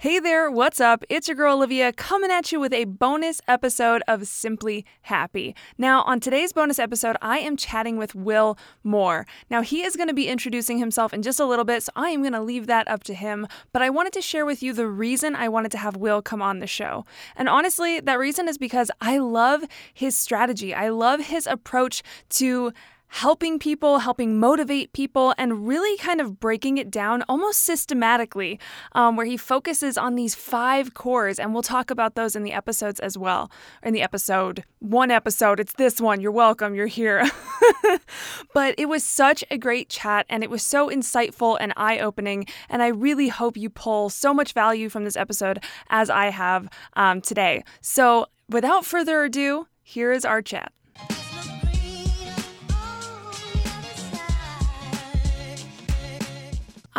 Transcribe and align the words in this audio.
Hey 0.00 0.18
there, 0.18 0.50
what's 0.50 0.80
up? 0.80 1.04
It's 1.10 1.28
your 1.28 1.36
girl 1.36 1.56
Olivia 1.56 1.92
coming 1.92 2.30
at 2.30 2.50
you 2.50 2.58
with 2.58 2.72
a 2.72 2.86
bonus 2.86 3.42
episode 3.46 4.02
of 4.08 4.26
Simply 4.26 4.86
Happy. 5.02 5.54
Now, 5.76 6.00
on 6.04 6.20
today's 6.20 6.54
bonus 6.54 6.78
episode, 6.78 7.18
I 7.20 7.40
am 7.40 7.54
chatting 7.54 7.98
with 7.98 8.14
Will 8.14 8.56
Moore. 8.82 9.26
Now, 9.50 9.60
he 9.60 9.82
is 9.82 9.96
going 9.96 10.08
to 10.08 10.14
be 10.14 10.26
introducing 10.26 10.78
himself 10.78 11.12
in 11.12 11.20
just 11.20 11.38
a 11.38 11.44
little 11.44 11.66
bit, 11.66 11.82
so 11.82 11.92
I 11.96 12.08
am 12.08 12.22
going 12.22 12.32
to 12.32 12.40
leave 12.40 12.66
that 12.66 12.88
up 12.88 13.04
to 13.04 13.14
him. 13.14 13.46
But 13.74 13.82
I 13.82 13.90
wanted 13.90 14.14
to 14.14 14.22
share 14.22 14.46
with 14.46 14.62
you 14.62 14.72
the 14.72 14.86
reason 14.88 15.36
I 15.36 15.50
wanted 15.50 15.70
to 15.72 15.78
have 15.78 15.96
Will 15.96 16.22
come 16.22 16.40
on 16.40 16.60
the 16.60 16.66
show. 16.66 17.04
And 17.36 17.46
honestly, 17.46 18.00
that 18.00 18.18
reason 18.18 18.48
is 18.48 18.56
because 18.56 18.90
I 19.02 19.18
love 19.18 19.64
his 19.92 20.16
strategy, 20.16 20.72
I 20.72 20.88
love 20.88 21.26
his 21.26 21.46
approach 21.46 22.02
to 22.30 22.72
helping 23.10 23.58
people, 23.58 23.98
helping 23.98 24.38
motivate 24.38 24.92
people, 24.92 25.34
and 25.36 25.66
really 25.66 25.96
kind 25.98 26.20
of 26.20 26.38
breaking 26.38 26.78
it 26.78 26.90
down 26.90 27.22
almost 27.28 27.60
systematically, 27.60 28.58
um, 28.92 29.16
where 29.16 29.26
he 29.26 29.36
focuses 29.36 29.98
on 29.98 30.14
these 30.14 30.34
five 30.34 30.94
cores. 30.94 31.38
And 31.38 31.52
we'll 31.52 31.62
talk 31.62 31.90
about 31.90 32.14
those 32.14 32.36
in 32.36 32.44
the 32.44 32.52
episodes 32.52 33.00
as 33.00 33.18
well. 33.18 33.50
In 33.82 33.92
the 33.92 34.02
episode, 34.02 34.64
one 34.78 35.10
episode, 35.10 35.58
it's 35.58 35.74
this 35.74 36.00
one. 36.00 36.20
You're 36.20 36.30
welcome, 36.30 36.74
you're 36.74 36.86
here. 36.86 37.28
but 38.54 38.74
it 38.78 38.88
was 38.88 39.04
such 39.04 39.44
a 39.50 39.58
great 39.58 39.88
chat, 39.88 40.24
and 40.28 40.44
it 40.44 40.50
was 40.50 40.62
so 40.62 40.88
insightful 40.88 41.56
and 41.60 41.72
eye 41.76 41.98
opening. 41.98 42.46
And 42.68 42.80
I 42.80 42.88
really 42.88 43.28
hope 43.28 43.56
you 43.56 43.70
pull 43.70 44.08
so 44.08 44.32
much 44.32 44.52
value 44.52 44.88
from 44.88 45.04
this 45.04 45.16
episode 45.16 45.62
as 45.88 46.10
I 46.10 46.26
have 46.26 46.68
um, 46.94 47.20
today. 47.20 47.64
So 47.80 48.26
without 48.48 48.84
further 48.84 49.24
ado, 49.24 49.66
here 49.82 50.12
is 50.12 50.24
our 50.24 50.42
chat. 50.42 50.72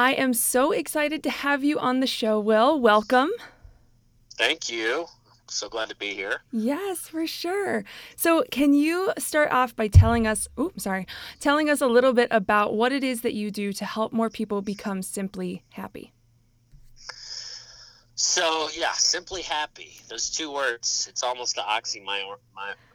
I 0.02 0.14
am 0.14 0.34
so 0.34 0.72
excited 0.72 1.22
to 1.22 1.30
have 1.30 1.64
you 1.64 1.78
on 1.78 2.00
the 2.00 2.08
show, 2.08 2.40
Will. 2.40 2.80
Welcome. 2.80 3.30
Thank 4.34 4.68
you. 4.68 5.06
So 5.48 5.70
glad 5.70 5.90
to 5.90 5.96
be 5.96 6.16
here. 6.16 6.42
Yes, 6.52 7.08
for 7.08 7.28
sure. 7.28 7.86
So, 8.16 8.44
can 8.50 8.74
you 8.74 9.14
start 9.20 9.52
off 9.52 9.76
by 9.76 9.88
telling 9.90 10.26
us, 10.26 10.48
oops, 10.60 10.86
sorry, 10.86 11.06
telling 11.40 11.70
us 11.70 11.82
a 11.82 11.86
little 11.86 12.14
bit 12.14 12.30
about 12.32 12.74
what 12.74 12.92
it 12.92 13.04
is 13.04 13.22
that 13.22 13.36
you 13.36 13.52
do 13.52 13.72
to 13.74 13.86
help 13.86 14.12
more 14.12 14.32
people 14.32 14.64
become 14.64 15.04
simply 15.04 15.62
happy? 15.70 16.14
So, 18.16 18.70
yeah, 18.76 18.94
simply 18.94 19.44
happy. 19.44 20.02
Those 20.10 20.32
two 20.32 20.52
words, 20.52 21.06
it's 21.12 21.22
almost 21.22 21.54
the 21.58 21.62
oxymoronic. 21.62 22.40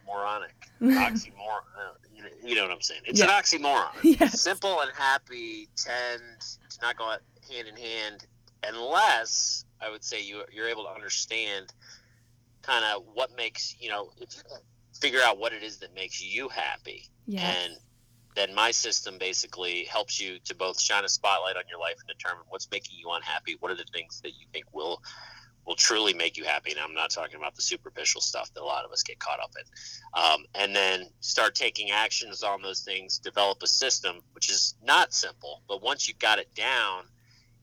Oxymoron. 0.83 1.95
You 2.44 2.55
know 2.55 2.62
what 2.62 2.70
I'm 2.70 2.82
saying? 2.82 3.02
It's 3.06 3.20
yeah. 3.20 3.27
an 3.27 3.30
oxymoron. 3.30 3.91
Yes. 4.20 4.41
Simple 4.41 4.80
and 4.80 4.91
happy 4.96 5.69
tend 5.77 6.22
to 6.41 6.78
not 6.82 6.96
go 6.96 7.16
hand 7.50 7.69
in 7.69 7.76
hand 7.76 8.26
unless 8.66 9.64
I 9.81 9.91
would 9.91 10.04
say 10.04 10.22
you 10.22 10.42
you're 10.53 10.69
able 10.69 10.84
to 10.84 10.91
understand 10.91 11.72
kind 12.62 12.84
of 12.84 13.04
what 13.15 13.36
makes 13.36 13.76
you 13.81 13.91
know 13.91 14.10
if 14.20 14.34
you 14.34 14.42
figure 15.00 15.20
out 15.22 15.38
what 15.38 15.53
it 15.53 15.62
is 15.62 15.78
that 15.78 15.94
makes 15.94 16.22
you 16.22 16.48
happy 16.48 17.04
yes. 17.26 17.56
and 17.65 17.76
then 18.34 18.54
my 18.54 18.70
system 18.70 19.19
basically 19.19 19.84
helps 19.84 20.20
you 20.20 20.38
to 20.44 20.54
both 20.54 20.81
shine 20.81 21.04
a 21.04 21.09
spotlight 21.09 21.56
on 21.56 21.62
your 21.70 21.78
life 21.78 21.97
and 22.00 22.19
determine 22.19 22.44
what's 22.48 22.69
making 22.70 22.98
you 22.98 23.10
unhappy 23.10 23.56
what 23.60 23.70
are 23.70 23.76
the 23.76 23.84
things 23.92 24.20
that 24.22 24.31
you 24.31 24.47
think 24.53 24.65
will 24.72 25.00
will 25.66 25.75
truly 25.75 26.15
make 26.15 26.37
you 26.37 26.44
happy. 26.44 26.71
And 26.71 26.81
I'm 26.81 26.94
not 26.94 27.10
talking 27.10 27.37
about 27.37 27.56
the 27.56 27.62
superficial 27.62 28.21
stuff 28.21 28.53
that 28.54 28.62
a 28.62 28.65
lot 28.65 28.84
of 28.84 28.93
us 28.93 29.03
get 29.03 29.19
caught 29.19 29.41
up 29.41 29.53
in. 29.59 30.22
Um, 30.22 30.44
and 30.54 30.75
then 30.75 31.09
start 31.21 31.54
taking 31.54 31.91
actions 31.91 32.43
on 32.43 32.62
those 32.62 32.81
things, 32.81 33.19
develop 33.19 33.62
a 33.62 33.66
system, 33.66 34.21
which 34.32 34.49
is 34.50 34.75
not 34.82 35.12
simple, 35.12 35.62
but 35.69 35.82
once 35.82 36.09
you've 36.09 36.19
got 36.19 36.38
it 36.38 36.54
down 36.54 37.04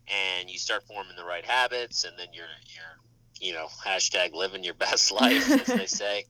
and 0.07 0.49
you 0.49 0.59
start 0.59 0.83
forming 0.83 1.15
the 1.15 1.23
right 1.23 1.45
habits, 1.45 2.03
and 2.03 2.13
then 2.19 2.27
you're, 2.33 2.45
you're, 2.67 2.99
you 3.39 3.53
know, 3.53 3.67
hashtag 3.85 4.33
living 4.33 4.63
your 4.63 4.73
best 4.85 5.11
life, 5.11 5.49
as 5.49 5.67
they 5.67 5.85
say. 5.85 6.25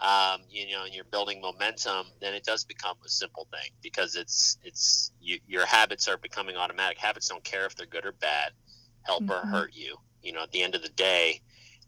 Um, 0.00 0.42
you 0.48 0.70
know, 0.70 0.84
and 0.84 0.94
you're 0.94 1.04
building 1.04 1.40
momentum, 1.40 2.06
then 2.20 2.32
it 2.32 2.44
does 2.44 2.64
become 2.64 2.96
a 3.04 3.08
simple 3.08 3.48
thing 3.50 3.72
because 3.82 4.14
it's 4.14 4.56
it's 4.62 5.10
you, 5.20 5.40
your 5.48 5.66
habits 5.66 6.06
are 6.06 6.16
becoming 6.16 6.54
automatic. 6.54 6.98
Habits 6.98 7.28
don't 7.28 7.42
care 7.42 7.66
if 7.66 7.74
they're 7.74 7.84
good 7.84 8.06
or 8.06 8.12
bad, 8.12 8.52
help 9.02 9.24
mm-hmm. 9.24 9.32
or 9.32 9.50
hurt 9.50 9.72
you 9.74 9.98
you 10.28 10.34
know, 10.34 10.42
at 10.42 10.52
the 10.52 10.62
end 10.62 10.74
of 10.74 10.82
the 10.82 10.90
day, 10.90 11.40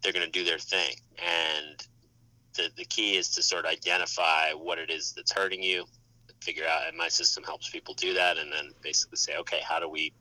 they're 0.03 0.15
going 0.15 0.25
to 0.25 0.33
do 0.33 0.45
their 0.45 0.59
thing. 0.59 0.97
And 1.19 1.87
the, 2.57 2.71
the 2.75 2.87
key 2.87 3.17
is 3.17 3.29
to 3.35 3.43
sort 3.43 3.67
of 3.67 3.71
identify 3.71 4.53
what 4.55 4.79
it 4.79 4.91
is 4.91 5.13
that's 5.13 5.31
hurting 5.31 5.63
you, 5.63 5.85
figure 6.41 6.65
out, 6.67 6.89
and 6.89 6.97
my 6.97 7.09
system 7.09 7.45
helps 7.45 7.69
people 7.69 7.93
do 7.93 8.15
that. 8.15 8.39
And 8.39 8.51
then 8.51 8.71
basically 8.83 9.19
say, 9.19 9.37
okay, 9.37 9.61
how 9.63 9.79
do 9.79 9.91
we 9.91 10.15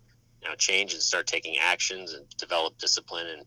know, 0.43 0.55
change 0.55 0.93
and 0.93 1.01
start 1.01 1.27
taking 1.27 1.57
actions 1.57 2.13
and 2.13 2.27
develop 2.37 2.77
discipline 2.77 3.27
and 3.27 3.45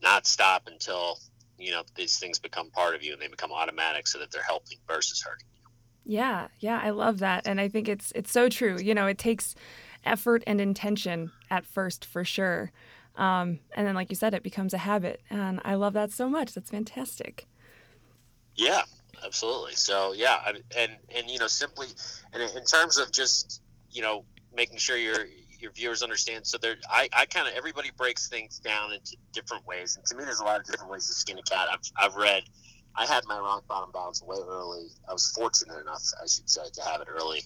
not 0.00 0.24
stop 0.24 0.68
until, 0.68 1.18
you 1.58 1.72
know, 1.72 1.82
these 1.96 2.18
things 2.18 2.38
become 2.38 2.70
part 2.70 2.94
of 2.94 3.02
you 3.02 3.12
and 3.12 3.20
they 3.20 3.28
become 3.28 3.52
automatic 3.52 4.06
so 4.06 4.20
that 4.20 4.30
they're 4.30 4.42
helping 4.42 4.78
versus 4.86 5.20
hurting 5.20 5.46
you. 5.52 6.14
Yeah, 6.16 6.48
yeah, 6.60 6.80
I 6.82 6.90
love 6.90 7.18
that. 7.18 7.46
And 7.46 7.60
I 7.60 7.68
think 7.68 7.88
it's 7.88 8.12
it's 8.14 8.30
so 8.30 8.48
true. 8.48 8.78
You 8.80 8.94
know, 8.94 9.06
it 9.06 9.18
takes 9.18 9.54
effort 10.04 10.42
and 10.46 10.60
intention 10.60 11.32
at 11.50 11.66
first 11.66 12.04
for 12.04 12.24
sure. 12.24 12.72
Um, 13.16 13.60
and 13.74 13.86
then, 13.86 13.94
like 13.94 14.10
you 14.10 14.16
said, 14.16 14.34
it 14.34 14.42
becomes 14.42 14.74
a 14.74 14.78
habit. 14.78 15.20
And 15.30 15.60
I 15.64 15.74
love 15.74 15.92
that 15.94 16.12
so 16.12 16.28
much. 16.28 16.54
That's 16.54 16.70
fantastic. 16.70 17.46
Yeah, 18.54 18.82
absolutely. 19.24 19.74
So, 19.74 20.12
yeah. 20.12 20.40
And, 20.76 20.96
and, 21.16 21.30
you 21.30 21.38
know, 21.38 21.46
simply, 21.46 21.88
and 22.32 22.42
in 22.42 22.64
terms 22.64 22.98
of 22.98 23.12
just, 23.12 23.62
you 23.90 24.02
know, 24.02 24.24
making 24.54 24.78
sure 24.78 24.96
your, 24.96 25.26
your 25.58 25.72
viewers 25.72 26.02
understand. 26.02 26.46
So 26.46 26.58
there, 26.58 26.76
I, 26.90 27.08
I 27.12 27.26
kind 27.26 27.48
of, 27.48 27.54
everybody 27.54 27.90
breaks 27.96 28.28
things 28.28 28.58
down 28.58 28.92
into 28.92 29.16
different 29.32 29.66
ways. 29.66 29.96
And 29.96 30.04
to 30.06 30.16
me, 30.16 30.24
there's 30.24 30.40
a 30.40 30.44
lot 30.44 30.60
of 30.60 30.66
different 30.66 30.90
ways 30.90 31.06
to 31.06 31.14
skin 31.14 31.38
a 31.38 31.42
cat. 31.42 31.68
I've, 31.70 31.80
I've 31.96 32.16
read, 32.16 32.42
I 32.96 33.06
had 33.06 33.24
my 33.26 33.38
rock 33.38 33.66
bottom 33.66 33.90
balance 33.92 34.22
way 34.22 34.36
early. 34.46 34.88
I 35.08 35.12
was 35.12 35.32
fortunate 35.34 35.80
enough, 35.80 36.02
I 36.22 36.26
should 36.26 36.48
say, 36.48 36.62
to 36.74 36.82
have 36.82 37.00
it 37.00 37.08
early 37.10 37.42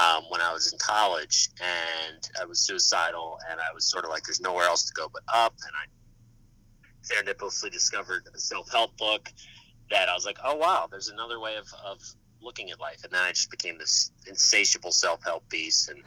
um, 0.00 0.24
when 0.30 0.40
I 0.40 0.52
was 0.52 0.72
in 0.72 0.78
college, 0.78 1.50
and 1.60 2.28
I 2.40 2.44
was 2.44 2.60
suicidal, 2.60 3.38
and 3.50 3.60
I 3.60 3.72
was 3.74 3.90
sort 3.90 4.04
of 4.04 4.10
like, 4.10 4.24
"There's 4.24 4.40
nowhere 4.40 4.64
else 4.64 4.84
to 4.84 4.94
go 4.94 5.08
but 5.12 5.22
up." 5.32 5.54
And 5.66 5.72
I 5.76 5.86
serendipitously 7.02 7.70
discovered 7.70 8.28
a 8.34 8.38
self-help 8.38 8.96
book 8.96 9.28
that 9.90 10.08
I 10.08 10.14
was 10.14 10.24
like, 10.24 10.38
"Oh 10.42 10.56
wow, 10.56 10.88
there's 10.90 11.08
another 11.08 11.38
way 11.40 11.56
of, 11.56 11.66
of 11.84 12.00
looking 12.40 12.70
at 12.70 12.80
life." 12.80 13.04
And 13.04 13.12
then 13.12 13.20
I 13.20 13.32
just 13.32 13.50
became 13.50 13.76
this 13.76 14.12
insatiable 14.26 14.92
self-help 14.92 15.46
beast, 15.50 15.90
and 15.90 16.02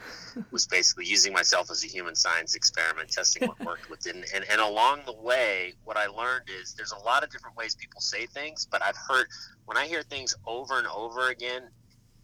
was 0.52 0.66
basically 0.66 1.06
using 1.06 1.31
myself 1.31 1.69
as 1.69 1.84
a 1.84 1.88
human 1.88 2.16
science 2.16 2.56
experiment, 2.56 3.12
testing 3.12 3.47
what 3.47 3.59
worked 3.66 3.90
within. 3.91 4.25
And, 4.34 4.46
and 4.50 4.59
along 4.59 5.02
the 5.06 5.13
way, 5.13 5.73
what 5.84 5.96
I 5.96 6.07
learned 6.07 6.46
is 6.59 6.73
there's 6.73 6.91
a 6.91 7.00
lot 7.06 7.23
of 7.23 7.29
different 7.29 7.56
ways 7.56 7.75
people 7.75 8.02
say 8.02 8.25
things, 8.25 8.67
but 8.69 8.81
I've 8.81 8.97
heard 8.97 9.28
when 9.66 9.78
I 9.78 9.85
hear 9.85 10.02
things 10.02 10.34
over 10.47 10.79
and 10.79 10.88
over 10.88 11.29
again 11.29 11.70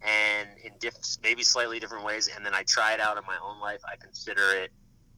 and 0.01 0.49
in 0.63 0.71
diff- 0.79 1.17
maybe 1.23 1.43
slightly 1.43 1.79
different 1.79 2.05
ways. 2.05 2.29
And 2.33 2.45
then 2.45 2.53
I 2.53 2.63
try 2.63 2.93
it 2.93 2.99
out 2.99 3.17
in 3.17 3.23
my 3.25 3.37
own 3.43 3.59
life. 3.59 3.81
I 3.85 3.95
consider 3.97 4.53
it 4.53 4.71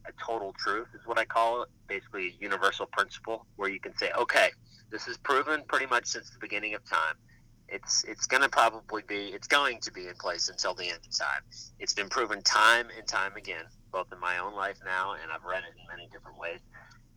a 0.05 0.11
total 0.23 0.53
truth, 0.53 0.87
is 0.93 1.05
what 1.05 1.17
I 1.17 1.25
call 1.25 1.63
it. 1.63 1.69
Basically, 1.87 2.27
a 2.27 2.43
universal 2.43 2.85
principle 2.87 3.45
where 3.55 3.69
you 3.69 3.79
can 3.79 3.95
say, 3.97 4.11
okay, 4.17 4.49
this 4.89 5.07
is 5.07 5.17
proven 5.17 5.63
pretty 5.67 5.85
much 5.85 6.05
since 6.05 6.29
the 6.29 6.39
beginning 6.39 6.75
of 6.75 6.83
time. 6.89 7.15
It's 7.69 8.03
it's 8.03 8.27
going 8.27 8.43
to 8.43 8.49
probably 8.49 9.03
be 9.07 9.27
it's 9.27 9.47
going 9.47 9.79
to 9.81 9.91
be 9.91 10.07
in 10.07 10.15
place 10.15 10.49
until 10.49 10.75
the 10.75 10.85
end 10.85 10.99
of 11.07 11.17
time. 11.17 11.41
It's 11.79 11.93
been 11.93 12.09
proven 12.09 12.41
time 12.43 12.87
and 12.97 13.07
time 13.07 13.35
again, 13.35 13.63
both 13.91 14.07
in 14.11 14.19
my 14.19 14.37
own 14.37 14.53
life 14.53 14.77
now, 14.85 15.13
and 15.13 15.31
I've 15.31 15.43
read 15.43 15.63
it 15.63 15.79
in 15.79 15.87
many 15.87 16.09
different 16.11 16.37
ways. 16.37 16.59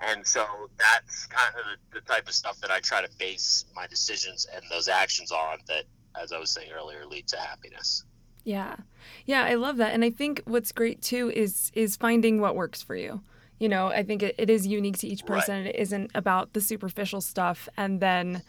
And 0.01 0.27
so 0.27 0.47
that's 0.79 1.27
kind 1.27 1.55
of 1.59 1.65
the, 1.93 2.01
the 2.01 2.07
type 2.07 2.29
of 2.29 2.35
stuff 2.35 2.59
that 2.61 2.71
I 2.71 2.81
try 2.81 3.03
to 3.03 3.09
base 3.19 3.65
my 3.75 3.87
decisions 3.87 4.47
and 4.55 4.65
those 4.71 4.89
actions 4.89 5.33
on. 5.33 5.59
That 5.69 5.85
as 6.21 6.33
I 6.33 6.39
was 6.39 6.51
saying 6.51 6.71
earlier, 6.73 7.07
lead 7.07 7.27
to 7.29 7.39
happiness. 7.39 8.05
Yeah. 8.45 8.77
Yeah, 9.25 9.45
I 9.45 9.55
love 9.55 9.77
that. 9.79 9.93
And 9.93 10.05
I 10.05 10.11
think 10.11 10.43
what's 10.45 10.73
great 10.73 11.03
too 11.03 11.31
is 11.35 11.73
is 11.75 11.97
finding 11.97 12.41
what 12.41 12.55
works 12.55 12.83
for 12.83 12.95
you. 12.95 13.23
You 13.59 13.69
know, 13.69 13.89
I 13.89 14.03
think 14.03 14.23
it, 14.23 14.35
it 14.39 14.51
is 14.51 14.67
unique 14.67 14.99
to 14.99 15.09
each 15.09 15.25
person. 15.27 15.65
Right. 15.65 15.75
It 15.75 15.77
isn't 15.77 16.11
about 16.15 16.53
the 16.53 16.61
superficial 16.61 17.21
stuff. 17.21 17.69
And 17.77 18.01
then 18.01 18.43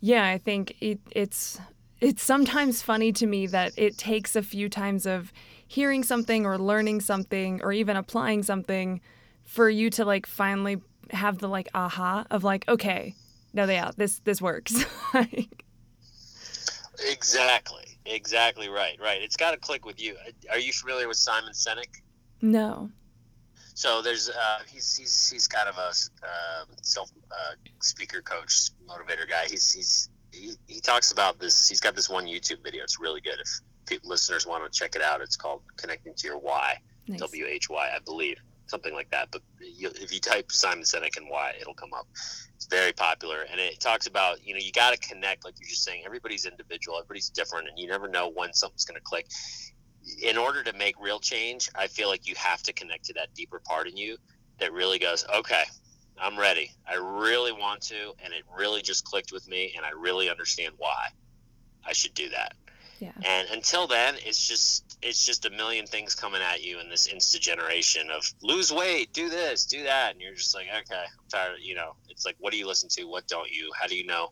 yeah, 0.00 0.26
I 0.26 0.36
think 0.36 0.74
it, 0.80 1.00
it's 1.12 1.58
it's 2.00 2.22
sometimes 2.22 2.82
funny 2.82 3.12
to 3.12 3.26
me 3.26 3.46
that 3.46 3.72
it 3.76 3.96
takes 3.96 4.34
a 4.34 4.42
few 4.42 4.68
times 4.68 5.06
of 5.06 5.32
hearing 5.66 6.02
something 6.02 6.44
or 6.44 6.58
learning 6.58 7.00
something 7.00 7.62
or 7.62 7.72
even 7.72 7.96
applying 7.96 8.42
something 8.42 9.00
for 9.44 9.70
you 9.70 9.88
to 9.90 10.04
like 10.04 10.26
finally 10.26 10.78
have 11.10 11.38
the 11.38 11.48
like 11.48 11.68
aha 11.72 12.26
of 12.30 12.42
like, 12.42 12.68
okay, 12.68 13.14
no, 13.54 13.64
yeah, 13.64 13.92
this 13.96 14.18
this 14.24 14.42
works. 14.42 14.84
exactly, 17.02 17.98
exactly 18.06 18.68
right, 18.68 18.98
right. 19.00 19.22
It's 19.22 19.36
got 19.36 19.52
to 19.52 19.56
click 19.56 19.84
with 19.84 20.00
you. 20.00 20.16
Are 20.50 20.58
you 20.58 20.72
familiar 20.72 21.08
with 21.08 21.16
Simon 21.16 21.52
Sinek? 21.52 22.02
No. 22.40 22.90
So 23.74 24.02
there's 24.02 24.28
uh, 24.28 24.58
he's 24.70 24.96
he's 24.96 25.30
he's 25.30 25.48
kind 25.48 25.68
of 25.68 25.76
a 25.76 25.88
uh, 25.88 26.64
self 26.82 27.10
uh, 27.30 27.54
speaker 27.80 28.20
coach 28.20 28.70
motivator 28.86 29.28
guy. 29.28 29.44
He's 29.48 29.72
he's 29.72 30.10
he, 30.32 30.52
he 30.66 30.80
talks 30.80 31.12
about 31.12 31.38
this. 31.38 31.68
He's 31.68 31.80
got 31.80 31.94
this 31.94 32.08
one 32.08 32.26
YouTube 32.26 32.62
video. 32.62 32.82
It's 32.82 33.00
really 33.00 33.20
good. 33.20 33.38
If 33.40 33.60
people, 33.86 34.10
listeners 34.10 34.46
want 34.46 34.70
to 34.70 34.78
check 34.78 34.94
it 34.94 35.02
out, 35.02 35.20
it's 35.20 35.36
called 35.36 35.62
"Connecting 35.76 36.14
to 36.14 36.26
Your 36.26 36.38
Why." 36.38 36.78
Nice. 37.08 37.20
W 37.20 37.46
H 37.46 37.68
Y, 37.68 37.90
I 37.94 37.98
believe, 38.04 38.38
something 38.72 38.92
like 38.92 39.10
that. 39.10 39.28
But 39.30 39.42
you, 39.60 39.90
if 40.00 40.12
you 40.12 40.18
type 40.18 40.50
Simon 40.50 40.82
Sinek 40.82 41.16
and 41.16 41.28
why, 41.28 41.52
it'll 41.60 41.74
come 41.74 41.92
up. 41.94 42.08
It's 42.56 42.66
very 42.66 42.92
popular, 42.92 43.46
and 43.50 43.60
it 43.60 43.78
talks 43.80 44.06
about 44.08 44.44
you 44.44 44.54
know 44.54 44.60
you 44.60 44.72
got 44.72 44.90
to 44.90 45.08
connect, 45.08 45.44
like 45.44 45.54
you're 45.60 45.68
just 45.68 45.84
saying. 45.84 46.02
Everybody's 46.04 46.46
individual, 46.46 46.98
everybody's 46.98 47.30
different, 47.30 47.68
and 47.68 47.78
you 47.78 47.86
never 47.86 48.08
know 48.08 48.28
when 48.28 48.52
something's 48.52 48.84
going 48.84 48.98
to 48.98 49.04
click 49.04 49.26
in 50.20 50.36
order 50.36 50.62
to 50.62 50.72
make 50.72 50.96
real 51.00 51.20
change, 51.20 51.70
I 51.74 51.86
feel 51.86 52.08
like 52.08 52.26
you 52.26 52.34
have 52.36 52.62
to 52.64 52.72
connect 52.72 53.04
to 53.06 53.14
that 53.14 53.34
deeper 53.34 53.60
part 53.60 53.88
in 53.88 53.96
you 53.96 54.16
that 54.58 54.72
really 54.72 54.98
goes, 54.98 55.24
okay, 55.34 55.64
I'm 56.20 56.38
ready. 56.38 56.70
I 56.88 56.94
really 56.94 57.52
want 57.52 57.82
to, 57.82 58.12
and 58.22 58.32
it 58.32 58.44
really 58.56 58.82
just 58.82 59.04
clicked 59.04 59.32
with 59.32 59.48
me, 59.48 59.74
and 59.76 59.84
I 59.84 59.90
really 59.90 60.30
understand 60.30 60.74
why 60.78 61.08
I 61.84 61.92
should 61.92 62.14
do 62.14 62.28
that. 62.30 62.54
Yeah. 63.00 63.12
And 63.24 63.48
until 63.50 63.86
then, 63.86 64.14
it's 64.24 64.46
just 64.46 64.91
it's 65.02 65.24
just 65.24 65.44
a 65.46 65.50
million 65.50 65.86
things 65.86 66.14
coming 66.14 66.40
at 66.40 66.62
you 66.62 66.78
in 66.80 66.88
this 66.88 67.12
insta 67.12 67.40
generation 67.40 68.10
of 68.10 68.22
lose 68.42 68.72
weight, 68.72 69.12
do 69.12 69.28
this, 69.28 69.66
do 69.66 69.82
that, 69.84 70.12
and 70.12 70.20
you're 70.20 70.34
just 70.34 70.54
like, 70.54 70.66
okay, 70.66 71.02
I'm 71.02 71.28
tired. 71.28 71.58
You 71.60 71.74
know, 71.74 71.96
it's 72.08 72.24
like, 72.24 72.36
what 72.38 72.52
do 72.52 72.58
you 72.58 72.66
listen 72.66 72.88
to? 72.90 73.04
What 73.04 73.26
don't 73.26 73.50
you? 73.50 73.70
How 73.80 73.88
do 73.88 73.96
you 73.96 74.06
know? 74.06 74.30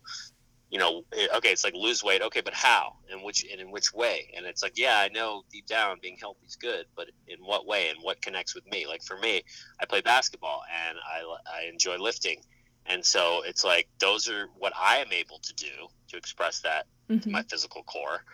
you 0.70 0.78
know, 0.78 1.04
eh, 1.12 1.26
okay, 1.36 1.50
it's 1.50 1.64
like 1.64 1.74
lose 1.74 2.02
weight. 2.02 2.22
Okay, 2.22 2.40
but 2.40 2.54
how 2.54 2.94
and 3.10 3.22
which 3.22 3.44
and 3.50 3.60
in 3.60 3.70
which 3.72 3.92
way? 3.92 4.30
And 4.36 4.46
it's 4.46 4.62
like, 4.62 4.78
yeah, 4.78 4.98
I 4.98 5.08
know 5.08 5.42
deep 5.50 5.66
down 5.66 5.98
being 6.00 6.16
healthy 6.18 6.46
is 6.46 6.56
good, 6.56 6.86
but 6.96 7.08
in 7.26 7.38
what 7.40 7.66
way 7.66 7.88
and 7.88 7.98
what 8.02 8.22
connects 8.22 8.54
with 8.54 8.64
me? 8.66 8.86
Like 8.86 9.02
for 9.02 9.18
me, 9.18 9.42
I 9.80 9.86
play 9.86 10.00
basketball 10.00 10.62
and 10.88 10.96
I, 10.98 11.22
I 11.52 11.68
enjoy 11.68 11.96
lifting. 11.98 12.40
And 12.86 13.04
so 13.04 13.42
it's 13.44 13.64
like 13.64 13.88
those 13.98 14.28
are 14.28 14.46
what 14.58 14.72
I 14.78 14.98
am 14.98 15.12
able 15.12 15.40
to 15.40 15.54
do 15.54 15.88
to 16.08 16.16
express 16.16 16.60
that 16.60 16.86
mm-hmm. 17.10 17.30
my 17.30 17.42
physical 17.42 17.82
core. 17.82 18.24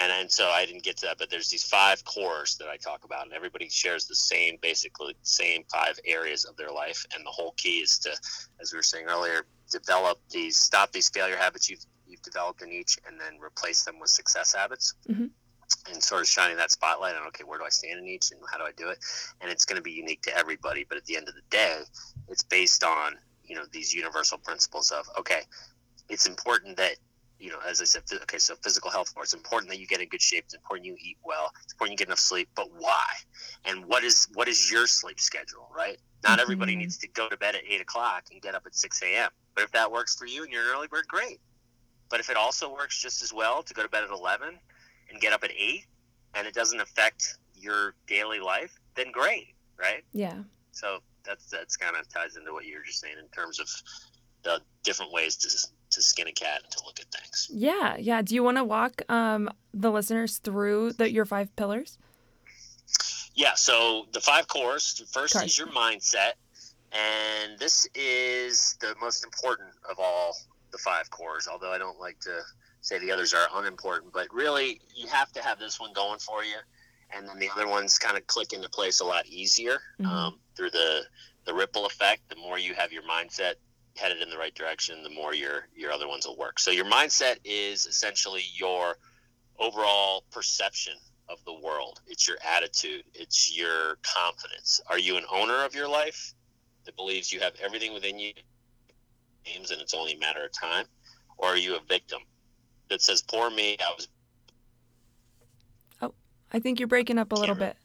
And, 0.00 0.10
and 0.10 0.30
so 0.30 0.48
I 0.48 0.64
didn't 0.64 0.84
get 0.84 0.96
to 0.98 1.06
that, 1.06 1.18
but 1.18 1.28
there's 1.28 1.50
these 1.50 1.64
five 1.64 2.02
cores 2.04 2.56
that 2.56 2.68
I 2.68 2.78
talk 2.78 3.04
about, 3.04 3.24
and 3.24 3.34
everybody 3.34 3.68
shares 3.68 4.06
the 4.06 4.14
same, 4.14 4.56
basically, 4.62 5.14
same 5.22 5.64
five 5.70 5.98
areas 6.06 6.46
of 6.46 6.56
their 6.56 6.70
life. 6.70 7.04
And 7.14 7.26
the 7.26 7.30
whole 7.30 7.52
key 7.58 7.80
is 7.80 7.98
to, 8.00 8.10
as 8.60 8.72
we 8.72 8.78
were 8.78 8.82
saying 8.82 9.04
earlier, 9.06 9.44
develop 9.72 10.18
these 10.30 10.56
stop 10.56 10.92
these 10.92 11.08
failure 11.08 11.36
habits 11.36 11.68
you've 11.68 11.84
you've 12.06 12.22
developed 12.22 12.62
in 12.62 12.70
each 12.70 12.98
and 13.08 13.18
then 13.18 13.40
replace 13.42 13.84
them 13.84 13.98
with 13.98 14.10
success 14.10 14.54
habits 14.54 14.94
mm-hmm. 15.08 15.26
and 15.90 16.02
sort 16.02 16.20
of 16.20 16.28
shining 16.28 16.56
that 16.56 16.70
spotlight 16.70 17.16
on 17.16 17.26
okay 17.26 17.42
where 17.44 17.58
do 17.58 17.64
i 17.64 17.70
stand 17.70 17.98
in 17.98 18.06
each 18.06 18.30
and 18.30 18.40
how 18.50 18.58
do 18.58 18.64
i 18.64 18.70
do 18.76 18.88
it 18.90 18.98
and 19.40 19.50
it's 19.50 19.64
going 19.64 19.76
to 19.76 19.82
be 19.82 19.90
unique 19.90 20.20
to 20.20 20.36
everybody 20.36 20.84
but 20.88 20.98
at 20.98 21.04
the 21.06 21.16
end 21.16 21.26
of 21.26 21.34
the 21.34 21.40
day 21.50 21.80
it's 22.28 22.42
based 22.42 22.84
on 22.84 23.14
you 23.44 23.56
know 23.56 23.64
these 23.72 23.94
universal 23.94 24.36
principles 24.36 24.90
of 24.90 25.08
okay 25.18 25.40
it's 26.10 26.26
important 26.26 26.76
that 26.76 26.96
you 27.42 27.50
know, 27.50 27.58
as 27.68 27.80
I 27.82 27.84
said, 27.84 28.04
okay, 28.22 28.38
so 28.38 28.54
physical 28.62 28.88
health 28.88 29.12
It's 29.20 29.34
important 29.34 29.68
that 29.72 29.80
you 29.80 29.86
get 29.88 30.00
in 30.00 30.08
good 30.08 30.22
shape. 30.22 30.44
It's 30.44 30.54
important 30.54 30.86
you 30.86 30.96
eat 31.00 31.16
well. 31.24 31.50
It's 31.64 31.72
important 31.72 31.98
you 31.98 32.04
get 32.04 32.06
enough 32.06 32.20
sleep. 32.20 32.48
But 32.54 32.68
why? 32.78 33.04
And 33.64 33.84
what 33.86 34.04
is 34.04 34.28
what 34.34 34.46
is 34.46 34.70
your 34.70 34.86
sleep 34.86 35.18
schedule? 35.18 35.68
Right? 35.76 35.98
Not 36.22 36.38
everybody 36.38 36.74
mm-hmm. 36.74 36.82
needs 36.82 36.98
to 36.98 37.08
go 37.08 37.28
to 37.28 37.36
bed 37.36 37.56
at 37.56 37.62
eight 37.68 37.80
o'clock 37.80 38.26
and 38.30 38.40
get 38.40 38.54
up 38.54 38.62
at 38.64 38.76
six 38.76 39.02
a.m. 39.02 39.30
But 39.56 39.64
if 39.64 39.72
that 39.72 39.90
works 39.90 40.14
for 40.14 40.24
you 40.24 40.44
and 40.44 40.52
you're 40.52 40.62
an 40.62 40.68
early 40.72 40.86
bird, 40.86 41.08
great. 41.08 41.40
But 42.10 42.20
if 42.20 42.30
it 42.30 42.36
also 42.36 42.72
works 42.72 43.02
just 43.02 43.24
as 43.24 43.32
well 43.32 43.64
to 43.64 43.74
go 43.74 43.82
to 43.82 43.88
bed 43.88 44.04
at 44.04 44.10
eleven 44.10 44.56
and 45.10 45.20
get 45.20 45.32
up 45.32 45.42
at 45.42 45.50
eight, 45.50 45.86
and 46.36 46.46
it 46.46 46.54
doesn't 46.54 46.80
affect 46.80 47.38
your 47.56 47.94
daily 48.06 48.38
life, 48.38 48.78
then 48.94 49.10
great, 49.10 49.48
right? 49.76 50.04
Yeah. 50.12 50.38
So 50.70 50.98
that's 51.26 51.46
that's 51.46 51.76
kind 51.76 51.96
of 51.96 52.08
ties 52.08 52.36
into 52.36 52.52
what 52.52 52.66
you 52.66 52.76
were 52.76 52.84
just 52.84 53.00
saying 53.00 53.16
in 53.18 53.28
terms 53.30 53.58
of 53.58 53.68
the 54.44 54.60
different 54.84 55.12
ways 55.12 55.36
to 55.38 55.68
to 55.92 56.02
skin 56.02 56.28
a 56.28 56.32
cat 56.32 56.60
and 56.62 56.72
to 56.72 56.84
look 56.84 57.00
at 57.00 57.06
things. 57.06 57.48
Yeah, 57.52 57.96
yeah. 57.98 58.22
Do 58.22 58.34
you 58.34 58.42
want 58.42 58.56
to 58.56 58.64
walk 58.64 59.02
um, 59.08 59.50
the 59.72 59.90
listeners 59.90 60.38
through 60.38 60.92
the, 60.94 61.10
your 61.10 61.24
five 61.24 61.54
pillars? 61.56 61.98
Yeah. 63.34 63.54
So 63.54 64.06
the 64.12 64.20
five 64.20 64.48
cores. 64.48 65.02
First 65.12 65.42
is 65.42 65.56
your 65.58 65.68
mindset, 65.68 66.32
and 66.92 67.58
this 67.58 67.86
is 67.94 68.76
the 68.80 68.94
most 69.00 69.24
important 69.24 69.70
of 69.90 69.98
all 69.98 70.36
the 70.70 70.78
five 70.78 71.10
cores. 71.10 71.48
Although 71.50 71.72
I 71.72 71.78
don't 71.78 72.00
like 72.00 72.18
to 72.20 72.40
say 72.80 72.98
the 72.98 73.12
others 73.12 73.32
are 73.32 73.46
unimportant, 73.54 74.12
but 74.12 74.26
really 74.32 74.80
you 74.94 75.06
have 75.08 75.32
to 75.32 75.42
have 75.42 75.58
this 75.58 75.78
one 75.78 75.92
going 75.94 76.18
for 76.18 76.44
you, 76.44 76.56
and 77.14 77.28
then 77.28 77.38
the 77.38 77.48
other 77.50 77.68
ones 77.68 77.98
kind 77.98 78.16
of 78.16 78.26
click 78.26 78.52
into 78.52 78.68
place 78.68 79.00
a 79.00 79.04
lot 79.04 79.26
easier 79.26 79.78
mm-hmm. 80.00 80.06
um, 80.06 80.38
through 80.56 80.70
the 80.70 81.02
the 81.44 81.54
ripple 81.54 81.86
effect. 81.86 82.28
The 82.28 82.36
more 82.36 82.58
you 82.58 82.74
have 82.74 82.92
your 82.92 83.02
mindset 83.02 83.54
headed 83.96 84.22
in 84.22 84.30
the 84.30 84.38
right 84.38 84.54
direction, 84.54 85.02
the 85.02 85.10
more 85.10 85.34
your 85.34 85.68
your 85.74 85.92
other 85.92 86.08
ones 86.08 86.26
will 86.26 86.36
work. 86.36 86.58
So 86.58 86.70
your 86.70 86.84
mindset 86.84 87.36
is 87.44 87.86
essentially 87.86 88.42
your 88.54 88.96
overall 89.58 90.24
perception 90.30 90.94
of 91.28 91.38
the 91.44 91.54
world. 91.54 92.00
It's 92.06 92.26
your 92.26 92.36
attitude. 92.56 93.04
It's 93.14 93.56
your 93.56 93.96
confidence. 94.02 94.80
Are 94.88 94.98
you 94.98 95.16
an 95.16 95.24
owner 95.32 95.64
of 95.64 95.74
your 95.74 95.88
life 95.88 96.34
that 96.84 96.96
believes 96.96 97.32
you 97.32 97.40
have 97.40 97.52
everything 97.62 97.94
within 97.94 98.18
you, 98.18 98.32
aims, 99.46 99.70
and 99.70 99.80
it's 99.80 99.94
only 99.94 100.14
a 100.14 100.18
matter 100.18 100.44
of 100.44 100.52
time, 100.52 100.86
or 101.38 101.48
are 101.48 101.56
you 101.56 101.76
a 101.76 101.80
victim 101.88 102.20
that 102.88 103.02
says, 103.02 103.22
"Poor 103.22 103.50
me, 103.50 103.76
I 103.80 103.92
was." 103.94 104.08
Oh, 106.00 106.14
I 106.52 106.58
think 106.58 106.80
you're 106.80 106.88
breaking 106.88 107.18
up 107.18 107.32
a 107.32 107.36
little 107.36 107.54
bit. 107.54 107.76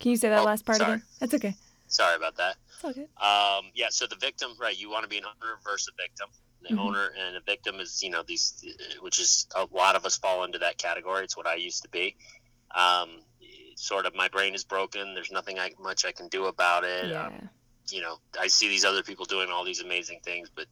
Can 0.00 0.10
you 0.10 0.16
say 0.16 0.28
that 0.28 0.40
oh, 0.40 0.44
last 0.44 0.64
part 0.64 0.78
sorry. 0.78 0.94
again? 0.94 1.02
That's 1.20 1.34
okay. 1.34 1.54
Sorry 1.88 2.16
about 2.16 2.36
that. 2.36 2.56
It's 2.74 2.84
okay. 2.84 3.06
Um, 3.20 3.70
yeah, 3.74 3.88
so 3.90 4.06
the 4.06 4.16
victim, 4.16 4.50
right? 4.60 4.78
You 4.78 4.90
want 4.90 5.04
to 5.04 5.08
be 5.08 5.18
an 5.18 5.24
owner 5.24 5.58
versus 5.64 5.88
a 5.88 6.02
victim. 6.02 6.28
The 6.62 6.70
mm-hmm. 6.70 6.78
owner 6.78 7.10
and 7.26 7.36
a 7.36 7.40
victim 7.40 7.80
is, 7.80 8.02
you 8.02 8.10
know, 8.10 8.22
these, 8.26 8.64
which 9.00 9.18
is 9.18 9.46
a 9.54 9.66
lot 9.72 9.96
of 9.96 10.04
us 10.04 10.16
fall 10.16 10.44
into 10.44 10.58
that 10.58 10.78
category. 10.78 11.24
It's 11.24 11.36
what 11.36 11.46
I 11.46 11.56
used 11.56 11.82
to 11.82 11.88
be. 11.88 12.16
Um, 12.74 13.20
sort 13.76 14.06
of, 14.06 14.14
my 14.14 14.28
brain 14.28 14.54
is 14.54 14.64
broken. 14.64 15.14
There's 15.14 15.30
nothing 15.30 15.58
I, 15.58 15.72
much 15.80 16.04
I 16.04 16.12
can 16.12 16.28
do 16.28 16.46
about 16.46 16.84
it. 16.84 17.10
Yeah. 17.10 17.26
Um, 17.26 17.48
you 17.90 18.00
know, 18.00 18.16
I 18.40 18.46
see 18.46 18.68
these 18.68 18.84
other 18.84 19.02
people 19.02 19.26
doing 19.26 19.50
all 19.50 19.64
these 19.64 19.80
amazing 19.80 20.20
things, 20.24 20.48
but 20.54 20.66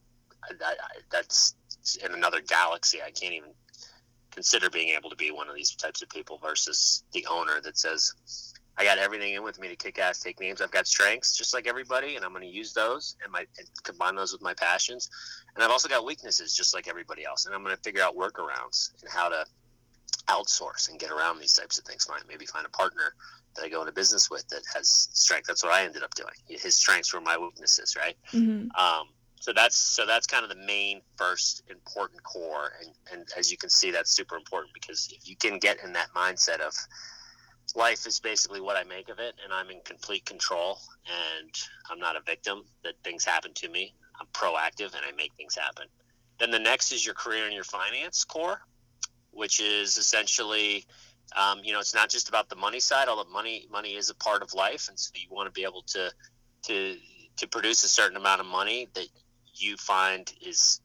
I, 0.44 0.54
I, 0.64 0.74
that's 1.10 1.54
in 2.02 2.12
another 2.12 2.40
galaxy. 2.40 3.00
I 3.02 3.10
can't 3.10 3.34
even 3.34 3.50
consider 4.30 4.70
being 4.70 4.94
able 4.96 5.10
to 5.10 5.16
be 5.16 5.30
one 5.30 5.48
of 5.48 5.54
these 5.54 5.74
types 5.74 6.00
of 6.00 6.08
people 6.08 6.38
versus 6.38 7.04
the 7.12 7.26
owner 7.30 7.60
that 7.60 7.76
says, 7.76 8.14
I 8.78 8.84
got 8.84 8.98
everything 8.98 9.34
in 9.34 9.42
with 9.42 9.60
me 9.60 9.68
to 9.68 9.76
kick 9.76 9.98
ass, 9.98 10.20
take 10.20 10.40
names. 10.40 10.60
I've 10.60 10.70
got 10.70 10.86
strengths 10.86 11.36
just 11.36 11.52
like 11.52 11.66
everybody, 11.66 12.16
and 12.16 12.24
I'm 12.24 12.32
going 12.32 12.42
to 12.42 12.48
use 12.48 12.72
those 12.72 13.16
and 13.22 13.30
my 13.30 13.40
and 13.58 13.68
combine 13.82 14.14
those 14.14 14.32
with 14.32 14.42
my 14.42 14.54
passions. 14.54 15.10
And 15.54 15.62
I've 15.62 15.70
also 15.70 15.88
got 15.88 16.04
weaknesses 16.04 16.54
just 16.56 16.74
like 16.74 16.88
everybody 16.88 17.24
else, 17.24 17.46
and 17.46 17.54
I'm 17.54 17.62
going 17.62 17.76
to 17.76 17.82
figure 17.82 18.02
out 18.02 18.16
workarounds 18.16 18.90
and 19.00 19.10
how 19.10 19.28
to 19.28 19.44
outsource 20.28 20.88
and 20.88 20.98
get 20.98 21.10
around 21.10 21.38
these 21.38 21.52
types 21.52 21.78
of 21.78 21.84
things. 21.84 22.04
Find 22.04 22.22
maybe 22.28 22.46
find 22.46 22.64
a 22.64 22.70
partner 22.70 23.14
that 23.56 23.64
I 23.64 23.68
go 23.68 23.80
into 23.80 23.92
business 23.92 24.30
with 24.30 24.48
that 24.48 24.62
has 24.74 25.08
strength. 25.12 25.46
That's 25.46 25.62
what 25.62 25.72
I 25.72 25.84
ended 25.84 26.02
up 26.02 26.14
doing. 26.14 26.32
His 26.48 26.74
strengths 26.74 27.12
were 27.12 27.20
my 27.20 27.36
weaknesses, 27.36 27.96
right? 27.96 28.16
Mm-hmm. 28.32 28.70
Um, 28.82 29.08
so 29.42 29.52
that's 29.52 29.76
so 29.76 30.06
that's 30.06 30.26
kind 30.26 30.44
of 30.44 30.50
the 30.50 30.64
main 30.66 31.02
first 31.16 31.64
important 31.68 32.22
core, 32.22 32.72
and 32.80 32.94
and 33.12 33.28
as 33.36 33.50
you 33.50 33.58
can 33.58 33.70
see, 33.70 33.90
that's 33.90 34.14
super 34.14 34.36
important 34.36 34.72
because 34.72 35.12
if 35.12 35.28
you 35.28 35.36
can 35.36 35.58
get 35.58 35.82
in 35.84 35.92
that 35.94 36.08
mindset 36.14 36.60
of 36.60 36.72
life 37.76 38.06
is 38.06 38.20
basically 38.20 38.60
what 38.60 38.76
I 38.76 38.84
make 38.84 39.08
of 39.08 39.18
it, 39.18 39.34
and 39.42 39.52
I'm 39.52 39.70
in 39.70 39.80
complete 39.84 40.24
control, 40.24 40.78
and 41.06 41.50
I'm 41.90 41.98
not 41.98 42.16
a 42.16 42.20
victim 42.20 42.64
that 42.84 42.94
things 43.04 43.24
happen 43.24 43.52
to 43.54 43.68
me. 43.68 43.94
I'm 44.20 44.26
proactive 44.28 44.94
and 44.94 45.04
I 45.06 45.12
make 45.16 45.32
things 45.34 45.56
happen. 45.56 45.86
Then 46.38 46.50
the 46.50 46.58
next 46.58 46.92
is 46.92 47.04
your 47.04 47.14
career 47.14 47.44
and 47.44 47.54
your 47.54 47.64
finance 47.64 48.24
core, 48.24 48.60
which 49.30 49.60
is 49.60 49.96
essentially, 49.96 50.84
um, 51.36 51.60
you 51.62 51.72
know, 51.72 51.80
it's 51.80 51.94
not 51.94 52.10
just 52.10 52.28
about 52.28 52.48
the 52.48 52.56
money 52.56 52.80
side, 52.80 53.08
although 53.08 53.30
money 53.30 53.66
money 53.70 53.96
is 53.96 54.10
a 54.10 54.14
part 54.14 54.42
of 54.42 54.52
life, 54.54 54.88
and 54.88 54.98
so 54.98 55.10
you 55.14 55.28
want 55.30 55.46
to 55.46 55.52
be 55.52 55.64
able 55.64 55.82
to 55.88 56.10
to 56.64 56.96
to 57.38 57.48
produce 57.48 57.84
a 57.84 57.88
certain 57.88 58.16
amount 58.16 58.40
of 58.40 58.46
money 58.46 58.88
that 58.94 59.06
you 59.54 59.76
find 59.76 60.32
is 60.44 60.80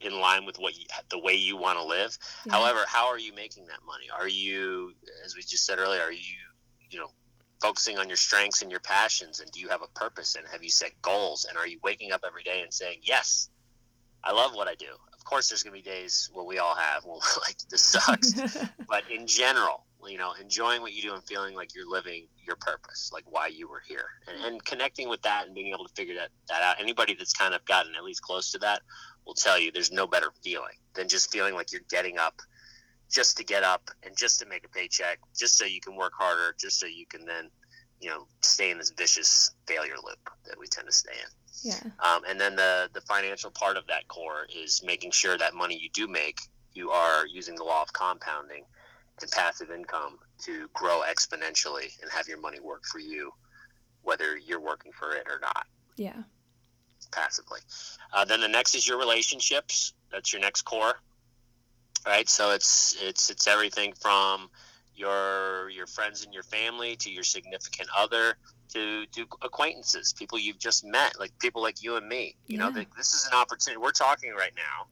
in 0.00 0.20
line 0.20 0.44
with 0.44 0.58
what 0.58 0.78
you, 0.78 0.86
the 1.10 1.18
way 1.18 1.34
you 1.34 1.56
want 1.56 1.78
to 1.78 1.84
live. 1.84 2.16
Yeah. 2.46 2.52
However, 2.52 2.84
how 2.86 3.08
are 3.08 3.18
you 3.18 3.34
making 3.34 3.66
that 3.66 3.80
money? 3.86 4.06
Are 4.16 4.28
you, 4.28 4.92
as 5.24 5.34
we 5.34 5.42
just 5.42 5.66
said 5.66 5.78
earlier, 5.78 6.02
are 6.02 6.12
you, 6.12 6.36
you 6.90 6.98
know, 6.98 7.10
focusing 7.60 7.98
on 7.98 8.08
your 8.08 8.16
strengths 8.16 8.62
and 8.62 8.70
your 8.70 8.80
passions? 8.80 9.40
And 9.40 9.50
do 9.50 9.60
you 9.60 9.68
have 9.68 9.82
a 9.82 9.98
purpose? 9.98 10.36
And 10.36 10.46
have 10.52 10.62
you 10.62 10.70
set 10.70 10.92
goals? 11.02 11.46
And 11.48 11.58
are 11.58 11.66
you 11.66 11.78
waking 11.82 12.12
up 12.12 12.22
every 12.26 12.42
day 12.42 12.60
and 12.62 12.72
saying, 12.72 12.98
yes, 13.02 13.48
I 14.22 14.32
love 14.32 14.54
what 14.54 14.68
I 14.68 14.74
do? 14.74 14.86
Of 15.16 15.24
course, 15.24 15.48
there's 15.48 15.62
going 15.62 15.76
to 15.76 15.82
be 15.82 15.88
days 15.88 16.30
where 16.32 16.44
we 16.44 16.58
all 16.58 16.74
have, 16.74 17.04
well, 17.06 17.22
like 17.46 17.56
this 17.70 17.82
sucks. 17.82 18.34
but 18.88 19.04
in 19.10 19.26
general, 19.26 19.84
you 20.06 20.16
know, 20.16 20.32
enjoying 20.40 20.80
what 20.80 20.92
you 20.92 21.02
do 21.02 21.14
and 21.14 21.24
feeling 21.24 21.54
like 21.54 21.74
you're 21.74 21.90
living 21.90 22.28
your 22.46 22.56
purpose, 22.56 23.10
like 23.12 23.24
why 23.28 23.48
you 23.48 23.68
were 23.68 23.82
here, 23.86 24.06
and, 24.28 24.44
and 24.44 24.64
connecting 24.64 25.08
with 25.08 25.20
that 25.22 25.46
and 25.46 25.54
being 25.54 25.72
able 25.72 25.86
to 25.86 25.92
figure 25.94 26.14
that, 26.14 26.28
that 26.48 26.62
out. 26.62 26.76
Anybody 26.80 27.14
that's 27.14 27.32
kind 27.32 27.52
of 27.52 27.64
gotten 27.64 27.94
at 27.96 28.04
least 28.04 28.22
close 28.22 28.52
to 28.52 28.58
that 28.58 28.82
will 29.28 29.34
tell 29.34 29.60
you 29.60 29.70
there's 29.70 29.92
no 29.92 30.06
better 30.06 30.32
feeling 30.42 30.74
than 30.94 31.06
just 31.06 31.30
feeling 31.30 31.54
like 31.54 31.70
you're 31.70 31.82
getting 31.90 32.18
up 32.18 32.40
just 33.10 33.36
to 33.36 33.44
get 33.44 33.62
up 33.62 33.90
and 34.02 34.16
just 34.16 34.40
to 34.40 34.46
make 34.46 34.64
a 34.64 34.68
paycheck, 34.68 35.18
just 35.38 35.56
so 35.56 35.64
you 35.64 35.80
can 35.80 35.94
work 35.94 36.12
harder, 36.18 36.54
just 36.58 36.80
so 36.80 36.86
you 36.86 37.06
can 37.06 37.24
then, 37.24 37.50
you 38.00 38.08
know, 38.08 38.26
stay 38.42 38.70
in 38.70 38.78
this 38.78 38.90
vicious 38.90 39.52
failure 39.66 39.96
loop 40.04 40.30
that 40.46 40.58
we 40.58 40.66
tend 40.66 40.86
to 40.86 40.92
stay 40.92 41.12
in. 41.12 41.70
Yeah. 41.70 41.90
Um, 42.00 42.22
and 42.28 42.40
then 42.40 42.56
the 42.56 42.88
the 42.94 43.00
financial 43.02 43.50
part 43.50 43.76
of 43.76 43.86
that 43.88 44.08
core 44.08 44.46
is 44.54 44.82
making 44.84 45.10
sure 45.10 45.36
that 45.36 45.54
money 45.54 45.78
you 45.78 45.90
do 45.92 46.08
make, 46.08 46.38
you 46.72 46.90
are 46.90 47.26
using 47.26 47.54
the 47.54 47.64
law 47.64 47.82
of 47.82 47.92
compounding 47.92 48.64
and 49.20 49.30
passive 49.30 49.70
income 49.70 50.18
to 50.44 50.68
grow 50.72 51.02
exponentially 51.10 51.90
and 52.00 52.10
have 52.10 52.28
your 52.28 52.40
money 52.40 52.60
work 52.60 52.84
for 52.84 53.00
you, 53.00 53.32
whether 54.02 54.38
you're 54.38 54.60
working 54.60 54.92
for 54.92 55.14
it 55.16 55.26
or 55.28 55.40
not 55.40 55.66
Yeah. 55.96 56.22
Passively. 57.10 57.60
Uh, 58.12 58.24
then 58.24 58.40
the 58.40 58.48
next 58.48 58.74
is 58.74 58.86
your 58.86 58.98
relationships. 58.98 59.92
That's 60.10 60.32
your 60.32 60.40
next 60.40 60.62
core, 60.62 60.94
right? 62.06 62.28
So 62.28 62.50
it's 62.52 62.96
it's 63.02 63.30
it's 63.30 63.46
everything 63.46 63.92
from 64.00 64.48
your 64.94 65.70
your 65.70 65.86
friends 65.86 66.24
and 66.24 66.32
your 66.34 66.42
family 66.42 66.96
to 66.96 67.10
your 67.10 67.24
significant 67.24 67.88
other 67.96 68.36
to 68.72 69.06
to 69.06 69.26
acquaintances, 69.42 70.12
people 70.12 70.38
you've 70.38 70.58
just 70.58 70.84
met, 70.84 71.18
like 71.18 71.36
people 71.38 71.62
like 71.62 71.82
you 71.82 71.96
and 71.96 72.08
me. 72.08 72.36
You 72.46 72.58
know, 72.58 72.68
Yeah. 72.68 72.74
th- 72.74 72.88
this 72.96 73.14
is 73.14 73.26
an 73.26 73.34
opportunity. 73.34 73.78
We're 73.78 73.92
talking 73.92 74.32
right 74.34 74.52
now. 74.56 74.86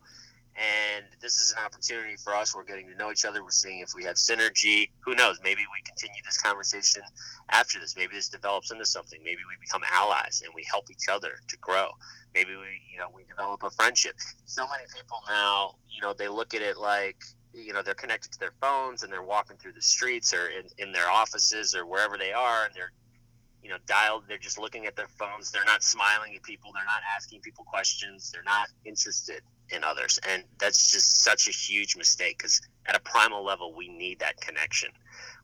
And 0.57 1.05
this 1.21 1.37
is 1.37 1.53
an 1.53 1.65
opportunity 1.65 2.17
for 2.17 2.35
us. 2.35 2.57
We're 2.57 2.65
getting 2.65 2.89
to 2.89 2.95
know 2.97 3.11
each 3.13 3.27
other. 3.27 3.43
We're 3.43 3.51
seeing 3.51 3.81
if 3.81 3.93
we 3.95 4.05
have 4.05 4.17
synergy. 4.17 4.89
Who 5.01 5.15
knows? 5.15 5.39
Maybe 5.45 5.61
we 5.61 5.83
continue 5.85 6.23
this 6.25 6.41
conversation 6.41 7.03
after 7.51 7.79
this. 7.79 7.95
Maybe 7.95 8.15
this 8.15 8.31
develops 8.31 8.71
into 8.71 8.87
something. 8.87 9.21
Maybe 9.23 9.43
we 9.49 9.57
become 9.61 9.83
allies 9.93 10.43
and 10.45 10.55
we 10.55 10.65
help 10.71 10.91
each 10.91 11.09
other 11.11 11.33
to 11.47 11.57
grow. 11.59 11.89
Maybe 12.35 12.57
we, 12.57 12.81
you 12.91 12.99
know, 12.99 13.09
we 13.15 13.25
develop 13.25 13.63
a 13.65 13.71
friendship. 13.71 14.17
So 14.47 14.67
many 14.67 14.85
people 14.95 15.19
now, 15.29 15.75
you 15.91 16.01
know, 16.01 16.15
they 16.15 16.29
look 16.29 16.55
at 16.55 16.63
it 16.63 16.79
like, 16.79 17.23
you 17.53 17.75
know, 17.75 17.83
they're 17.83 17.95
connected 17.95 18.33
to 18.33 18.39
their 18.39 18.55
phones 18.61 19.03
and 19.03 19.13
they're 19.13 19.23
walking 19.23 19.59
through 19.59 19.73
the 19.73 19.83
streets 19.83 20.33
or 20.33 20.49
in, 20.49 20.69
in 20.79 20.93
their 20.93 21.11
offices 21.11 21.75
or 21.75 21.85
wherever 21.85 22.17
they 22.17 22.33
are 22.33 22.65
and 22.65 22.75
they're, 22.75 22.93
you 23.63 23.69
know, 23.69 23.79
dialed. 23.87 24.25
They're 24.27 24.39
just 24.39 24.59
looking 24.59 24.87
at 24.87 24.97
their 24.97 25.09
phones. 25.19 25.51
They're 25.51 25.67
not 25.67 25.83
smiling 25.83 26.35
at 26.35 26.43
people. 26.43 26.73
They're 26.75 26.85
not 26.85 27.03
asking 27.15 27.43
people 27.43 27.65
questions. 27.65 28.31
They're 28.31 28.43
not 28.43 28.69
interested 28.87 29.43
in 29.71 29.85
others. 29.85 30.19
And 30.29 30.45
that's 30.59 30.91
just 30.91 31.23
such 31.23 31.49
a 31.49 31.51
huge 31.51 31.97
mistake 31.97 32.39
because 32.39 32.61
at 32.87 32.97
a 32.97 33.01
primal 33.01 33.45
level, 33.45 33.75
we 33.77 33.89
need 33.89 34.21
that 34.21 34.41
connection 34.41 34.91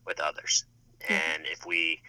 with 0.05 0.19
others. 0.19 0.65
Yeah. 1.09 1.19
And 1.33 1.43
if 1.45 1.65
we, 1.65 2.01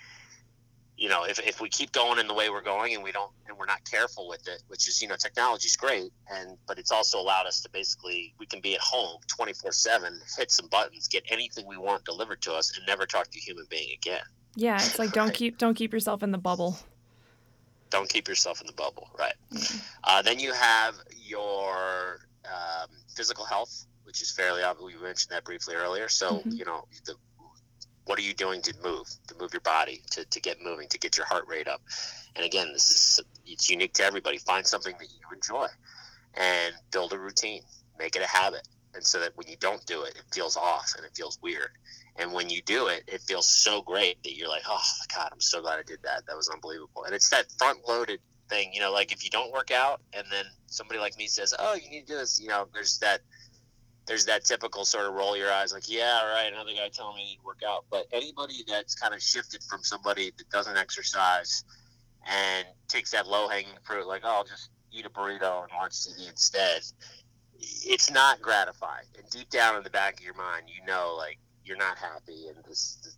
you 0.96 1.08
know, 1.08 1.24
if, 1.24 1.40
if 1.40 1.60
we 1.60 1.68
keep 1.68 1.90
going 1.92 2.18
in 2.20 2.28
the 2.28 2.34
way 2.34 2.50
we're 2.50 2.62
going 2.62 2.94
and 2.94 3.02
we 3.02 3.10
don't, 3.10 3.32
and 3.48 3.58
we're 3.58 3.66
not 3.66 3.80
careful 3.90 4.28
with 4.28 4.46
it, 4.46 4.62
which 4.68 4.88
is, 4.88 5.02
you 5.02 5.08
know, 5.08 5.16
technology's 5.16 5.76
great. 5.76 6.12
And, 6.30 6.56
but 6.68 6.78
it's 6.78 6.92
also 6.92 7.18
allowed 7.18 7.46
us 7.46 7.60
to 7.62 7.70
basically, 7.70 8.34
we 8.38 8.46
can 8.46 8.60
be 8.60 8.74
at 8.74 8.80
home 8.80 9.18
24 9.26 9.72
seven, 9.72 10.20
hit 10.38 10.50
some 10.50 10.68
buttons, 10.68 11.08
get 11.08 11.24
anything 11.28 11.66
we 11.66 11.76
want 11.76 12.04
delivered 12.04 12.40
to 12.42 12.52
us 12.52 12.76
and 12.76 12.86
never 12.86 13.06
talk 13.06 13.30
to 13.30 13.38
a 13.38 13.42
human 13.42 13.66
being 13.68 13.88
again. 13.94 14.22
Yeah. 14.54 14.76
It's 14.76 14.98
like 14.98 15.12
don't 15.12 15.26
Right. 15.28 15.34
keep 15.34 15.58
don't 15.58 15.74
keep 15.74 15.92
yourself 15.92 16.22
in 16.22 16.30
the 16.30 16.38
bubble. 16.38 16.78
Don't 17.94 18.08
keep 18.08 18.26
yourself 18.26 18.60
in 18.60 18.66
the 18.66 18.72
bubble. 18.72 19.08
Right. 19.16 19.34
Yeah. 19.52 19.60
Uh, 20.02 20.20
then 20.20 20.40
you 20.40 20.52
have 20.52 20.96
your 21.16 22.18
um, 22.44 22.88
physical 23.16 23.44
health, 23.44 23.86
which 24.02 24.20
is 24.20 24.32
fairly 24.32 24.64
obvious. 24.64 24.94
We 24.96 25.00
mentioned 25.00 25.30
that 25.30 25.44
briefly 25.44 25.76
earlier. 25.76 26.08
So, 26.08 26.40
Mhm. 26.40 26.58
you 26.58 26.64
know, 26.64 26.88
the, 27.06 27.14
what 28.06 28.18
are 28.18 28.22
you 28.22 28.34
doing 28.34 28.62
to 28.62 28.74
move, 28.82 29.06
to 29.28 29.36
move 29.38 29.52
your 29.54 29.60
body, 29.60 30.02
to, 30.10 30.24
to 30.24 30.40
get 30.40 30.60
moving, 30.60 30.88
to 30.88 30.98
get 30.98 31.16
your 31.16 31.26
heart 31.26 31.46
rate 31.46 31.68
up? 31.68 31.82
And 32.34 32.44
again, 32.44 32.72
this 32.72 32.90
is 32.90 33.20
it's 33.46 33.70
unique 33.70 33.94
to 33.94 34.04
everybody. 34.04 34.38
Find 34.38 34.66
something 34.66 34.96
that 34.98 35.08
you 35.08 35.20
enjoy 35.32 35.68
and 36.34 36.74
build 36.90 37.12
a 37.12 37.18
routine. 37.18 37.62
Make 37.96 38.16
it 38.16 38.22
a 38.22 38.26
habit. 38.26 38.66
And 38.94 39.06
so 39.06 39.20
that 39.20 39.36
when 39.36 39.46
you 39.46 39.56
don't 39.60 39.86
do 39.86 40.02
it, 40.02 40.16
it 40.16 40.24
feels 40.32 40.56
off 40.56 40.94
and 40.96 41.06
it 41.06 41.12
feels 41.14 41.38
weird. 41.42 41.70
And 42.16 42.32
when 42.32 42.48
you 42.48 42.62
do 42.62 42.86
it, 42.86 43.04
it 43.08 43.20
feels 43.22 43.46
so 43.46 43.82
great 43.82 44.22
that 44.22 44.36
you're 44.36 44.48
like, 44.48 44.62
oh, 44.68 44.82
God, 45.14 45.30
I'm 45.32 45.40
so 45.40 45.60
glad 45.60 45.78
I 45.78 45.82
did 45.82 45.98
that. 46.04 46.26
That 46.26 46.36
was 46.36 46.48
unbelievable. 46.48 47.04
And 47.04 47.14
it's 47.14 47.28
that 47.30 47.50
front 47.58 47.80
loaded 47.88 48.20
thing, 48.48 48.70
you 48.72 48.80
know, 48.80 48.92
like 48.92 49.10
if 49.10 49.24
you 49.24 49.30
don't 49.30 49.52
work 49.52 49.70
out 49.70 50.00
and 50.12 50.26
then 50.30 50.44
somebody 50.66 51.00
like 51.00 51.16
me 51.18 51.26
says, 51.26 51.54
oh, 51.58 51.74
you 51.74 51.90
need 51.90 52.06
to 52.06 52.12
do 52.12 52.18
this, 52.18 52.40
you 52.40 52.48
know, 52.48 52.68
there's 52.72 52.98
that. 52.98 53.20
There's 54.06 54.26
that 54.26 54.44
typical 54.44 54.84
sort 54.84 55.06
of 55.06 55.14
roll 55.14 55.34
your 55.34 55.50
eyes, 55.50 55.72
like, 55.72 55.88
yeah, 55.88 56.20
all 56.22 56.30
right, 56.30 56.52
another 56.52 56.72
guy 56.72 56.90
telling 56.92 57.16
me 57.16 57.22
I 57.22 57.24
need 57.24 57.36
to 57.36 57.42
work 57.42 57.62
out. 57.66 57.86
But 57.90 58.04
anybody 58.12 58.62
that's 58.68 58.94
kind 58.94 59.14
of 59.14 59.22
shifted 59.22 59.62
from 59.62 59.82
somebody 59.82 60.30
that 60.36 60.50
doesn't 60.50 60.76
exercise 60.76 61.64
and 62.26 62.66
takes 62.86 63.12
that 63.12 63.26
low 63.26 63.48
hanging 63.48 63.78
fruit, 63.82 64.06
like, 64.06 64.20
oh, 64.22 64.28
I'll 64.28 64.44
just 64.44 64.68
eat 64.92 65.06
a 65.06 65.08
burrito 65.08 65.62
and 65.62 65.70
watch 65.74 65.92
TV 65.92 66.28
instead, 66.28 66.82
it's 67.58 68.10
not 68.10 68.42
gratifying. 68.42 69.06
And 69.16 69.26
deep 69.30 69.48
down 69.48 69.76
in 69.78 69.82
the 69.82 69.88
back 69.88 70.18
of 70.18 70.20
your 70.20 70.34
mind, 70.34 70.64
you 70.66 70.84
know, 70.86 71.14
like, 71.16 71.38
you're 71.64 71.76
not 71.76 71.98
happy 71.98 72.48
and 72.48 72.64
this, 72.64 72.98
this 73.02 73.16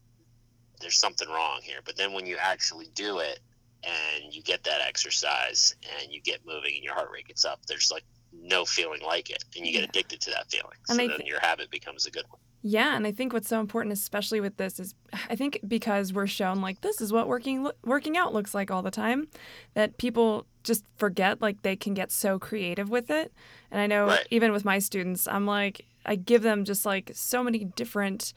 there's 0.81 0.99
something 0.99 1.29
wrong 1.29 1.61
here. 1.63 1.79
But 1.85 1.97
then 1.97 2.13
when 2.13 2.27
you 2.27 2.37
actually 2.39 2.89
do 2.95 3.19
it 3.19 3.41
and 3.83 4.33
you 4.33 4.43
get 4.43 4.65
that 4.65 4.81
exercise 4.87 5.75
and 6.01 6.13
you 6.13 6.21
get 6.21 6.41
moving 6.47 6.75
and 6.75 6.85
your 6.85 6.95
heart 6.95 7.11
rate 7.13 7.29
gets 7.29 7.45
up, 7.45 7.61
there's 7.67 7.91
like 7.91 8.05
no 8.33 8.65
feeling 8.65 9.01
like 9.03 9.31
it, 9.31 9.43
and 9.57 9.67
you 9.67 9.73
get 9.73 9.83
Yeah. 9.83 9.89
addicted 9.89 10.21
to 10.23 10.31
that 10.31 10.51
feeling. 10.51 10.77
And 10.89 10.97
so 10.99 11.09
then 11.09 11.27
your 11.27 11.41
habit 11.41 11.71
becomes 11.71 12.07
a 12.07 12.11
good 12.11 12.27
one. 12.29 12.41
Yeah, 12.63 12.97
and 12.97 13.07
I 13.07 13.13
think 13.13 13.33
what's 13.33 13.49
so 13.49 13.61
important, 13.61 13.93
especially 13.93 14.41
with 14.41 14.57
this, 14.57 14.81
is 14.81 14.95
I 15.31 15.37
think 15.37 15.61
because 15.69 16.13
we're 16.13 16.27
shown 16.27 16.61
like 16.61 16.81
this 16.81 17.01
is 17.01 17.13
what 17.13 17.29
working 17.29 17.69
working 17.85 18.17
out 18.17 18.35
looks 18.35 18.55
like 18.55 18.71
all 18.71 18.83
the 18.83 18.91
time, 18.91 19.29
that 19.75 19.99
people 19.99 20.47
just 20.65 20.85
forget 20.97 21.41
like 21.41 21.63
they 21.63 21.77
can 21.77 21.95
get 21.95 22.11
so 22.11 22.39
creative 22.39 22.89
with 22.91 23.09
it. 23.11 23.33
And 23.71 23.81
I 23.81 23.87
know 23.87 24.07
Right. 24.07 24.27
even 24.31 24.53
with 24.53 24.65
my 24.65 24.79
students, 24.81 25.29
I'm 25.29 25.47
like 25.47 25.85
I 26.05 26.17
give 26.17 26.43
them 26.43 26.65
just 26.65 26.85
like 26.87 27.11
so 27.15 27.43
many 27.45 27.65
different. 27.65 28.33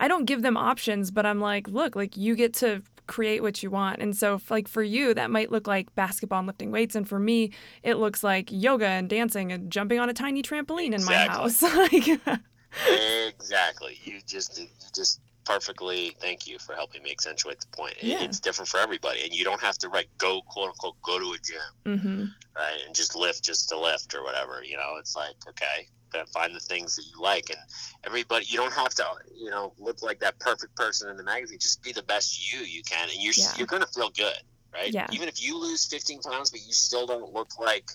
I 0.00 0.08
don't 0.08 0.24
give 0.24 0.42
them 0.42 0.56
options, 0.56 1.10
but 1.10 1.26
I'm 1.26 1.40
like, 1.40 1.68
look, 1.68 1.94
like 1.94 2.16
you 2.16 2.34
get 2.34 2.54
to 2.54 2.82
create 3.06 3.42
what 3.42 3.62
you 3.62 3.70
want. 3.70 4.00
And 4.00 4.16
so, 4.16 4.40
like 4.48 4.66
for 4.66 4.82
you, 4.82 5.12
that 5.14 5.30
might 5.30 5.50
look 5.52 5.66
like 5.66 5.94
basketball 5.94 6.38
and 6.38 6.46
lifting 6.46 6.70
weights, 6.70 6.94
and 6.94 7.06
for 7.06 7.18
me, 7.18 7.50
it 7.82 7.96
looks 7.96 8.24
like 8.24 8.48
yoga 8.50 8.86
and 8.86 9.08
dancing 9.08 9.52
and 9.52 9.70
jumping 9.70 9.98
on 10.00 10.08
a 10.08 10.14
tiny 10.14 10.42
trampoline 10.42 10.94
in 10.94 11.04
my 11.04 11.12
house. 11.28 11.62
like, 11.62 12.20
exactly. 12.88 13.98
You 14.04 14.20
just 14.26 14.58
you 14.60 14.66
just 14.94 15.20
perfectly. 15.44 16.16
Thank 16.20 16.46
you 16.46 16.58
for 16.58 16.74
helping 16.74 17.02
me 17.02 17.10
accentuate 17.10 17.60
the 17.60 17.66
point. 17.76 17.94
It- 17.98 18.04
Yeah. 18.04 18.22
It's 18.22 18.40
different 18.40 18.68
for 18.68 18.78
everybody, 18.78 19.22
and 19.24 19.32
you 19.34 19.44
don't 19.44 19.60
have 19.60 19.76
to 19.78 19.88
like 19.88 20.08
go 20.18 20.40
quote 20.42 20.68
unquote 20.68 21.00
go 21.02 21.18
to 21.18 21.32
a 21.32 21.38
gym. 21.38 21.98
mm-hmm. 21.98 22.24
right? 22.56 22.78
And 22.86 22.94
just 22.94 23.16
lift 23.16 23.42
just 23.42 23.68
to 23.70 23.78
lift 23.78 24.14
or 24.14 24.22
whatever. 24.22 24.62
You 24.62 24.76
know, 24.76 24.96
it's 24.98 25.16
like 25.16 25.34
okay, 25.48 25.88
find 26.32 26.54
the 26.54 26.60
things 26.60 26.96
that 26.96 27.04
you 27.06 27.20
like, 27.20 27.50
and 27.50 27.58
everybody. 28.04 28.44
You 28.48 28.58
don't 28.58 28.72
have 28.74 28.94
to, 28.96 29.04
you 29.34 29.50
know, 29.50 29.72
look 29.78 30.02
like 30.02 30.20
that 30.20 30.38
perfect 30.38 30.76
person 30.76 31.08
in 31.08 31.16
the 31.16 31.24
magazine. 31.24 31.58
Just 31.58 31.82
be 31.82 31.92
the 31.92 32.02
best 32.04 32.52
you 32.52 32.60
you 32.60 32.82
can, 32.84 33.08
and 33.08 33.18
you're 33.20 33.34
Yeah. 33.36 33.52
you're 33.56 33.66
gonna 33.66 33.86
feel 33.86 34.10
good, 34.10 34.38
right? 34.72 34.92
Yeah. 34.92 35.06
Even 35.12 35.28
if 35.28 35.42
you 35.42 35.58
lose 35.58 35.86
15 35.86 36.20
pounds, 36.22 36.50
but 36.50 36.60
you 36.60 36.72
still 36.72 37.06
don't 37.06 37.32
look 37.32 37.58
like. 37.58 37.90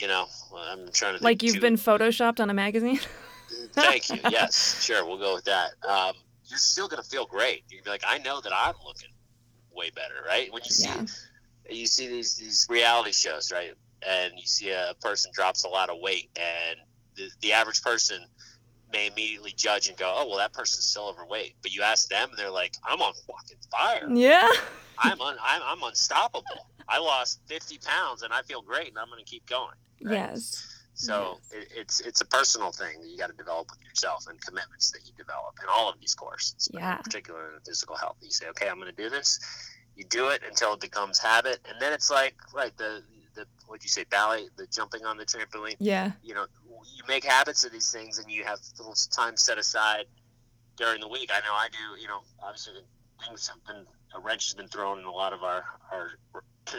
You 0.00 0.08
know, 0.08 0.26
I'm 0.56 0.90
trying 0.92 1.12
to 1.14 1.18
think 1.18 1.22
like 1.22 1.42
you've 1.42 1.56
too- 1.56 1.60
been 1.60 1.76
photoshopped 1.76 2.40
on 2.40 2.48
a 2.50 2.54
magazine. 2.54 3.00
Thank 3.72 4.08
you. 4.10 4.18
Yes, 4.30 4.82
sure. 4.82 5.04
We'll 5.04 5.18
go 5.18 5.34
with 5.34 5.44
that. 5.44 5.70
Um, 5.86 6.14
you're 6.46 6.58
still 6.58 6.88
gonna 6.88 7.02
feel 7.02 7.26
great. 7.26 7.64
You're 7.68 7.82
gonna 7.82 7.98
be 7.98 8.04
like, 8.04 8.04
I 8.06 8.18
know 8.18 8.40
that 8.40 8.52
I'm 8.54 8.74
looking 8.84 9.10
way 9.72 9.90
better, 9.90 10.14
right? 10.26 10.52
When 10.52 10.62
you 10.64 10.70
see 10.70 10.88
Yeah. 10.88 11.04
you 11.68 11.86
see 11.86 12.08
these 12.08 12.36
these 12.36 12.66
reality 12.70 13.12
shows, 13.12 13.52
right? 13.52 13.72
And 14.06 14.32
you 14.36 14.46
see 14.46 14.70
a 14.70 14.94
person 15.00 15.30
drops 15.34 15.64
a 15.64 15.68
lot 15.68 15.90
of 15.90 15.96
weight, 16.00 16.30
and 16.36 16.78
the, 17.16 17.28
the 17.42 17.52
average 17.52 17.82
person 17.82 18.24
may 18.92 19.06
immediately 19.08 19.52
judge 19.56 19.88
and 19.88 19.96
go, 19.98 20.12
"Oh, 20.16 20.26
well, 20.28 20.38
that 20.38 20.52
person's 20.52 20.86
still 20.86 21.08
overweight." 21.08 21.54
But 21.62 21.74
you 21.74 21.82
ask 21.82 22.08
them, 22.08 22.30
and 22.30 22.38
they're 22.38 22.50
like, 22.50 22.74
"I'm 22.84 23.00
on 23.02 23.12
fucking 23.12 23.58
fire. 23.70 24.08
yeah. 24.12 24.48
I'm 24.98 25.20
un, 25.20 25.36
I'm, 25.42 25.62
I'm 25.64 25.82
unstoppable. 25.82 26.66
I 26.88 26.98
lost 26.98 27.40
50 27.46 27.78
pounds, 27.78 28.22
and 28.22 28.32
I 28.32 28.42
feel 28.42 28.60
great, 28.62 28.88
and 28.88 28.98
I'm 28.98 29.08
going 29.08 29.22
to 29.24 29.30
keep 29.30 29.46
going." 29.46 29.74
Right? 30.02 30.14
Yes. 30.14 30.66
So 30.94 31.38
it, 31.50 31.68
it's 31.74 32.00
it's 32.00 32.20
a 32.20 32.26
personal 32.26 32.72
thing 32.72 33.00
that 33.00 33.08
you 33.08 33.16
got 33.16 33.30
to 33.30 33.36
develop 33.36 33.68
with 33.70 33.82
yourself 33.88 34.26
and 34.28 34.38
commitments 34.40 34.90
that 34.90 35.00
you 35.06 35.12
develop 35.16 35.54
in 35.62 35.68
all 35.70 35.88
of 35.88 35.98
these 36.00 36.14
courses, 36.14 36.68
but 36.72 36.80
Yeah. 36.82 36.96
in 36.98 37.02
particular 37.02 37.54
in 37.54 37.60
physical 37.66 37.96
health. 37.96 38.16
You 38.20 38.30
say, 38.30 38.48
okay, 38.50 38.68
I'm 38.68 38.78
going 38.78 38.94
to 38.94 39.02
do 39.02 39.08
this. 39.08 39.40
You 39.96 40.04
do 40.04 40.28
it 40.28 40.42
until 40.46 40.74
it 40.74 40.80
becomes 40.80 41.18
habit, 41.18 41.58
and 41.68 41.80
then 41.80 41.92
it's 41.92 42.10
like 42.10 42.34
right 42.54 42.76
the 42.76 43.02
the 43.34 43.46
what'd 43.66 43.82
you 43.84 43.88
say 43.88 44.04
ballet, 44.10 44.48
the 44.56 44.66
jumping 44.66 45.04
on 45.06 45.16
the 45.16 45.24
trampoline. 45.24 45.76
Yeah. 45.78 46.12
You 46.22 46.34
know, 46.34 46.46
you 46.68 47.02
make 47.08 47.24
habits 47.24 47.64
of 47.64 47.72
these 47.72 47.90
things, 47.90 48.18
and 48.18 48.30
you 48.30 48.44
have 48.44 48.58
little 48.78 48.94
time 49.10 49.36
set 49.36 49.56
aside 49.56 50.04
during 50.76 51.00
the 51.00 51.08
week. 51.08 51.30
I 51.32 51.38
know 51.40 51.54
I 51.54 51.68
do. 51.70 52.00
You 52.00 52.08
know, 52.08 52.20
obviously 52.42 52.74
things 53.26 53.48
have 53.48 53.64
been 53.66 53.86
a 54.14 54.20
wrench 54.20 54.46
has 54.48 54.54
been 54.54 54.68
thrown 54.68 54.98
in 54.98 55.04
a 55.04 55.10
lot 55.12 55.32
of 55.32 55.42
our 55.44 55.64
our 55.92 56.10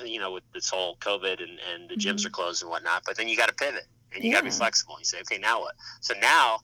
you 0.05 0.19
know 0.19 0.31
with 0.31 0.43
this 0.53 0.69
whole 0.69 0.97
COVID 0.97 1.41
and 1.41 1.59
and 1.73 1.89
the 1.89 1.95
gyms 1.95 2.21
Mhm. 2.21 2.25
are 2.27 2.29
closed 2.31 2.61
and 2.61 2.71
whatnot. 2.71 3.03
But 3.05 3.17
then 3.17 3.27
you 3.27 3.37
got 3.37 3.49
to 3.49 3.55
pivot 3.55 3.85
and 4.13 4.23
you 4.23 4.31
got 4.31 4.39
to 4.39 4.43
be 4.45 4.49
Yeah. 4.49 4.55
flexible. 4.57 4.95
You 4.99 5.05
say, 5.05 5.19
okay, 5.21 5.37
now 5.37 5.59
what? 5.61 5.75
So 6.01 6.13
now 6.21 6.59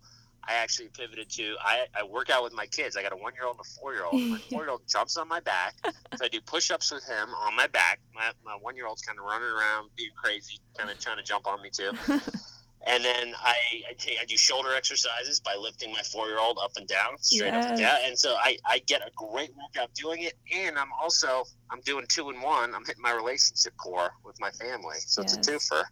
I 0.50 0.54
actually 0.54 0.90
pivoted 0.90 1.30
to 1.32 1.56
I, 1.62 1.86
I 1.94 2.04
work 2.04 2.30
out 2.30 2.42
with 2.44 2.54
my 2.54 2.66
kids. 2.68 2.96
I 2.96 3.02
got 3.04 3.12
a 3.12 3.18
one 3.18 3.34
year 3.36 3.46
old 3.46 3.58
and 3.58 3.66
a 3.66 3.70
four 3.80 3.94
year 3.94 4.06
old. 4.06 4.22
My 4.32 4.38
four 4.52 4.62
year 4.64 4.72
old 4.72 4.82
jumps 4.90 5.18
on 5.18 5.28
my 5.28 5.42
back. 5.42 5.76
So 6.18 6.24
I 6.26 6.28
do 6.30 6.40
push 6.42 6.72
ups 6.72 6.92
with 6.92 7.04
him 7.06 7.30
on 7.36 7.56
my 7.56 7.68
back. 7.68 8.00
My, 8.16 8.32
my 8.46 8.58
one 8.62 8.76
year 8.78 8.88
old's 8.88 9.02
kind 9.02 9.20
of 9.20 9.26
running 9.26 9.50
around 9.50 9.90
being 9.98 10.12
crazy, 10.16 10.60
kind 10.78 10.90
of 10.90 10.98
trying 11.00 11.18
to 11.18 11.24
jump 11.24 11.48
on 11.48 11.62
me 11.62 11.70
too. 11.70 11.92
and 12.88 13.04
then 13.04 13.34
I 13.44 13.56
I, 13.90 13.94
take, 13.98 14.18
I 14.22 14.26
do 14.26 14.38
shoulder 14.38 14.74
exercises 14.74 15.40
by 15.40 15.56
lifting 15.56 15.92
my 15.92 16.02
four 16.02 16.28
year 16.28 16.40
old 16.40 16.58
up 16.62 16.72
and 16.78 16.88
down, 16.88 17.18
straight 17.20 17.54
yes. 17.54 17.66
up 17.66 17.72
and 17.72 17.80
down. 17.80 17.98
And 18.06 18.18
so 18.18 18.36
I, 18.36 18.58
I 18.66 18.80
get 18.80 19.02
a 19.02 19.12
great 19.16 19.52
workout 19.56 19.94
doing 19.94 20.24
it. 20.24 20.34
And 20.56 20.78
I'm 20.78 20.90
also 21.02 21.44
I'm 21.70 21.82
doing 21.82 22.06
two 22.08 22.30
and 22.30 22.42
one. 22.42 22.74
I'm 22.74 22.86
hitting 22.86 23.02
my 23.02 23.14
relationship 23.14 23.76
core 23.78 24.12
with 24.24 24.40
my 24.40 24.52
family. 24.52 24.98
So 25.00 25.22
yes. 25.22 25.36
it's 25.38 25.48
a 25.48 25.52
twofer, 25.52 25.84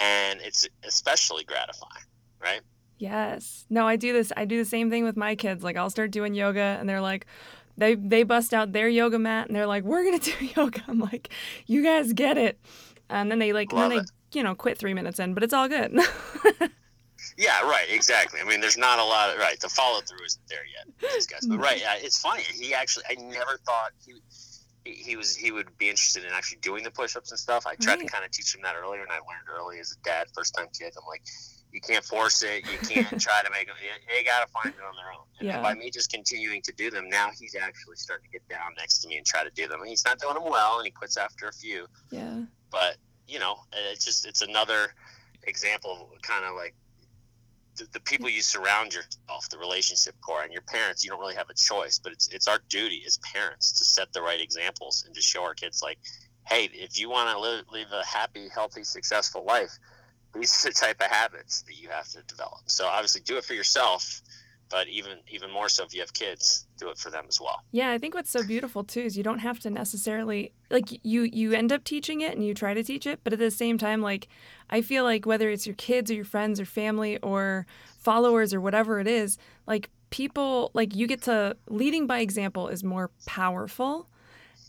and 0.00 0.40
it's 0.40 0.66
especially 0.84 1.44
gratifying, 1.44 2.04
right? 2.40 2.60
Yes. 2.98 3.66
No, 3.68 3.86
I 3.86 3.96
do 3.96 4.12
this. 4.12 4.32
I 4.36 4.44
do 4.44 4.56
the 4.56 4.64
same 4.64 4.88
thing 4.88 5.04
with 5.04 5.16
my 5.16 5.34
kids. 5.34 5.64
Like 5.64 5.76
I'll 5.76 5.90
start 5.90 6.10
doing 6.12 6.34
yoga, 6.34 6.76
and 6.80 6.88
they're 6.88 7.00
like. 7.00 7.26
They, 7.78 7.94
they 7.94 8.22
bust 8.22 8.54
out 8.54 8.72
their 8.72 8.88
yoga 8.88 9.18
mat 9.18 9.48
and 9.48 9.54
they're 9.54 9.66
like, 9.66 9.84
"We're 9.84 10.02
gonna 10.02 10.18
do 10.18 10.32
yoga." 10.56 10.82
I'm 10.88 10.98
like, 10.98 11.28
"You 11.66 11.82
guys 11.82 12.14
get 12.14 12.38
it," 12.38 12.58
and 13.10 13.30
then 13.30 13.38
they 13.38 13.52
like, 13.52 13.70
Love 13.70 13.90
then 13.90 13.98
they 13.98 14.04
you 14.32 14.42
know, 14.42 14.54
quit 14.54 14.78
three 14.78 14.94
minutes 14.94 15.18
in, 15.18 15.34
but 15.34 15.42
it's 15.42 15.54
all 15.54 15.68
good. 15.68 15.92
yeah, 17.36 17.62
right, 17.62 17.86
exactly. 17.90 18.40
I 18.40 18.44
mean, 18.44 18.60
there's 18.60 18.78
not 18.78 18.98
a 18.98 19.04
lot 19.04 19.30
of 19.30 19.38
right. 19.38 19.58
The 19.58 19.68
follow 19.68 20.00
through 20.00 20.24
isn't 20.24 20.48
there 20.48 20.64
yet. 20.66 21.12
These 21.12 21.26
guys, 21.26 21.46
but 21.46 21.58
right, 21.58 21.80
mm-hmm. 21.80 22.02
uh, 22.02 22.06
it's 22.06 22.18
funny. 22.18 22.42
He 22.42 22.74
actually, 22.74 23.04
I 23.08 23.14
never 23.14 23.58
thought 23.64 23.92
he. 24.04 24.14
He 24.88 25.16
was 25.16 25.34
he 25.34 25.50
would 25.50 25.76
be 25.78 25.90
interested 25.90 26.22
in 26.22 26.30
actually 26.30 26.58
doing 26.60 26.84
the 26.84 26.92
push-ups 26.92 27.32
and 27.32 27.40
stuff. 27.40 27.66
I 27.66 27.74
tried 27.74 27.94
right. 27.94 28.06
to 28.06 28.12
kind 28.12 28.24
of 28.24 28.30
teach 28.30 28.54
him 28.54 28.62
that 28.62 28.76
earlier, 28.76 29.02
and 29.02 29.10
I 29.10 29.16
learned 29.16 29.48
early 29.52 29.80
as 29.80 29.90
a 29.90 30.00
dad, 30.04 30.28
first 30.32 30.54
time 30.54 30.68
kid. 30.78 30.92
I'm 30.96 31.08
like, 31.08 31.22
you 31.72 31.80
can't 31.80 32.04
force 32.04 32.42
it. 32.42 32.64
You 32.70 32.78
can't 32.78 33.20
try 33.20 33.42
to 33.44 33.50
make 33.50 33.66
them. 33.66 33.76
They 34.08 34.24
got 34.24 34.46
to 34.46 34.52
find 34.52 34.68
it 34.74 34.80
on 34.82 34.94
their 34.96 35.12
own. 35.12 35.26
And 35.38 35.48
yeah. 35.48 35.60
by 35.60 35.74
me 35.74 35.90
just 35.90 36.10
continuing 36.10 36.62
to 36.62 36.72
do 36.72 36.90
them, 36.90 37.08
now 37.08 37.30
he's 37.38 37.54
actually 37.54 37.96
starting 37.96 38.24
to 38.26 38.30
get 38.30 38.48
down 38.48 38.72
next 38.78 39.00
to 39.00 39.08
me 39.08 39.18
and 39.18 39.26
try 39.26 39.44
to 39.44 39.50
do 39.50 39.68
them. 39.68 39.80
And 39.80 39.88
he's 39.88 40.04
not 40.04 40.18
doing 40.18 40.34
them 40.34 40.44
well, 40.44 40.78
and 40.78 40.86
he 40.86 40.90
quits 40.90 41.16
after 41.16 41.48
a 41.48 41.52
few. 41.52 41.86
Yeah. 42.10 42.42
But 42.70 42.96
you 43.26 43.38
know, 43.38 43.56
it's 43.92 44.04
just 44.04 44.26
it's 44.26 44.42
another 44.42 44.88
example 45.44 46.10
of 46.14 46.22
kind 46.22 46.44
of 46.44 46.54
like 46.54 46.74
the, 47.76 47.86
the, 47.92 48.00
people 48.00 48.28
you 48.28 48.42
surround 48.42 48.94
yourself, 48.94 49.48
the 49.50 49.58
relationship 49.58 50.14
core, 50.20 50.42
and 50.42 50.52
your 50.52 50.62
parents. 50.62 51.04
You 51.04 51.10
don't 51.10 51.20
really 51.20 51.34
have 51.34 51.50
a 51.50 51.54
choice, 51.54 51.98
but 51.98 52.12
it's 52.12 52.28
it's 52.28 52.48
our 52.48 52.58
duty 52.68 53.02
as 53.06 53.18
parents 53.18 53.72
to 53.78 53.84
set 53.84 54.12
the 54.12 54.22
right 54.22 54.40
examples 54.40 55.04
and 55.06 55.14
to 55.14 55.20
show 55.20 55.42
our 55.42 55.54
kids 55.54 55.82
like, 55.82 55.98
hey, 56.46 56.70
if 56.72 56.98
you 56.98 57.10
want 57.10 57.30
to 57.30 57.38
live 57.38 57.64
live 57.72 57.92
a 57.92 58.04
happy, 58.04 58.48
healthy, 58.48 58.84
successful 58.84 59.44
life, 59.44 59.78
these 60.34 60.64
are 60.64 60.68
the 60.68 60.74
type 60.74 61.00
of 61.00 61.06
habits 61.08 61.62
that 61.62 61.76
you 61.76 61.88
have 61.90 62.08
to 62.10 62.22
develop. 62.22 62.60
So 62.66 62.86
obviously, 62.86 63.20
do 63.22 63.36
it 63.36 63.44
for 63.44 63.54
yourself 63.54 64.22
but 64.68 64.88
even 64.88 65.18
even 65.28 65.50
more 65.50 65.68
so 65.68 65.84
if 65.84 65.94
you 65.94 66.00
have 66.00 66.12
kids 66.12 66.66
do 66.78 66.88
it 66.88 66.98
for 66.98 67.10
them 67.10 67.24
as 67.28 67.40
well. 67.40 67.62
Yeah 67.72 67.90
i 67.90 67.98
think 67.98 68.14
what's 68.14 68.30
so 68.30 68.42
beautiful 68.42 68.84
too 68.84 69.00
is 69.00 69.16
you 69.16 69.22
don't 69.22 69.38
have 69.38 69.60
to 69.60 69.70
necessarily 69.70 70.52
like 70.70 70.88
you 71.04 71.22
you 71.22 71.52
end 71.52 71.72
up 71.72 71.84
teaching 71.84 72.20
it 72.20 72.32
and 72.32 72.44
you 72.44 72.54
try 72.54 72.74
to 72.74 72.82
teach 72.82 73.06
it 73.06 73.20
but 73.24 73.32
at 73.32 73.38
the 73.38 73.50
same 73.50 73.78
time 73.78 74.02
like 74.02 74.28
i 74.70 74.80
feel 74.80 75.04
like 75.04 75.26
whether 75.26 75.50
it's 75.50 75.66
your 75.66 75.76
kids 75.76 76.10
or 76.10 76.14
your 76.14 76.24
friends 76.24 76.60
or 76.60 76.64
family 76.64 77.18
or 77.18 77.66
followers 77.98 78.52
or 78.52 78.60
whatever 78.60 79.00
it 79.00 79.06
is 79.06 79.38
like 79.66 79.90
people 80.10 80.70
like 80.74 80.94
you 80.94 81.06
get 81.06 81.22
to 81.22 81.56
leading 81.68 82.06
by 82.06 82.20
example 82.20 82.68
is 82.68 82.82
more 82.84 83.10
powerful 83.26 84.08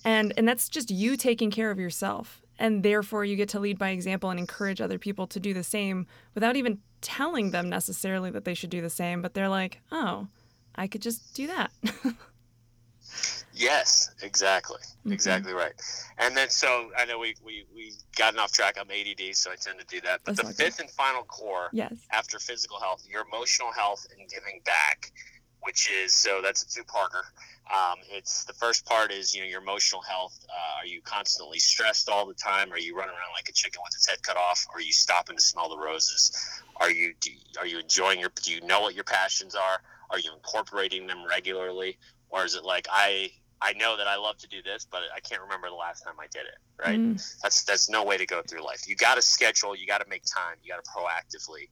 and 0.04 0.34
and 0.38 0.48
that's 0.48 0.70
just 0.70 0.92
you 0.92 1.18
taking 1.18 1.52
care 1.52 1.72
of 1.72 1.80
yourself 1.80 2.42
and 2.60 2.84
therefore 2.84 3.24
you 3.24 3.36
get 3.36 3.50
to 3.50 3.60
lead 3.60 3.78
by 3.78 3.90
example 3.90 4.30
and 4.30 4.40
encourage 4.40 4.82
other 4.82 4.98
people 4.98 5.28
to 5.28 5.40
do 5.40 5.54
the 5.54 5.64
same 5.64 6.08
without 6.34 6.56
even 6.56 6.80
telling 7.08 7.52
them 7.52 7.70
necessarily 7.70 8.30
that 8.32 8.44
they 8.44 8.54
should 8.54 8.70
do 8.70 8.82
the 8.82 8.90
same, 8.90 9.22
but 9.22 9.34
they're 9.34 9.48
like, 9.48 9.80
oh, 9.94 10.28
I 10.76 10.88
could 10.88 11.02
just 11.02 11.34
do 11.34 11.48
that. 11.48 11.72
yes, 13.54 14.14
exactly. 14.22 14.82
Mm-hmm. 14.82 15.14
Exactly 15.14 15.54
right. 15.54 15.72
And 16.18 16.36
then, 16.36 16.50
so 16.50 16.92
I 16.98 17.06
know 17.06 17.18
we, 17.18 17.36
we, 17.46 17.64
we 17.74 17.94
gotten 18.18 18.42
off 18.42 18.52
track. 18.52 18.76
I'm 18.78 18.92
ADD, 18.92 19.34
so 19.38 19.52
I 19.52 19.56
tend 19.56 19.80
to 19.80 19.86
do 19.86 20.02
that. 20.02 20.20
But 20.26 20.36
That's 20.36 20.50
the 20.50 20.54
fifth 20.54 20.78
good. 20.78 20.88
and 20.88 20.92
final 20.92 21.24
core 21.24 21.70
yes. 21.72 21.94
after 22.12 22.40
physical 22.40 22.78
health, 22.78 23.08
your 23.10 23.24
emotional 23.32 23.72
health 23.72 24.06
and 24.12 24.30
giving 24.30 24.60
back, 24.66 25.14
which 25.62 25.90
is 25.90 26.14
so 26.14 26.42
that's 26.44 26.64
a 26.64 26.70
two 26.70 26.84
parter. 26.84 27.24
Um, 27.74 28.00
it's 28.10 28.46
the 28.46 28.54
first 28.54 28.86
part 28.86 29.12
is 29.12 29.36
you 29.36 29.42
know 29.42 29.48
your 29.48 29.62
emotional 29.62 30.02
health. 30.02 30.38
Uh, 30.50 30.82
are 30.82 30.86
you 30.86 31.02
constantly 31.02 31.60
stressed 31.60 32.10
all 32.10 32.26
the 32.26 32.34
time? 32.34 32.72
Are 32.72 32.80
you 32.80 32.96
running 32.96 33.12
around 33.14 33.34
like 33.36 33.50
a 33.50 33.54
chicken 33.54 33.82
with 33.84 33.94
its 33.94 34.08
head 34.08 34.22
cut 34.24 34.38
off? 34.38 34.66
Are 34.74 34.82
you 34.82 34.94
stopping 34.94 35.36
to 35.36 35.42
smell 35.42 35.70
the 35.70 35.78
roses? 35.78 36.32
Are 36.78 36.92
you 36.92 37.14
do, 37.20 37.32
are 37.60 37.68
you 37.68 37.80
enjoying 37.80 38.20
your? 38.20 38.32
Do 38.42 38.54
you 38.54 38.62
know 38.62 38.82
what 38.82 38.96
your 38.96 39.04
passions 39.04 39.56
are? 39.56 39.82
Are 40.10 40.20
you 40.20 40.32
incorporating 40.34 41.08
them 41.08 41.26
regularly, 41.28 41.98
or 42.30 42.46
is 42.46 42.56
it 42.56 42.64
like 42.64 42.88
I 42.90 43.32
I 43.62 43.74
know 43.74 43.98
that 43.98 44.08
I 44.08 44.16
love 44.16 44.38
to 44.38 44.48
do 44.48 44.62
this, 44.64 44.88
but 44.90 45.02
I 45.16 45.20
can't 45.20 45.42
remember 45.42 45.68
the 45.70 45.76
last 45.76 46.04
time 46.04 46.16
I 46.20 46.28
did 46.28 46.46
it. 46.46 46.60
Right? 46.80 47.00
Mm. 47.00 47.42
That's 47.42 47.64
that's 47.64 47.90
no 47.90 48.04
way 48.04 48.18
to 48.18 48.26
go 48.26 48.42
through 48.48 48.64
life. 48.64 48.88
You 48.88 48.96
got 48.96 49.16
to 49.16 49.22
schedule. 49.22 49.76
You 49.76 49.88
got 49.88 50.02
to 50.02 50.10
make 50.10 50.24
time. 50.24 50.58
You 50.64 50.74
got 50.74 50.84
to 50.84 50.90
proactively 50.90 51.70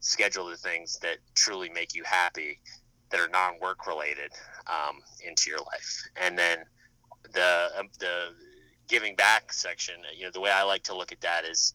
schedule 0.00 0.46
the 0.46 0.56
things 0.56 0.98
that 1.00 1.18
truly 1.34 1.68
make 1.70 1.94
you 1.94 2.02
happy 2.04 2.60
that 3.10 3.20
are 3.20 3.28
non-work 3.28 3.86
related 3.86 4.32
um, 4.66 5.00
into 5.26 5.50
your 5.50 5.60
life. 5.60 6.08
And 6.16 6.38
then 6.38 6.58
the 7.32 7.70
um, 7.78 7.88
the 7.98 8.34
giving 8.88 9.16
back 9.16 9.52
section, 9.52 9.94
you 10.16 10.24
know, 10.24 10.30
the 10.30 10.40
way 10.40 10.50
I 10.50 10.62
like 10.64 10.82
to 10.84 10.96
look 10.96 11.12
at 11.12 11.20
that 11.22 11.44
is, 11.44 11.72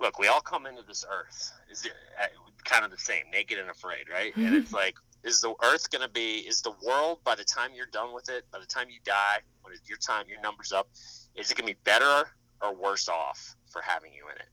look, 0.00 0.18
we 0.18 0.28
all 0.28 0.40
come 0.40 0.66
into 0.66 0.82
this 0.82 1.04
earth 1.10 1.52
is 1.70 1.84
it, 1.84 1.92
uh, 2.22 2.26
kind 2.64 2.84
of 2.84 2.90
the 2.90 2.98
same, 2.98 3.24
naked 3.32 3.58
and 3.58 3.70
afraid, 3.70 4.08
right? 4.12 4.36
And 4.36 4.54
it's 4.54 4.72
like, 4.72 4.94
is 5.24 5.40
the 5.40 5.54
earth 5.64 5.90
going 5.90 6.02
to 6.02 6.08
be, 6.08 6.38
is 6.38 6.60
the 6.62 6.74
world 6.86 7.18
by 7.24 7.34
the 7.34 7.44
time 7.44 7.70
you're 7.74 7.86
done 7.86 8.14
with 8.14 8.28
it, 8.28 8.44
by 8.52 8.60
the 8.60 8.66
time 8.66 8.88
you 8.88 9.00
die, 9.04 9.38
when 9.62 9.74
your 9.86 9.98
time, 9.98 10.26
your 10.28 10.40
numbers 10.40 10.70
up, 10.70 10.88
is 11.34 11.50
it 11.50 11.56
going 11.56 11.66
to 11.66 11.74
be 11.74 11.80
better 11.82 12.28
or 12.62 12.74
worse 12.74 13.08
off 13.08 13.56
for 13.72 13.82
having 13.82 14.12
you 14.12 14.24
in 14.26 14.36
it? 14.36 14.48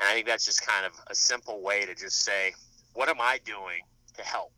And 0.00 0.08
I 0.08 0.14
think 0.14 0.26
that's 0.26 0.44
just 0.44 0.66
kind 0.66 0.86
of 0.86 0.92
a 1.08 1.14
simple 1.14 1.60
way 1.60 1.84
to 1.84 1.94
just 1.94 2.22
say, 2.22 2.52
what 2.94 3.08
am 3.08 3.20
I 3.20 3.38
doing 3.44 3.82
to 4.16 4.22
help? 4.22 4.52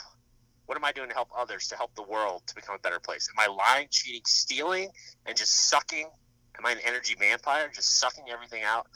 What 0.70 0.76
am 0.76 0.85
I 0.85 0.92
doing 0.92 1.09
to 1.09 1.14
help 1.16 1.30
others, 1.37 1.66
to 1.66 1.76
help 1.76 1.96
the 1.96 2.04
world 2.04 2.42
to 2.46 2.54
become 2.54 2.76
a 2.76 2.78
better 2.78 3.00
place? 3.00 3.28
Am 3.28 3.40
I 3.40 3.52
lying, 3.52 3.88
cheating, 3.90 4.20
stealing, 4.24 4.88
and 5.26 5.37
just 5.37 5.68
sucking? 5.68 6.09
Am 6.56 6.64
I 6.64 6.70
an 6.70 6.78
energy 6.87 7.16
vampire, 7.18 7.68
just 7.74 7.98
sucking 7.98 8.26
everything 8.33 8.62
out 8.62 8.87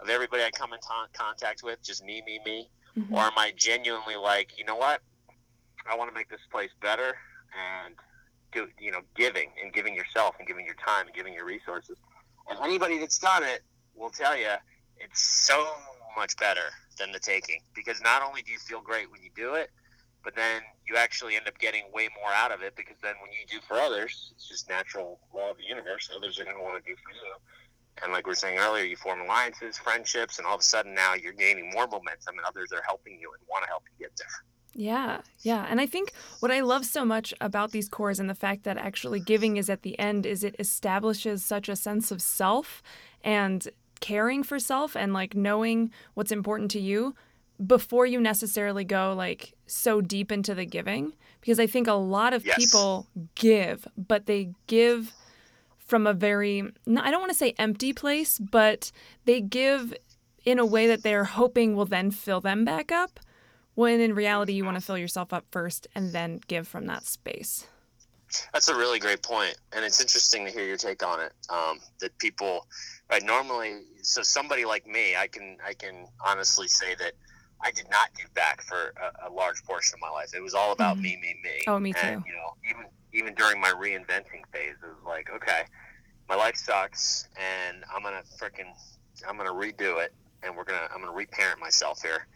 of 0.00 0.08
everybody 0.08 0.42
I 0.42 0.50
come 0.50 0.72
in 0.72 0.80
t- 0.80 0.86
contact 1.12 1.62
with, 1.62 1.80
just 1.84 2.04
me, 2.04 2.20
me, 2.26 2.40
me? 2.44 2.68
Mm-hmm. 2.98 3.14
Or 3.14 3.20
am 3.20 3.34
I 3.36 3.52
genuinely 3.56 4.16
like, 4.16 4.58
you 4.58 4.64
know 4.64 4.74
what? 4.74 5.02
I 5.88 5.94
want 5.94 6.10
to 6.10 6.14
make 6.16 6.28
this 6.28 6.40
place 6.50 6.70
better 6.82 7.14
and 7.86 7.94
do, 8.50 8.66
you 8.80 8.90
know, 8.90 9.02
giving 9.14 9.52
and 9.62 9.72
giving 9.72 9.94
yourself 9.94 10.34
and 10.40 10.48
giving 10.48 10.66
your 10.66 10.74
time 10.84 11.06
and 11.06 11.14
giving 11.14 11.32
your 11.32 11.44
resources. 11.44 11.96
And 12.48 12.58
anybody 12.58 12.98
that's 12.98 13.20
done 13.20 13.44
it 13.44 13.62
will 13.94 14.10
tell 14.10 14.36
you 14.36 14.54
it's 14.96 15.46
so 15.46 15.64
much 16.16 16.36
better 16.38 16.74
than 16.98 17.12
the 17.12 17.20
taking 17.20 17.60
because 17.72 18.02
not 18.02 18.20
only 18.20 18.42
do 18.42 18.50
you 18.50 18.58
feel 18.58 18.80
great 18.80 19.08
when 19.12 19.22
you 19.22 19.30
do 19.36 19.54
it, 19.54 19.70
but 20.24 20.34
then 20.34 20.62
you 20.88 20.96
actually 20.96 21.36
end 21.36 21.46
up 21.48 21.58
getting 21.58 21.84
way 21.92 22.08
more 22.20 22.32
out 22.32 22.52
of 22.52 22.62
it 22.62 22.76
because 22.76 22.96
then 23.02 23.14
when 23.22 23.30
you 23.32 23.46
do 23.48 23.64
for 23.66 23.76
others, 23.76 24.32
it's 24.34 24.48
just 24.48 24.68
natural 24.68 25.18
law 25.34 25.50
of 25.50 25.56
the 25.56 25.64
universe. 25.64 26.10
Others 26.14 26.38
are 26.38 26.44
going 26.44 26.56
to 26.56 26.62
want 26.62 26.82
to 26.82 26.90
do 26.90 26.96
for 26.96 27.12
you. 27.12 27.34
And 28.02 28.12
like 28.12 28.26
we 28.26 28.30
were 28.30 28.36
saying 28.36 28.58
earlier, 28.58 28.84
you 28.84 28.96
form 28.96 29.20
alliances, 29.20 29.78
friendships, 29.78 30.38
and 30.38 30.46
all 30.46 30.54
of 30.54 30.60
a 30.60 30.64
sudden 30.64 30.94
now 30.94 31.14
you're 31.14 31.32
gaining 31.32 31.70
more 31.70 31.86
momentum 31.86 32.36
and 32.36 32.46
others 32.46 32.72
are 32.72 32.82
helping 32.86 33.18
you 33.20 33.30
and 33.32 33.42
want 33.48 33.64
to 33.64 33.68
help 33.68 33.82
you 33.86 34.06
get 34.06 34.16
there. 34.16 34.26
Yeah, 34.72 35.22
yeah. 35.40 35.66
And 35.68 35.80
I 35.80 35.86
think 35.86 36.12
what 36.38 36.52
I 36.52 36.60
love 36.60 36.86
so 36.86 37.04
much 37.04 37.34
about 37.40 37.72
these 37.72 37.88
cores 37.88 38.20
and 38.20 38.30
the 38.30 38.34
fact 38.34 38.64
that 38.64 38.78
actually 38.78 39.20
giving 39.20 39.56
is 39.56 39.68
at 39.68 39.82
the 39.82 39.98
end 39.98 40.26
is 40.26 40.44
it 40.44 40.54
establishes 40.58 41.44
such 41.44 41.68
a 41.68 41.76
sense 41.76 42.10
of 42.10 42.22
self 42.22 42.82
and 43.22 43.68
caring 44.00 44.42
for 44.42 44.58
self 44.58 44.96
and 44.96 45.12
like 45.12 45.34
knowing 45.34 45.90
what's 46.14 46.32
important 46.32 46.70
to 46.70 46.80
you 46.80 47.14
before 47.66 48.06
you 48.06 48.20
necessarily 48.20 48.84
go 48.84 49.14
like 49.16 49.54
so 49.66 50.00
deep 50.00 50.32
into 50.32 50.54
the 50.54 50.64
giving 50.64 51.12
because 51.40 51.60
I 51.60 51.66
think 51.66 51.86
a 51.86 51.92
lot 51.94 52.32
of 52.32 52.44
yes. 52.44 52.56
people 52.56 53.06
give, 53.34 53.86
but 53.96 54.26
they 54.26 54.52
give 54.66 55.12
from 55.78 56.06
a 56.06 56.12
very 56.12 56.60
I 56.60 57.10
don't 57.10 57.20
want 57.20 57.32
to 57.32 57.38
say 57.38 57.54
empty 57.58 57.92
place, 57.92 58.38
but 58.38 58.92
they 59.24 59.40
give 59.40 59.94
in 60.44 60.58
a 60.58 60.66
way 60.66 60.86
that 60.86 61.02
they're 61.02 61.24
hoping 61.24 61.74
will 61.74 61.84
then 61.84 62.10
fill 62.10 62.40
them 62.40 62.64
back 62.64 62.90
up. 62.90 63.20
When 63.74 64.00
in 64.00 64.14
reality, 64.14 64.52
you 64.52 64.64
want 64.64 64.76
to 64.76 64.80
fill 64.80 64.98
yourself 64.98 65.32
up 65.32 65.44
first 65.50 65.86
and 65.94 66.12
then 66.12 66.40
give 66.48 66.66
from 66.66 66.86
that 66.86 67.04
space. 67.04 67.66
That's 68.52 68.68
a 68.68 68.76
really 68.76 69.00
great 69.00 69.22
point, 69.22 69.56
and 69.72 69.84
it's 69.84 70.00
interesting 70.00 70.44
to 70.44 70.52
hear 70.52 70.64
your 70.64 70.76
take 70.76 71.04
on 71.04 71.20
it. 71.20 71.32
Um, 71.48 71.80
that 72.00 72.16
people, 72.18 72.66
right? 73.10 73.22
Normally, 73.22 73.80
so 74.02 74.22
somebody 74.22 74.64
like 74.64 74.86
me, 74.86 75.16
I 75.16 75.26
can 75.26 75.56
I 75.66 75.74
can 75.74 76.06
honestly 76.24 76.68
say 76.68 76.94
that 76.96 77.12
I 77.62 77.70
did 77.70 77.86
not 77.90 78.08
give 78.16 78.32
back 78.34 78.62
for 78.62 78.94
a, 78.96 79.28
a 79.28 79.30
large 79.30 79.62
portion 79.64 79.96
of 79.96 80.00
my 80.00 80.10
life. 80.10 80.30
It 80.34 80.42
was 80.42 80.54
all 80.54 80.72
about 80.72 80.94
mm-hmm. 80.94 81.02
me, 81.02 81.18
me, 81.20 81.34
me. 81.42 81.60
Oh, 81.66 81.78
me 81.78 81.92
too. 81.92 81.98
And, 82.00 82.24
you 82.26 82.32
know, 82.32 82.54
even 82.68 82.86
even 83.12 83.34
during 83.34 83.60
my 83.60 83.70
reinventing 83.70 84.46
phase, 84.52 84.76
it 84.82 84.86
was 84.86 85.04
like, 85.04 85.28
okay, 85.34 85.62
my 86.28 86.36
life 86.36 86.56
sucks, 86.56 87.28
and 87.36 87.84
I'm 87.94 88.02
gonna 88.02 88.22
freaking, 88.40 88.72
I'm 89.28 89.36
gonna 89.36 89.50
redo 89.50 90.02
it, 90.02 90.14
and 90.42 90.56
we're 90.56 90.64
gonna, 90.64 90.88
I'm 90.94 91.00
gonna 91.00 91.12
reparent 91.12 91.58
myself 91.58 92.02
here, 92.02 92.28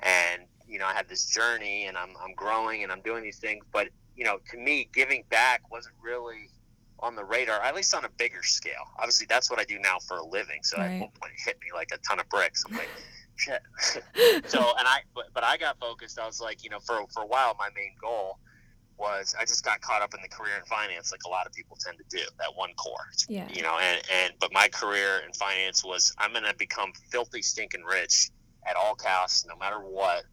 and 0.00 0.42
you 0.66 0.78
know, 0.78 0.86
I 0.86 0.92
had 0.92 1.08
this 1.08 1.26
journey 1.26 1.86
and 1.86 1.96
I'm, 1.96 2.10
I'm 2.22 2.34
growing 2.34 2.82
and 2.82 2.92
I'm 2.92 3.00
doing 3.02 3.22
these 3.22 3.38
things. 3.38 3.64
But, 3.72 3.88
you 4.16 4.24
know, 4.24 4.38
to 4.50 4.56
me, 4.56 4.88
giving 4.92 5.24
back 5.30 5.70
wasn't 5.70 5.94
really 6.02 6.50
on 7.00 7.16
the 7.16 7.24
radar, 7.24 7.60
at 7.62 7.74
least 7.74 7.94
on 7.94 8.04
a 8.04 8.08
bigger 8.16 8.42
scale. 8.42 8.84
Obviously, 8.98 9.26
that's 9.28 9.50
what 9.50 9.60
I 9.60 9.64
do 9.64 9.78
now 9.78 9.98
for 9.98 10.18
a 10.18 10.26
living. 10.26 10.62
So 10.62 10.78
right. 10.78 10.86
at 10.86 11.00
one 11.00 11.10
point, 11.20 11.32
it 11.34 11.42
hit 11.44 11.58
me 11.60 11.68
like 11.74 11.90
a 11.92 11.98
ton 11.98 12.18
of 12.18 12.28
bricks. 12.28 12.64
I'm 12.68 12.76
like, 12.76 12.88
shit. 13.36 13.62
so, 14.46 14.58
and 14.78 14.86
I, 14.86 15.00
but, 15.14 15.26
but 15.34 15.44
I 15.44 15.56
got 15.56 15.78
focused. 15.78 16.18
I 16.18 16.26
was 16.26 16.40
like, 16.40 16.64
you 16.64 16.70
know, 16.70 16.80
for, 16.80 17.04
for 17.12 17.22
a 17.22 17.26
while, 17.26 17.54
my 17.58 17.68
main 17.74 17.94
goal 18.00 18.38
was 18.98 19.34
I 19.38 19.44
just 19.44 19.64
got 19.64 19.80
caught 19.80 20.02
up 20.02 20.14
in 20.14 20.20
the 20.22 20.28
career 20.28 20.56
in 20.56 20.64
finance, 20.64 21.10
like 21.10 21.24
a 21.26 21.28
lot 21.28 21.46
of 21.46 21.52
people 21.52 21.76
tend 21.84 21.98
to 21.98 22.16
do. 22.16 22.22
That 22.38 22.54
one 22.54 22.70
core, 22.74 23.08
yeah. 23.28 23.48
You 23.52 23.62
know, 23.62 23.78
and 23.78 24.00
and 24.12 24.34
but 24.38 24.52
my 24.52 24.68
career 24.68 25.22
in 25.26 25.32
finance 25.32 25.84
was 25.84 26.14
I'm 26.18 26.32
going 26.32 26.44
to 26.44 26.54
become 26.56 26.92
filthy 27.10 27.42
stinking 27.42 27.82
rich 27.82 28.30
at 28.66 28.76
all 28.76 28.94
costs, 28.94 29.46
no 29.46 29.56
matter 29.56 29.78
what, 29.78 30.24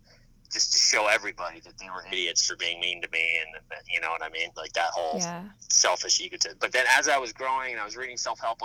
just 0.53 0.73
to 0.73 0.79
show 0.79 1.07
everybody 1.07 1.59
that 1.61 1.77
they 1.77 1.87
were 1.89 2.05
idiots 2.11 2.45
for 2.45 2.55
being 2.55 2.79
mean 2.79 3.01
to 3.01 3.09
me, 3.11 3.39
and 3.41 3.81
you 3.89 3.99
know 3.99 4.09
what 4.09 4.23
I 4.23 4.29
mean, 4.29 4.49
like 4.55 4.73
that 4.73 4.89
whole 4.93 5.19
yeah. 5.19 5.43
selfish 5.69 6.19
egotism. 6.19 6.57
But 6.59 6.71
then 6.71 6.85
as 6.97 7.07
I 7.07 7.17
was 7.17 7.33
growing 7.33 7.71
and 7.71 7.79
I 7.79 7.85
was 7.85 7.97
reading 7.97 8.17
self 8.17 8.39
help, 8.39 8.59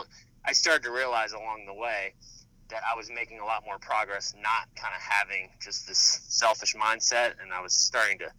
I 0.45 0.53
started 0.53 0.83
to 0.85 0.91
realize 0.91 1.33
along 1.33 1.65
the 1.67 1.75
way 1.75 2.15
that 2.69 2.83
I 2.91 2.97
was 2.97 3.11
making 3.11 3.41
a 3.41 3.45
lot 3.45 3.65
more 3.65 3.79
progress, 3.79 4.35
not 4.43 4.69
kind 4.77 4.95
of 4.95 5.01
having 5.01 5.51
just 5.61 5.87
this 5.87 6.21
selfish 6.29 6.75
mindset, 6.75 7.35
and 7.43 7.53
I 7.53 7.61
was 7.61 7.75
starting 7.75 8.19
to 8.19 8.31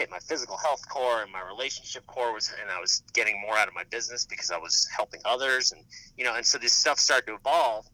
hit 0.00 0.10
my 0.10 0.18
physical 0.18 0.56
health 0.56 0.80
core 0.88 1.22
and 1.22 1.30
my 1.30 1.42
relationship 1.42 2.06
core 2.06 2.32
was 2.32 2.50
and 2.60 2.70
I 2.70 2.80
was 2.80 3.02
getting 3.12 3.38
more 3.40 3.56
out 3.58 3.68
of 3.68 3.74
my 3.74 3.84
business 3.90 4.24
because 4.24 4.50
I 4.50 4.56
was 4.56 4.88
helping 4.96 5.20
others 5.26 5.72
and 5.72 5.84
you 6.16 6.24
know 6.24 6.34
and 6.36 6.46
so 6.46 6.56
this 6.56 6.72
stuff 6.72 6.98
started 6.98 7.26
to 7.26 7.34
evolve 7.34 7.86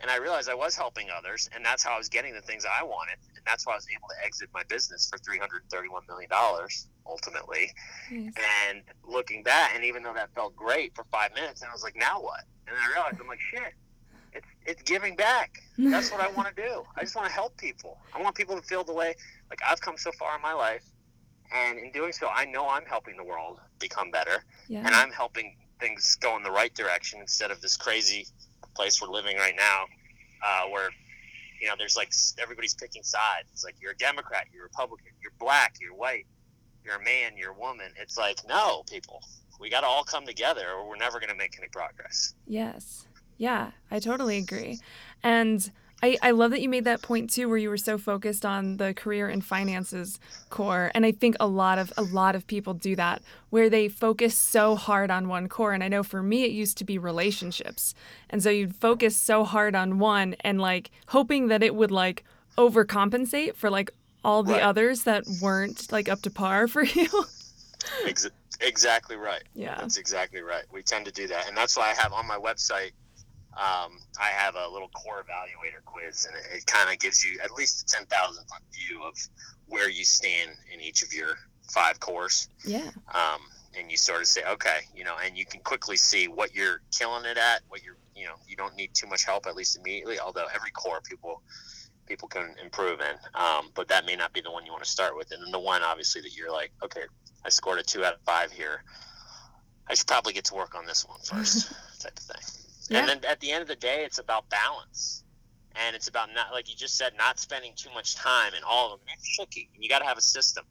and 0.00 0.10
I 0.10 0.16
realized 0.16 0.50
I 0.50 0.54
was 0.54 0.76
helping 0.76 1.08
others 1.10 1.48
and 1.54 1.64
that's 1.64 1.82
how 1.82 1.94
I 1.94 1.98
was 1.98 2.10
getting 2.10 2.34
the 2.34 2.42
things 2.42 2.66
I 2.66 2.84
wanted 2.84 3.16
and 3.34 3.44
that's 3.46 3.66
why 3.66 3.72
I 3.72 3.76
was 3.76 3.86
able 3.90 4.08
to 4.08 4.26
exit 4.26 4.50
my 4.52 4.62
business 4.68 5.08
for 5.08 5.18
331 5.18 6.02
million 6.06 6.28
dollars 6.28 6.86
ultimately. 7.06 7.72
And 8.68 8.82
looking 9.06 9.42
back 9.42 9.72
and 9.74 9.84
even 9.84 10.02
though 10.02 10.14
that 10.14 10.34
felt 10.34 10.54
great 10.54 10.94
for 10.94 11.04
5 11.10 11.34
minutes 11.34 11.62
and 11.62 11.70
I 11.70 11.72
was 11.72 11.82
like 11.82 11.96
now 11.96 12.20
what? 12.20 12.44
And 12.66 12.76
I 12.76 12.92
realized 12.92 13.18
I'm 13.20 13.26
like 13.26 13.40
shit 13.40 13.72
it's 14.32 14.46
it's 14.66 14.82
giving 14.82 15.16
back 15.16 15.62
that's 15.78 16.10
what 16.10 16.20
I 16.20 16.28
want 16.32 16.54
to 16.54 16.62
do 16.62 16.84
I 16.96 17.00
just 17.00 17.16
want 17.16 17.26
to 17.26 17.32
help 17.32 17.56
people 17.56 17.98
I 18.14 18.22
want 18.22 18.34
people 18.34 18.56
to 18.56 18.62
feel 18.62 18.84
the 18.84 18.94
way 18.94 19.14
like 19.50 19.60
I've 19.66 19.80
come 19.80 19.96
so 19.96 20.12
far 20.12 20.36
in 20.36 20.42
my 20.42 20.52
life 20.52 20.84
and 21.52 21.78
in 21.78 21.90
doing 21.92 22.12
so, 22.12 22.28
I 22.28 22.44
know 22.44 22.68
I'm 22.68 22.84
helping 22.84 23.16
the 23.16 23.24
world 23.24 23.60
become 23.78 24.10
better, 24.10 24.44
yeah. 24.68 24.80
and 24.84 24.94
I'm 24.94 25.10
helping 25.10 25.56
things 25.80 26.16
go 26.20 26.36
in 26.36 26.42
the 26.42 26.50
right 26.50 26.74
direction 26.74 27.20
instead 27.20 27.50
of 27.50 27.60
this 27.60 27.76
crazy 27.76 28.26
place 28.74 29.00
we're 29.00 29.08
living 29.08 29.36
right 29.36 29.54
now, 29.56 29.84
uh, 30.44 30.68
where 30.70 30.90
you 31.60 31.68
know 31.68 31.74
there's 31.78 31.96
like 31.96 32.12
everybody's 32.38 32.74
picking 32.74 33.02
sides. 33.02 33.48
It's 33.52 33.64
like 33.64 33.76
you're 33.80 33.92
a 33.92 33.96
Democrat, 33.96 34.46
you're 34.52 34.64
a 34.64 34.66
Republican, 34.66 35.12
you're 35.22 35.32
black, 35.38 35.76
you're 35.80 35.94
white, 35.94 36.26
you're 36.84 36.96
a 36.96 37.04
man, 37.04 37.36
you're 37.36 37.52
a 37.52 37.58
woman. 37.58 37.92
It's 37.98 38.18
like 38.18 38.40
no, 38.46 38.82
people, 38.90 39.22
we 39.58 39.70
got 39.70 39.80
to 39.80 39.86
all 39.86 40.04
come 40.04 40.26
together, 40.26 40.68
or 40.70 40.88
we're 40.88 40.96
never 40.96 41.18
going 41.18 41.30
to 41.30 41.36
make 41.36 41.56
any 41.58 41.68
progress. 41.68 42.34
Yes, 42.46 43.06
yeah, 43.38 43.70
I 43.90 43.98
totally 43.98 44.36
agree, 44.36 44.78
and 45.22 45.70
I, 46.02 46.16
I 46.22 46.30
love 46.30 46.52
that 46.52 46.60
you 46.60 46.68
made 46.68 46.84
that 46.84 47.02
point 47.02 47.30
too 47.30 47.48
where 47.48 47.58
you 47.58 47.68
were 47.68 47.76
so 47.76 47.98
focused 47.98 48.46
on 48.46 48.76
the 48.76 48.94
career 48.94 49.28
and 49.28 49.44
finances 49.44 50.20
core. 50.48 50.90
And 50.94 51.04
i 51.04 51.12
think 51.12 51.36
a 51.40 51.46
lot 51.46 51.78
of 51.78 51.92
a 51.96 52.02
lot 52.02 52.36
of 52.36 52.46
people 52.46 52.74
do 52.74 52.94
that 52.96 53.22
where 53.50 53.68
they 53.68 53.88
focus 53.88 54.36
so 54.36 54.76
hard 54.76 55.10
on 55.10 55.28
one 55.28 55.48
core. 55.48 55.72
And 55.72 55.82
i 55.82 55.88
know 55.88 56.02
for 56.02 56.22
me 56.22 56.44
it 56.44 56.52
used 56.52 56.78
to 56.78 56.84
be 56.84 56.98
relationships. 56.98 57.94
And 58.30 58.42
so 58.42 58.50
you'd 58.50 58.76
focus 58.76 59.16
so 59.16 59.44
hard 59.44 59.74
on 59.74 59.98
one 59.98 60.36
and 60.40 60.60
like 60.60 60.90
hoping 61.08 61.48
that 61.48 61.62
it 61.62 61.74
would 61.74 61.90
like 61.90 62.24
overcompensate 62.56 63.56
for 63.56 63.70
like 63.70 63.90
all 64.24 64.42
the 64.42 64.54
right. 64.54 64.62
others 64.62 65.04
that 65.04 65.24
weren't 65.40 65.90
like 65.90 66.08
up 66.08 66.22
to 66.22 66.30
par 66.30 66.68
for 66.68 66.82
you. 66.84 67.08
Ex- 68.06 68.30
exactly 68.60 69.16
right. 69.16 69.42
Yeah. 69.54 69.76
That's 69.80 69.96
exactly 69.96 70.42
right. 70.42 70.64
We 70.72 70.82
tend 70.82 71.06
to 71.06 71.12
do 71.12 71.26
that. 71.28 71.48
And 71.48 71.56
that's 71.56 71.76
why 71.76 71.90
i 71.90 71.94
have 72.00 72.12
on 72.12 72.26
my 72.26 72.38
website 72.38 72.92
um, 73.58 73.98
I 74.20 74.28
have 74.28 74.54
a 74.54 74.68
little 74.68 74.88
core 74.88 75.24
evaluator 75.24 75.84
quiz, 75.84 76.26
and 76.26 76.36
it, 76.36 76.58
it 76.58 76.66
kind 76.66 76.92
of 76.92 76.98
gives 77.00 77.24
you 77.24 77.40
at 77.42 77.50
least 77.52 77.82
a 77.82 77.96
10,000 77.96 78.44
foot 78.44 78.62
view 78.72 79.02
of 79.02 79.14
where 79.66 79.90
you 79.90 80.04
stand 80.04 80.52
in 80.72 80.80
each 80.80 81.02
of 81.02 81.12
your 81.12 81.36
five 81.70 81.98
cores. 81.98 82.48
Yeah. 82.64 82.88
Um, 83.12 83.40
and 83.78 83.90
you 83.90 83.96
sort 83.96 84.20
of 84.20 84.26
say, 84.26 84.42
okay, 84.48 84.78
you 84.94 85.04
know, 85.04 85.16
and 85.24 85.36
you 85.36 85.44
can 85.44 85.60
quickly 85.60 85.96
see 85.96 86.28
what 86.28 86.54
you're 86.54 86.80
killing 86.96 87.24
it 87.24 87.36
at, 87.36 87.62
what 87.68 87.82
you're, 87.82 87.96
you 88.14 88.26
know, 88.26 88.34
you 88.46 88.56
don't 88.56 88.76
need 88.76 88.94
too 88.94 89.06
much 89.06 89.24
help 89.24 89.46
at 89.46 89.56
least 89.56 89.76
immediately. 89.76 90.18
Although 90.18 90.46
every 90.54 90.70
core 90.70 91.00
people 91.00 91.42
people 92.06 92.28
can 92.28 92.54
improve 92.64 93.00
in, 93.00 93.16
um, 93.34 93.70
but 93.74 93.88
that 93.88 94.06
may 94.06 94.16
not 94.16 94.32
be 94.32 94.40
the 94.40 94.50
one 94.50 94.64
you 94.64 94.72
want 94.72 94.82
to 94.82 94.90
start 94.90 95.16
with. 95.16 95.30
And 95.32 95.44
then 95.44 95.50
the 95.50 95.60
one 95.60 95.82
obviously 95.82 96.22
that 96.22 96.34
you're 96.34 96.50
like, 96.50 96.70
okay, 96.82 97.02
I 97.44 97.50
scored 97.50 97.78
a 97.78 97.82
two 97.82 98.04
out 98.04 98.14
of 98.14 98.20
five 98.24 98.50
here. 98.50 98.82
I 99.86 99.94
should 99.94 100.06
probably 100.06 100.32
get 100.32 100.46
to 100.46 100.54
work 100.54 100.74
on 100.74 100.86
this 100.86 101.06
one 101.06 101.20
first, 101.20 101.70
type 102.00 102.16
of 102.16 102.22
thing. 102.22 102.67
Yeah. 102.88 103.00
And 103.00 103.08
then 103.08 103.20
at 103.28 103.40
the 103.40 103.52
end 103.52 103.62
of 103.62 103.68
the 103.68 103.76
day, 103.76 104.04
it's 104.04 104.18
about 104.18 104.48
balance. 104.50 105.24
And 105.76 105.94
it's 105.94 106.08
about 106.08 106.30
not, 106.34 106.50
like 106.52 106.68
you 106.68 106.74
just 106.74 106.96
said, 106.96 107.12
not 107.16 107.38
spending 107.38 107.72
too 107.76 107.90
much 107.94 108.16
time 108.16 108.52
in 108.54 108.64
all 108.64 108.92
of 108.92 109.00
them. 109.00 109.08
It's 109.14 109.36
tricky. 109.36 109.68
You 109.78 109.88
got 109.88 110.00
to 110.00 110.06
have 110.06 110.18
a 110.18 110.22
system. 110.22 110.64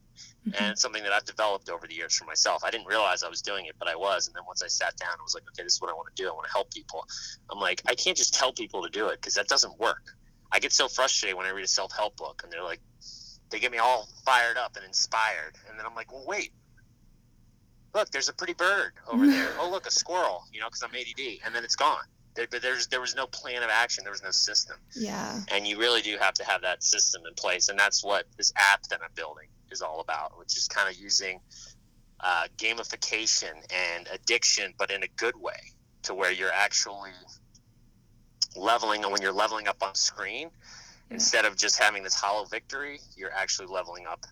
Mm-hmm. 0.47 0.61
And 0.61 0.71
it's 0.71 0.81
something 0.81 1.03
that 1.03 1.13
I've 1.13 1.23
developed 1.23 1.69
over 1.69 1.87
the 1.87 1.93
years 1.93 2.17
for 2.17 2.25
myself. 2.25 2.63
I 2.65 2.71
didn't 2.71 2.87
realize 2.87 3.23
I 3.23 3.29
was 3.29 3.41
doing 3.41 3.67
it, 3.67 3.75
but 3.79 3.87
I 3.87 3.95
was. 3.95 4.27
And 4.27 4.35
then 4.35 4.43
once 4.45 4.61
I 4.61 4.67
sat 4.67 4.97
down, 4.97 5.11
I 5.17 5.23
was 5.23 5.33
like, 5.33 5.43
okay, 5.49 5.63
this 5.63 5.75
is 5.75 5.81
what 5.81 5.89
I 5.89 5.93
want 5.93 6.13
to 6.13 6.21
do. 6.21 6.27
I 6.27 6.33
want 6.33 6.45
to 6.45 6.51
help 6.51 6.73
people. 6.73 7.05
I'm 7.49 7.59
like, 7.59 7.81
I 7.87 7.95
can't 7.95 8.17
just 8.17 8.33
tell 8.33 8.51
people 8.51 8.83
to 8.83 8.89
do 8.89 9.07
it 9.07 9.21
because 9.21 9.35
that 9.35 9.47
doesn't 9.47 9.79
work. 9.79 10.03
I 10.51 10.59
get 10.59 10.73
so 10.73 10.87
frustrated 10.87 11.37
when 11.37 11.45
I 11.45 11.51
read 11.51 11.65
a 11.65 11.69
self 11.69 11.93
help 11.93 12.17
book 12.17 12.41
and 12.43 12.51
they're 12.51 12.63
like, 12.63 12.81
they 13.49 13.59
get 13.59 13.71
me 13.71 13.77
all 13.77 14.09
fired 14.25 14.57
up 14.57 14.75
and 14.75 14.85
inspired. 14.85 15.55
And 15.69 15.79
then 15.79 15.85
I'm 15.85 15.95
like, 15.95 16.11
well, 16.11 16.25
wait, 16.27 16.51
look, 17.97 18.11
there's 18.11 18.29
a 18.29 18.33
pretty 18.33 18.53
bird 18.53 18.93
over 19.11 19.25
there. 19.35 19.49
oh, 19.59 19.69
look, 19.69 19.87
a 19.87 19.91
squirrel, 19.91 20.43
you 20.53 20.59
know, 20.59 20.67
because 20.67 20.83
I'm 20.83 20.91
ADD, 20.95 21.39
and 21.45 21.53
then 21.53 21.63
it's 21.63 21.75
gone. 21.75 22.05
There, 22.35 22.47
but 22.49 22.61
there's 22.61 22.87
there 22.87 23.01
was 23.01 23.15
no 23.15 23.25
plan 23.25 23.63
of 23.63 23.69
action. 23.69 24.03
There 24.03 24.11
was 24.11 24.23
no 24.23 24.31
system. 24.31 24.77
Yeah. 24.95 25.39
And 25.51 25.65
you 25.65 25.79
really 25.79 26.03
do 26.03 26.17
have 26.19 26.35
to 26.35 26.45
have 26.45 26.61
that 26.61 26.83
system 26.83 27.23
in 27.27 27.33
place, 27.33 27.69
and 27.69 27.79
that's 27.79 28.03
what 28.03 28.25
this 28.37 28.53
app 28.55 28.83
that 28.83 28.99
I'm 29.03 29.09
building 29.15 29.47
is 29.71 29.81
all 29.81 29.99
about, 29.99 30.37
which 30.37 30.55
is 30.55 30.67
kind 30.67 30.87
of 30.87 31.01
using 31.01 31.39
uh, 32.19 32.45
gamification 32.57 33.53
and 33.71 34.07
addiction, 34.13 34.73
but 34.77 34.91
in 34.91 35.03
a 35.03 35.07
good 35.17 35.35
way, 35.35 35.73
to 36.03 36.13
where 36.13 36.31
you're 36.31 36.53
actually 36.53 37.11
leveling. 38.55 39.03
And 39.03 39.11
when 39.11 39.21
you're 39.21 39.33
leveling 39.33 39.67
up 39.67 39.81
on 39.81 39.95
screen, 39.95 40.51
yeah. 41.09 41.15
instead 41.15 41.45
of 41.45 41.57
just 41.57 41.79
having 41.79 42.03
this 42.03 42.13
hollow 42.13 42.45
victory, 42.45 42.99
you're 43.15 43.33
actually 43.33 43.67
leveling 43.67 44.05
up 44.05 44.27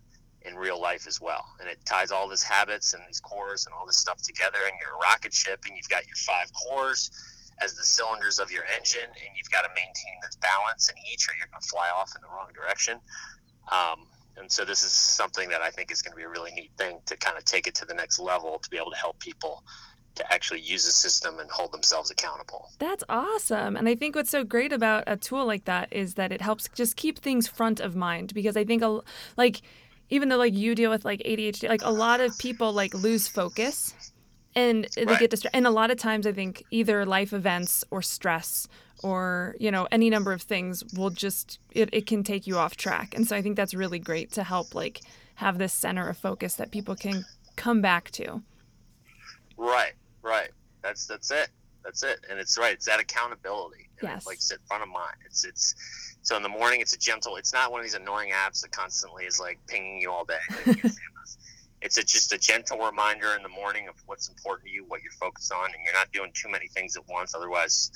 in 0.48 0.56
real 0.56 0.80
life 0.80 1.08
as 1.08 1.20
well. 1.20 1.46
And 1.60 1.70
it 1.70 1.80
ties 1.86 2.12
all 2.12 2.30
these 2.30 2.44
habits 2.44 2.94
and 2.94 3.04
these 3.08 3.20
cores 3.20 3.66
and 3.66 3.74
all 3.74 3.86
this 3.86 3.98
stuff 3.98 4.22
together. 4.22 4.60
And 4.66 4.74
you're 4.82 4.96
a 4.96 5.00
rocket 5.00 5.34
ship, 5.34 5.62
and 5.66 5.76
you've 5.76 5.90
got 5.90 6.06
your 6.08 6.16
five 6.16 6.52
cores 6.54 7.10
as 7.62 7.74
the 7.76 7.84
cylinders 7.84 8.40
of 8.40 8.52
your 8.52 8.64
engine, 8.78 9.06
and 9.06 9.38
you've 9.38 9.50
got 9.50 9.62
to 9.62 9.70
maintain 9.70 10.16
this 10.22 10.36
balance 10.36 10.90
in 10.90 10.96
each, 11.12 11.28
or 11.30 11.34
you're 11.38 11.48
going 11.48 11.62
to 11.62 11.68
fly 11.68 11.88
off 11.96 12.12
in 12.16 12.22
the 12.22 12.28
wrong 12.28 12.50
direction. 12.54 13.00
Um, 13.72 14.08
and 14.38 14.52
so 14.52 14.66
this 14.66 14.84
is 14.84 14.92
something 14.92 15.50
that 15.50 15.62
I 15.62 15.70
think 15.70 15.92
is 15.92 16.02
going 16.02 16.12
to 16.12 16.18
be 16.18 16.24
a 16.24 16.30
really 16.30 16.52
neat 16.52 16.72
thing 16.78 17.00
to 17.06 17.16
kind 17.16 17.38
of 17.38 17.46
take 17.46 17.68
it 17.68 17.76
to 17.76 17.86
the 17.86 17.94
next 17.94 18.20
level 18.20 18.60
to 18.60 18.70
be 18.70 18.78
able 18.78 18.92
to 18.92 18.98
help 18.98 19.20
people 19.20 19.64
to 20.16 20.34
actually 20.34 20.62
use 20.62 20.86
the 20.86 20.92
system 20.92 21.40
and 21.40 21.50
hold 21.52 21.74
themselves 21.74 22.10
accountable. 22.10 22.70
That's 22.80 23.04
awesome. 23.10 23.76
And 23.76 23.88
I 23.88 23.96
think 23.96 24.16
what's 24.16 24.30
so 24.30 24.44
great 24.44 24.72
about 24.72 25.04
a 25.08 25.18
tool 25.18 25.46
like 25.46 25.66
that 25.66 25.92
is 25.92 26.16
that 26.16 26.32
it 26.32 26.42
helps 26.42 26.70
just 26.74 26.96
keep 26.96 27.20
things 27.20 27.48
front 27.48 27.80
of 27.80 27.96
mind 27.96 28.34
because 28.34 28.56
I 28.56 28.64
think 28.64 28.82
a, 28.82 29.02
like 29.38 29.62
even 30.10 30.30
though 30.30 30.38
like 30.38 30.54
you 30.54 30.76
deal 30.76 30.90
with 30.90 31.06
like 31.06 31.22
ADHD, 31.22 31.68
like 31.70 31.84
a 31.84 31.92
lot 31.92 32.22
of 32.22 32.38
people 32.38 32.72
like 32.74 32.94
lose 32.94 33.28
focus 33.28 33.94
and 34.56 34.88
they 34.96 35.06
right. 35.06 35.20
get 35.20 35.30
distracted. 35.30 35.58
And 35.58 35.68
a 35.68 35.72
lot 35.72 35.92
of 35.92 35.98
times, 35.98 36.26
I 36.26 36.32
think 36.32 36.64
either 36.72 37.06
life 37.06 37.34
events 37.34 37.84
or 37.92 38.02
stress 38.02 38.68
or 39.04 39.56
you 39.60 39.70
know 39.70 39.88
any 39.92 40.10
number 40.10 40.32
of 40.32 40.42
things 40.42 40.84
will 40.96 41.10
just 41.10 41.60
it, 41.72 41.90
it 41.92 42.08
can 42.08 42.24
take 42.24 42.48
you 42.48 42.58
off 42.58 42.76
track. 42.78 43.14
And 43.16 43.28
so 43.28 43.36
I 43.36 43.42
think 43.42 43.56
that's 43.56 43.74
really 43.74 44.00
great 44.00 44.32
to 44.34 44.44
help 44.44 44.74
like 44.74 45.02
have 45.36 45.58
this 45.58 45.74
center 45.74 46.08
of 46.08 46.18
focus 46.18 46.56
that 46.56 46.72
people 46.72 46.96
can 46.96 47.26
come 47.56 47.82
back 47.82 48.12
to. 48.12 48.42
Right, 49.58 49.94
right. 50.22 50.50
That's 50.82 51.06
that's 51.06 51.32
it. 51.32 51.50
That's 51.84 52.04
it. 52.04 52.26
And 52.30 52.40
it's 52.40 52.58
right. 52.58 52.74
It's 52.74 52.86
that 52.86 53.00
accountability. 53.00 53.90
And 54.00 54.10
yes. 54.10 54.26
like 54.26 54.42
sit 54.42 54.60
front 54.68 54.84
of 54.84 54.90
mind. 54.90 55.18
It's 55.26 55.46
it's 55.46 55.76
so 56.26 56.36
in 56.36 56.42
the 56.42 56.50
morning, 56.50 56.82
it's 56.82 56.94
a 56.94 56.98
gentle. 56.98 57.36
It's 57.36 57.54
not 57.54 57.72
one 57.72 57.82
of 57.82 57.86
these 57.86 57.94
annoying 57.94 58.32
apps 58.32 58.62
that 58.62 58.72
constantly 58.72 59.26
is 59.26 59.40
like 59.40 59.60
pinging 59.68 60.02
you 60.02 60.12
all 60.12 60.26
day. 60.26 60.40
Like 60.66 60.84
it's 61.84 62.00
a, 62.00 62.04
just 62.04 62.34
a 62.34 62.38
gentle 62.40 62.80
reminder 62.80 63.36
in 63.38 63.44
the 63.44 63.50
morning 63.50 63.88
of 63.88 63.94
what's 64.08 64.28
important 64.28 64.68
to 64.68 64.74
you, 64.74 64.86
what 64.88 65.04
you're 65.04 65.12
focused 65.12 65.54
on, 65.54 65.66
and 65.66 65.76
you're 65.86 65.94
not 65.94 66.12
doing 66.12 66.32
too 66.34 66.50
many 66.50 66.68
things 66.68 66.98
at 66.98 67.08
once. 67.08 67.36
Otherwise, 67.36 67.92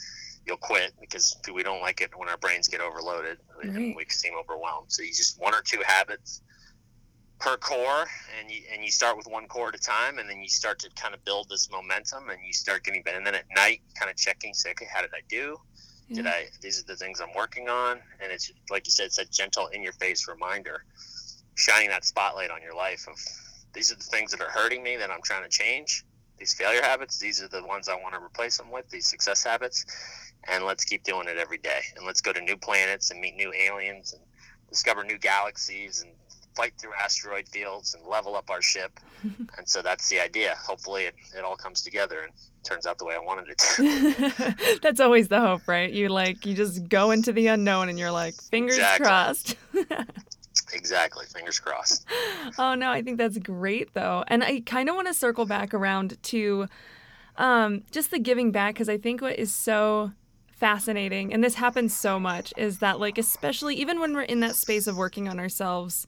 you'll 0.46 0.58
quit 0.58 0.94
because 1.02 1.36
we 1.52 1.64
don't 1.64 1.82
like 1.82 2.02
it 2.02 2.12
when 2.16 2.30
our 2.30 2.38
brains 2.38 2.68
get 2.68 2.82
overloaded 2.82 3.40
right. 3.58 3.66
and 3.66 3.96
we 3.96 4.06
seem 4.10 4.34
overwhelmed. 4.40 4.92
So 4.92 5.02
you 5.02 5.10
just 5.10 5.42
one 5.42 5.56
or 5.56 5.64
two 5.64 5.82
habits 5.84 6.44
per 7.40 7.58
core, 7.58 8.06
and 8.40 8.52
you 8.52 8.62
and 8.72 8.84
you 8.84 8.92
start 8.92 9.18
with 9.18 9.26
one 9.26 9.48
core 9.48 9.70
at 9.70 9.76
a 9.76 9.80
time, 9.80 10.20
and 10.20 10.30
then 10.30 10.40
you 10.40 10.50
start 10.50 10.78
to 10.80 10.90
kind 10.92 11.16
of 11.16 11.26
build 11.26 11.50
this 11.50 11.68
momentum, 11.72 12.30
and 12.30 12.38
you 12.46 12.54
start 12.54 12.84
getting 12.84 13.02
better. 13.02 13.18
And 13.18 13.26
then 13.26 13.34
at 13.34 13.46
night, 13.56 13.82
kind 13.98 14.12
of 14.12 14.18
checking, 14.18 14.54
say, 14.54 14.70
okay, 14.70 14.86
how 14.94 15.02
did 15.02 15.16
I 15.16 15.22
do? 15.30 15.58
Did 16.12 16.26
I? 16.26 16.48
These 16.62 16.82
are 16.82 16.86
the 16.86 16.96
things 16.96 17.22
I'm 17.22 17.34
working 17.36 17.70
on, 17.70 18.00
and 18.22 18.32
it's 18.32 18.52
like 18.70 18.88
you 18.88 18.92
said, 18.92 19.06
it's 19.08 19.20
a 19.20 19.26
gentle, 19.26 19.68
in 19.68 19.84
your 19.84 19.94
face 19.94 20.28
reminder, 20.28 20.84
shining 21.56 21.90
that 21.90 22.04
spotlight 22.04 22.50
on 22.50 22.62
your 22.64 22.76
life 22.76 23.08
of 23.08 23.16
these 23.74 23.92
are 23.92 23.96
the 23.96 24.04
things 24.04 24.32
that 24.32 24.42
are 24.42 24.50
hurting 24.50 24.82
me 24.82 24.98
that 24.98 25.12
I'm 25.12 25.22
trying 25.22 25.44
to 25.44 25.50
change. 25.50 26.04
These 26.40 26.54
failure 26.54 26.82
habits, 26.82 27.20
these 27.20 27.44
are 27.44 27.48
the 27.48 27.64
ones 27.64 27.88
I 27.88 27.96
want 27.96 28.16
to 28.16 28.24
replace 28.24 28.58
them 28.58 28.72
with. 28.72 28.90
These 28.90 29.06
success 29.06 29.44
habits, 29.44 29.86
and 30.48 30.66
let's 30.66 30.86
keep 30.86 31.04
doing 31.04 31.28
it 31.28 31.38
every 31.38 31.58
day. 31.58 31.82
And 31.96 32.06
let's 32.06 32.22
go 32.22 32.34
to 32.34 32.42
new 32.42 32.58
planets 32.58 33.12
and 33.12 33.20
meet 33.20 33.36
new 33.36 33.54
aliens 33.54 34.14
and 34.14 34.24
discover 34.70 35.04
new 35.04 35.18
galaxies 35.18 36.02
and 36.02 36.12
fight 36.60 36.74
through 36.78 36.92
asteroid 37.02 37.48
fields 37.48 37.96
and 37.96 38.06
level 38.06 38.36
up 38.36 38.50
our 38.50 38.62
ship. 38.62 39.00
and 39.24 39.68
so 39.68 39.82
that's 39.82 40.10
the 40.10 40.20
idea. 40.20 40.56
Hopefully, 40.62 41.04
it, 41.04 41.16
it 41.38 41.44
all 41.44 41.56
comes 41.56 41.82
together 41.82 42.22
and 42.22 42.34
turns 42.64 42.86
out 42.86 42.98
the 42.98 43.06
way 43.06 43.16
I 43.16 43.20
wanted 43.20 43.48
it 43.50 43.58
to. 43.58 44.80
that's 44.82 45.00
always 45.00 45.30
the 45.30 45.40
hope, 45.40 45.68
right? 45.68 45.92
You 45.92 46.10
like 46.10 46.46
you 46.46 46.54
just 46.54 46.90
go 46.90 47.12
into 47.12 47.32
the 47.32 47.48
unknown 47.48 47.88
and 47.88 47.98
you're 47.98 48.12
like 48.12 48.36
fingers 48.36 48.78
exactly. 48.78 49.06
crossed. 49.06 49.56
exactly, 50.74 51.26
fingers 51.28 51.60
crossed. 51.60 52.06
Oh 52.58 52.76
no, 52.76 52.92
I 52.92 53.02
think 53.02 53.18
that's 53.18 53.38
great 53.38 53.94
though, 53.94 54.26
and 54.28 54.44
I 54.44 54.62
kind 54.66 54.90
of 54.90 54.96
want 54.96 55.08
to 55.08 55.14
circle 55.14 55.46
back 55.46 55.74
around 55.74 56.22
to 56.24 56.68
um, 57.38 57.84
just 57.92 58.12
the 58.12 58.20
giving 58.20 58.52
back 58.52 58.76
because 58.76 58.90
I 58.90 58.98
think 58.98 59.22
what 59.22 59.40
is 59.40 59.54
so 59.54 60.12
fascinating 60.60 61.34
and 61.34 61.42
this 61.44 61.56
happens 61.56 61.98
so 61.98 62.20
much 62.20 62.54
is 62.58 62.80
that 62.80 63.00
like 63.00 63.18
especially 63.18 63.76
even 63.76 64.00
when 64.00 64.14
we're 64.14 64.22
in 64.22 64.42
that 64.42 64.56
space 64.56 64.88
of 64.88 64.98
working 64.98 65.30
on 65.30 65.40
ourselves 65.40 66.06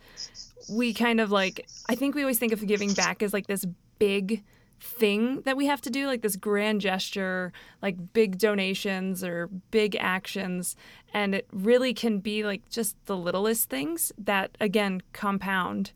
we 0.70 0.94
kind 0.94 1.22
of 1.22 1.32
like 1.32 1.66
i 1.88 1.96
think 1.96 2.14
we 2.14 2.22
always 2.22 2.38
think 2.38 2.52
of 2.52 2.66
giving 2.68 2.94
back 2.94 3.24
as 3.24 3.32
like 3.32 3.48
this 3.48 3.66
big 3.98 4.44
thing 4.82 5.42
that 5.42 5.56
we 5.56 5.68
have 5.68 5.80
to 5.80 5.90
do 5.90 6.08
like 6.08 6.22
this 6.22 6.36
grand 6.36 6.82
gesture 6.82 7.54
like 7.82 8.14
big 8.14 8.38
donations 8.38 9.24
or 9.24 9.48
big 9.70 9.96
actions 10.00 10.76
and 11.14 11.34
it 11.36 11.48
really 11.54 11.94
can 11.94 12.20
be 12.20 12.44
like 12.44 12.68
just 12.70 12.96
the 13.06 13.16
littlest 13.16 13.70
things 13.70 14.12
that 14.18 14.58
again 14.60 15.02
compound 15.14 15.92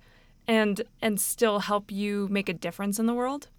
and 0.47 0.83
and 1.01 1.19
still 1.19 1.59
help 1.59 1.91
you 1.91 2.27
make 2.29 2.47
a 2.47 2.53
difference 2.53 2.99
in 2.99 3.05
the 3.05 3.13
world 3.13 3.49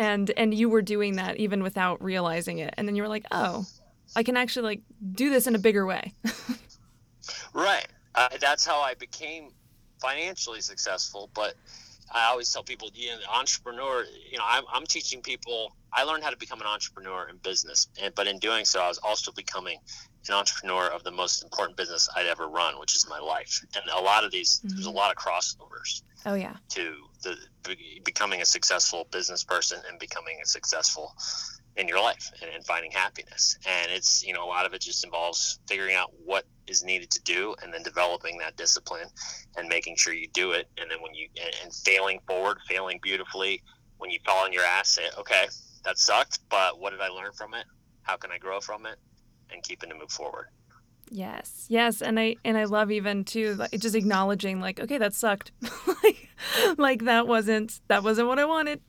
and 0.00 0.32
and 0.36 0.54
you 0.54 0.70
were 0.70 0.80
doing 0.80 1.16
that 1.16 1.36
even 1.36 1.62
without 1.62 2.02
realizing 2.02 2.58
it. 2.58 2.72
And 2.76 2.88
then 2.88 2.96
you 2.96 3.02
were 3.02 3.08
like 3.08 3.26
oh 3.30 3.66
i 4.16 4.22
can 4.22 4.36
actually 4.36 4.64
like 4.64 4.80
do 5.12 5.30
this 5.30 5.46
in 5.46 5.54
a 5.54 5.58
bigger 5.58 5.86
way. 5.86 6.14
Right. 7.52 7.86
Uh, 8.14 8.28
that's 8.40 8.64
how 8.64 8.80
i 8.80 8.94
became 8.94 9.50
financially 10.00 10.62
successful. 10.62 11.30
But 11.34 11.54
i 12.12 12.24
always 12.30 12.52
tell 12.52 12.64
people 12.64 12.88
you 12.94 13.10
know 13.10 13.18
entrepreneur 13.32 14.04
you 14.30 14.38
know 14.38 14.44
I'm, 14.44 14.64
I'm 14.72 14.84
teaching 14.84 15.20
people 15.20 15.72
i 15.92 16.02
learned 16.02 16.24
how 16.24 16.30
to 16.30 16.36
become 16.36 16.60
an 16.60 16.66
entrepreneur 16.66 17.28
in 17.28 17.36
business. 17.36 17.88
And 18.02 18.14
but 18.14 18.26
in 18.26 18.38
doing 18.38 18.64
so 18.64 18.80
i 18.80 18.88
was 18.88 18.98
also 18.98 19.30
becoming 19.32 19.78
an 20.28 20.34
entrepreneur 20.34 20.88
of 20.88 21.02
the 21.02 21.10
most 21.10 21.42
important 21.42 21.76
business 21.76 22.08
i'd 22.16 22.26
ever 22.26 22.46
run 22.46 22.78
which 22.78 22.94
is 22.94 23.06
my 23.08 23.18
life. 23.18 23.64
And 23.74 23.84
a 23.90 24.00
lot 24.00 24.24
of 24.24 24.30
these 24.30 24.58
mm-hmm. 24.58 24.68
there's 24.68 24.86
a 24.86 24.88
mm-hmm. 24.88 24.98
lot 24.98 25.10
of 25.10 25.16
crossovers 25.16 26.02
oh 26.26 26.34
yeah. 26.34 26.56
to 26.70 26.96
the 27.22 27.36
becoming 28.04 28.40
a 28.40 28.46
successful 28.46 29.06
business 29.10 29.44
person 29.44 29.80
and 29.88 29.98
becoming 29.98 30.38
a 30.42 30.46
successful 30.46 31.14
in 31.76 31.86
your 31.86 32.00
life 32.00 32.30
and, 32.42 32.50
and, 32.52 32.64
finding 32.64 32.90
happiness. 32.90 33.56
And 33.66 33.92
it's 33.92 34.24
you 34.24 34.34
know 34.34 34.44
a 34.44 34.48
lot 34.48 34.66
of 34.66 34.74
it 34.74 34.80
just 34.80 35.04
involves 35.04 35.60
figuring 35.68 35.94
out 35.94 36.10
what 36.24 36.44
is 36.66 36.82
needed 36.82 37.10
to 37.10 37.22
do 37.22 37.54
and 37.62 37.72
then 37.72 37.82
developing 37.82 38.38
that 38.38 38.56
discipline 38.56 39.06
and 39.56 39.68
making 39.68 39.96
sure 39.96 40.12
you 40.12 40.28
do 40.32 40.52
it. 40.52 40.68
And 40.78 40.90
then 40.90 41.00
when 41.02 41.14
you 41.14 41.28
and, 41.40 41.54
and 41.62 41.74
failing 41.74 42.20
forward 42.26 42.58
failing 42.68 42.98
beautifully 43.02 43.62
when 43.98 44.10
you 44.10 44.18
fall 44.24 44.44
on 44.44 44.52
your 44.52 44.64
ass 44.64 44.88
say 44.88 45.04
okay 45.18 45.46
that 45.84 45.98
sucked 45.98 46.40
but 46.48 46.80
what 46.80 46.90
did 46.90 47.00
i 47.00 47.08
learn 47.08 47.32
from 47.32 47.54
it? 47.54 47.64
How 48.02 48.16
can 48.16 48.30
i 48.32 48.38
grow 48.38 48.60
from 48.60 48.86
it 48.86 48.98
and 49.52 49.62
keeping 49.62 49.90
to 49.90 49.96
move 49.96 50.10
forward 50.10 50.46
Yes, 51.10 51.66
yes, 51.68 52.02
and 52.02 52.20
I 52.20 52.36
and 52.44 52.56
I 52.56 52.64
love 52.64 52.92
even 52.92 53.24
too 53.24 53.56
like, 53.56 53.72
just 53.72 53.96
acknowledging 53.96 54.60
like 54.60 54.78
okay 54.78 54.96
that 54.98 55.12
sucked, 55.12 55.50
like, 56.04 56.28
like 56.78 57.04
that 57.04 57.26
wasn't 57.26 57.80
that 57.88 58.04
wasn't 58.04 58.28
what 58.28 58.38
I 58.38 58.44
wanted, 58.44 58.80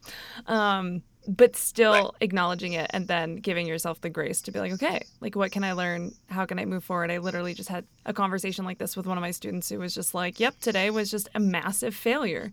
um, 0.46 1.02
but 1.28 1.56
still 1.56 1.94
right. 1.94 2.12
acknowledging 2.22 2.74
it 2.74 2.92
and 2.94 3.08
then 3.08 3.38
giving 3.38 3.66
yourself 3.66 4.02
the 4.02 4.10
grace 4.10 4.40
to 4.44 4.52
be 4.52 4.60
like 4.60 4.74
okay 4.74 5.02
like 5.20 5.36
what 5.36 5.52
can 5.52 5.64
I 5.64 5.74
learn 5.74 6.14
how 6.30 6.46
can 6.46 6.60
I 6.60 6.66
move 6.66 6.84
forward. 6.84 7.10
I 7.10 7.18
literally 7.18 7.56
just 7.56 7.70
had 7.70 7.86
a 8.06 8.14
conversation 8.14 8.66
like 8.66 8.78
this 8.78 8.96
with 8.96 9.08
one 9.08 9.18
of 9.18 9.22
my 9.24 9.32
students 9.32 9.70
who 9.70 9.80
was 9.80 9.96
just 9.96 10.14
like 10.14 10.40
yep 10.40 10.60
today 10.60 10.92
was 10.92 11.10
just 11.10 11.28
a 11.34 11.40
massive 11.40 11.96
failure, 11.96 12.52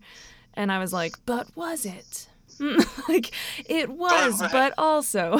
and 0.55 0.71
I 0.71 0.79
was 0.79 0.91
like 0.91 1.13
but 1.27 1.55
was 1.55 1.85
it? 1.85 2.27
like 3.09 3.31
it 3.67 3.89
was, 3.89 4.39
but, 4.39 4.41
right. 4.41 4.51
but 4.51 4.73
also. 4.77 5.39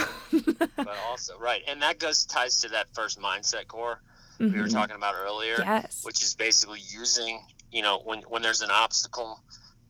but 0.76 0.98
also, 1.08 1.38
right, 1.38 1.62
and 1.68 1.82
that 1.82 2.00
goes 2.00 2.26
ties 2.26 2.62
to 2.62 2.70
that 2.70 2.88
first 2.94 3.20
mindset 3.20 3.68
core 3.68 4.02
mm-hmm. 4.40 4.54
we 4.54 4.60
were 4.60 4.68
mm-hmm. 4.68 4.78
talking 4.78 4.96
about 4.96 5.16
earlier. 5.16 5.56
Yes. 5.60 6.02
Which 6.04 6.24
is 6.24 6.34
basically 6.36 6.80
using, 6.80 7.42
you 7.72 7.82
know, 7.82 8.02
when 8.04 8.22
when 8.24 8.42
there's 8.42 8.62
an 8.62 8.72
obstacle 8.72 9.42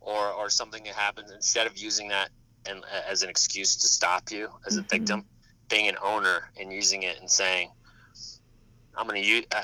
or 0.02 0.32
or 0.32 0.50
something 0.50 0.84
that 0.84 0.96
happens, 0.96 1.32
instead 1.32 1.68
of 1.68 1.78
using 1.78 2.10
that 2.10 2.30
and 2.68 2.84
as 3.08 3.24
an 3.24 3.30
excuse 3.30 3.78
to 3.78 3.88
stop 3.88 4.32
you 4.32 4.50
as 4.66 4.76
a 4.76 4.82
mm-hmm. 4.82 4.90
victim, 4.90 5.26
being 5.70 5.88
an 5.88 5.96
owner 6.04 6.52
and 6.60 6.74
using 6.74 7.04
it 7.04 7.20
and 7.20 7.30
saying, 7.30 7.72
I'm 9.00 9.08
going 9.08 9.22
to 9.22 9.28
use 9.28 9.46
uh, 9.56 9.64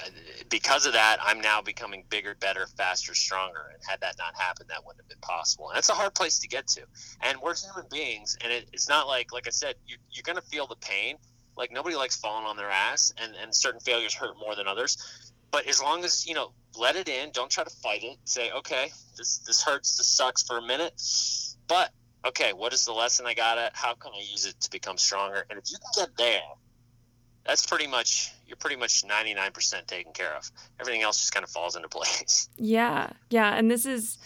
because 0.49 0.85
of 0.85 0.93
that. 0.93 1.17
I'm 1.21 1.41
now 1.41 1.61
becoming 1.61 2.05
bigger, 2.09 2.35
better, 2.39 2.67
faster, 2.77 3.13
stronger. 3.13 3.69
And 3.73 3.81
had 3.85 3.99
that 3.99 4.15
not 4.17 4.33
happened, 4.33 4.69
that 4.69 4.85
wouldn't 4.85 5.01
have 5.01 5.09
been 5.09 5.19
possible. 5.19 5.69
And 5.69 5.77
it's 5.77 5.89
a 5.89 5.93
hard 5.93 6.15
place 6.15 6.39
to 6.39 6.47
get 6.47 6.67
to. 6.69 6.83
And 7.21 7.37
we're 7.41 7.53
human 7.53 7.85
beings, 7.91 8.37
and 8.41 8.51
it, 8.51 8.69
it's 8.71 8.87
not 8.87 9.07
like, 9.07 9.33
like 9.33 9.45
I 9.45 9.49
said, 9.49 9.75
you, 9.85 9.97
you're 10.09 10.23
going 10.23 10.37
to 10.37 10.41
feel 10.41 10.67
the 10.67 10.77
pain, 10.77 11.17
like 11.57 11.69
nobody 11.71 11.97
likes 11.97 12.15
falling 12.15 12.45
on 12.45 12.55
their 12.55 12.69
ass, 12.69 13.13
and 13.21 13.33
and 13.41 13.53
certain 13.53 13.79
failures 13.81 14.13
hurt 14.13 14.37
more 14.39 14.55
than 14.55 14.67
others. 14.67 15.33
But 15.51 15.67
as 15.67 15.81
long 15.81 16.03
as 16.05 16.25
you 16.25 16.33
know, 16.33 16.51
let 16.77 16.95
it 16.95 17.07
in. 17.07 17.31
Don't 17.31 17.51
try 17.51 17.63
to 17.63 17.69
fight 17.69 18.03
it. 18.03 18.17
Say, 18.25 18.51
okay, 18.51 18.91
this 19.17 19.39
this 19.39 19.61
hurts. 19.61 19.97
This 19.97 20.07
sucks 20.07 20.43
for 20.43 20.57
a 20.57 20.61
minute, 20.61 21.01
but 21.67 21.91
okay, 22.25 22.53
what 22.53 22.73
is 22.73 22.85
the 22.85 22.93
lesson 22.93 23.25
I 23.25 23.33
got 23.33 23.57
at? 23.57 23.75
How 23.75 23.93
can 23.93 24.11
I 24.13 24.19
use 24.19 24.45
it 24.45 24.59
to 24.61 24.71
become 24.71 24.97
stronger? 24.97 25.45
And 25.49 25.59
if 25.59 25.65
you 25.71 25.77
can 25.77 26.05
get 26.05 26.17
there, 26.17 26.41
that's 27.45 27.65
pretty 27.65 27.87
much 27.87 28.31
you're 28.47 28.57
pretty 28.57 28.75
much 28.75 29.03
99% 29.03 29.87
taken 29.87 30.13
care 30.13 30.35
of. 30.35 30.51
Everything 30.79 31.01
else 31.01 31.17
just 31.17 31.33
kind 31.33 31.43
of 31.43 31.49
falls 31.49 31.75
into 31.75 31.89
place. 31.89 32.49
Yeah. 32.57 33.09
Yeah, 33.29 33.55
and 33.55 33.69
this 33.69 33.85
is 33.85 34.17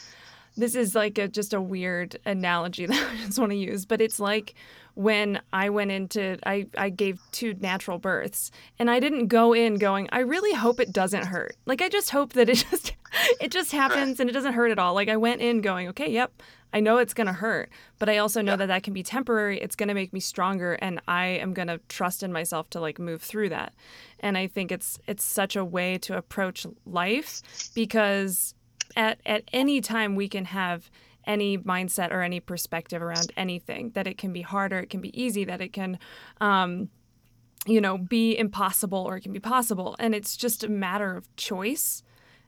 this 0.57 0.75
is 0.75 0.93
like 0.93 1.17
a, 1.17 1.27
just 1.27 1.53
a 1.53 1.61
weird 1.61 2.17
analogy 2.25 2.85
that 2.87 3.09
I 3.11 3.25
just 3.25 3.39
want 3.39 3.51
to 3.51 3.57
use, 3.57 3.85
but 3.85 4.01
it's 4.01 4.19
like 4.19 4.55
when 4.95 5.39
I 5.53 5.69
went 5.69 5.91
into 5.91 6.37
I, 6.45 6.67
I 6.77 6.89
gave 6.89 7.21
two 7.31 7.55
natural 7.59 7.99
births 7.99 8.51
and 8.77 8.89
I 8.91 8.99
didn't 8.99 9.27
go 9.27 9.53
in 9.53 9.75
going, 9.75 10.09
I 10.11 10.19
really 10.19 10.53
hope 10.53 10.79
it 10.79 10.91
doesn't 10.91 11.27
hurt. 11.27 11.55
Like 11.65 11.81
I 11.81 11.87
just 11.87 12.09
hope 12.09 12.33
that 12.33 12.49
it 12.49 12.65
just 12.71 12.93
it 13.39 13.51
just 13.51 13.71
happens 13.71 14.19
and 14.19 14.29
it 14.29 14.33
doesn't 14.33 14.53
hurt 14.53 14.71
at 14.71 14.79
all. 14.79 14.93
Like 14.93 15.09
I 15.09 15.17
went 15.17 15.41
in 15.41 15.61
going, 15.61 15.87
okay, 15.89 16.11
yep, 16.11 16.31
I 16.71 16.79
know 16.79 16.97
it's 16.97 17.13
going 17.13 17.27
to 17.27 17.33
hurt, 17.33 17.69
but 17.97 18.09
I 18.09 18.17
also 18.17 18.41
know 18.41 18.55
that 18.55 18.67
that 18.67 18.83
can 18.83 18.93
be 18.93 19.03
temporary. 19.03 19.59
It's 19.59 19.75
going 19.75 19.87
to 19.87 19.95
make 19.95 20.13
me 20.13 20.19
stronger 20.19 20.73
and 20.73 21.01
I 21.07 21.25
am 21.25 21.53
going 21.53 21.67
to 21.67 21.79
trust 21.89 22.21
in 22.21 22.31
myself 22.31 22.69
to 22.71 22.79
like 22.79 22.99
move 22.99 23.21
through 23.21 23.49
that. 23.49 23.73
And 24.19 24.37
I 24.37 24.47
think 24.47 24.71
it's 24.71 24.99
it's 25.07 25.23
such 25.23 25.55
a 25.55 25.65
way 25.65 25.97
to 25.99 26.17
approach 26.17 26.67
life 26.85 27.41
because 27.73 28.53
at 28.95 29.19
at 29.25 29.43
any 29.51 29.81
time 29.81 30.15
we 30.15 30.27
can 30.27 30.45
have 30.45 30.89
any 31.25 31.57
mindset 31.57 32.11
or 32.11 32.21
any 32.21 32.39
perspective 32.39 33.01
around 33.01 33.31
anything 33.37 33.91
that 33.91 34.07
it 34.07 34.17
can 34.17 34.33
be 34.33 34.41
harder 34.41 34.79
it 34.79 34.89
can 34.89 35.01
be 35.01 35.21
easy 35.21 35.43
that 35.45 35.61
it 35.61 35.73
can 35.73 35.99
um, 36.41 36.89
you 37.67 37.79
know 37.79 37.97
be 37.97 38.37
impossible 38.37 38.99
or 38.99 39.17
it 39.17 39.21
can 39.21 39.33
be 39.33 39.39
possible 39.39 39.95
and 39.99 40.15
it's 40.15 40.35
just 40.35 40.63
a 40.63 40.69
matter 40.69 41.15
of 41.15 41.33
choice 41.35 42.03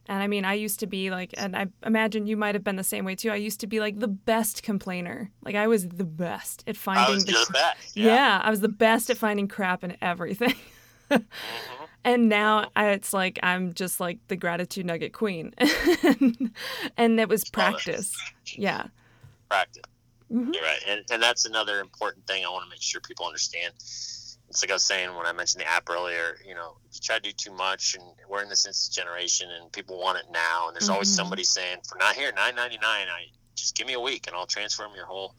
and 0.06 0.22
I 0.22 0.26
mean, 0.26 0.44
I 0.44 0.54
used 0.54 0.80
to 0.80 0.86
be 0.86 1.10
like, 1.10 1.34
and 1.36 1.56
I 1.56 1.66
imagine 1.84 2.26
you 2.26 2.36
might 2.36 2.54
have 2.54 2.64
been 2.64 2.76
the 2.76 2.84
same 2.84 3.04
way 3.04 3.14
too. 3.14 3.30
I 3.30 3.36
used 3.36 3.60
to 3.60 3.66
be 3.66 3.80
like 3.80 4.00
the 4.00 4.08
best 4.08 4.62
complainer. 4.62 5.30
Like 5.44 5.54
I 5.54 5.66
was 5.68 5.88
the 5.88 6.04
best 6.04 6.64
at 6.66 6.76
finding 6.76 7.24
the, 7.24 7.32
the 7.32 7.52
best. 7.52 7.96
Yeah. 7.96 8.06
yeah. 8.06 8.40
I 8.42 8.50
was 8.50 8.60
the 8.60 8.68
best 8.68 9.10
at 9.10 9.16
finding 9.16 9.48
crap 9.48 9.84
in 9.84 9.96
everything. 10.00 10.54
mm-hmm 11.10 11.24
and 12.04 12.28
now 12.28 12.70
it's 12.76 13.12
like 13.12 13.38
I'm 13.42 13.74
just 13.74 14.00
like 14.00 14.18
the 14.28 14.36
gratitude 14.36 14.86
nugget 14.86 15.12
queen, 15.12 15.54
and 16.96 17.20
it 17.20 17.28
was 17.28 17.44
practice. 17.48 18.14
Yeah, 18.54 18.88
practice. 19.48 19.82
Mm-hmm. 20.30 20.52
You're 20.52 20.62
right, 20.62 20.80
and 20.86 21.04
and 21.10 21.22
that's 21.22 21.46
another 21.46 21.80
important 21.80 22.26
thing 22.26 22.44
I 22.44 22.50
want 22.50 22.64
to 22.64 22.70
make 22.70 22.82
sure 22.82 23.00
people 23.00 23.24
understand. 23.24 23.72
It's 24.52 24.62
like 24.62 24.70
I 24.70 24.74
was 24.74 24.82
saying 24.82 25.16
when 25.16 25.24
I 25.24 25.32
mentioned 25.32 25.62
the 25.62 25.66
app 25.70 25.88
earlier. 25.88 26.36
You 26.46 26.54
know, 26.54 26.76
if 26.86 26.96
you 26.96 27.00
try 27.02 27.16
to 27.16 27.22
do 27.22 27.32
too 27.32 27.52
much, 27.52 27.94
and 27.94 28.04
we're 28.28 28.42
in 28.42 28.50
this 28.50 28.66
instant 28.66 28.94
generation, 28.94 29.48
and 29.50 29.72
people 29.72 29.98
want 29.98 30.18
it 30.18 30.26
now, 30.30 30.66
and 30.66 30.74
there's 30.74 30.84
mm-hmm. 30.84 30.92
always 30.92 31.08
somebody 31.08 31.42
saying, 31.42 31.78
"For 31.88 31.96
not 31.96 32.14
here, 32.14 32.30
nine 32.36 32.54
ninety 32.54 32.76
nine, 32.76 33.06
I 33.08 33.28
just 33.54 33.74
give 33.74 33.86
me 33.86 33.94
a 33.94 34.00
week, 34.00 34.26
and 34.26 34.36
I'll 34.36 34.46
transform 34.46 34.92
your 34.94 35.06
whole." 35.06 35.34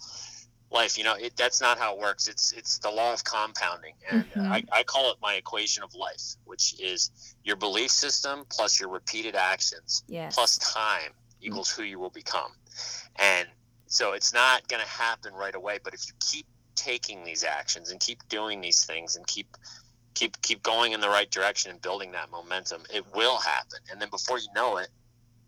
life 0.72 0.98
you 0.98 1.04
know 1.04 1.14
it, 1.14 1.38
that's 1.38 1.62
not 1.62 1.78
how 1.78 1.94
it 1.94 2.00
works 2.00 2.28
it's 2.28 2.52
it's 2.54 2.80
the 2.80 2.90
law 2.90 3.14
of 3.14 3.24
compounding 3.24 3.94
and 4.10 4.28
mm-hmm. 4.32 4.52
I, 4.52 4.64
I 4.72 4.82
call 4.82 5.12
it 5.12 5.18
my 5.22 5.36
equation 5.36 5.84
of 5.84 5.94
life 5.94 6.36
which 6.46 6.74
is 6.80 7.12
your 7.44 7.58
belief 7.58 7.92
system 7.92 8.44
plus 8.50 8.80
your 8.80 8.90
repeated 8.90 9.36
actions 9.36 10.04
yes. 10.08 10.34
plus 10.34 10.58
time 10.58 11.12
equals 11.42 11.70
mm-hmm. 11.70 11.84
who 11.84 11.88
you 11.88 12.00
will 12.00 12.10
become 12.10 12.52
and 13.18 13.48
so 13.86 14.14
it's 14.14 14.34
not 14.34 14.68
going 14.68 14.82
to 14.82 14.90
happen 14.90 15.32
right 15.36 15.54
away 15.54 15.78
but 15.84 15.94
if 15.94 16.08
you 16.08 16.14
keep 16.20 16.48
taking 16.76 17.24
these 17.24 17.44
actions 17.44 17.92
and 17.92 18.00
keep 18.00 18.28
doing 18.30 18.62
these 18.62 18.86
things 18.86 19.16
and 19.16 19.26
keep 19.28 19.48
keep 20.14 20.40
keep 20.42 20.64
going 20.64 20.94
in 20.94 21.02
the 21.02 21.10
right 21.10 21.30
direction 21.30 21.72
and 21.72 21.82
building 21.82 22.12
that 22.12 22.32
momentum, 22.32 22.84
it 22.94 23.04
will 23.14 23.38
happen. 23.38 23.80
And 23.92 24.02
then 24.02 24.10
before 24.10 24.40
you 24.40 24.48
know 24.56 24.78
it, 24.78 24.90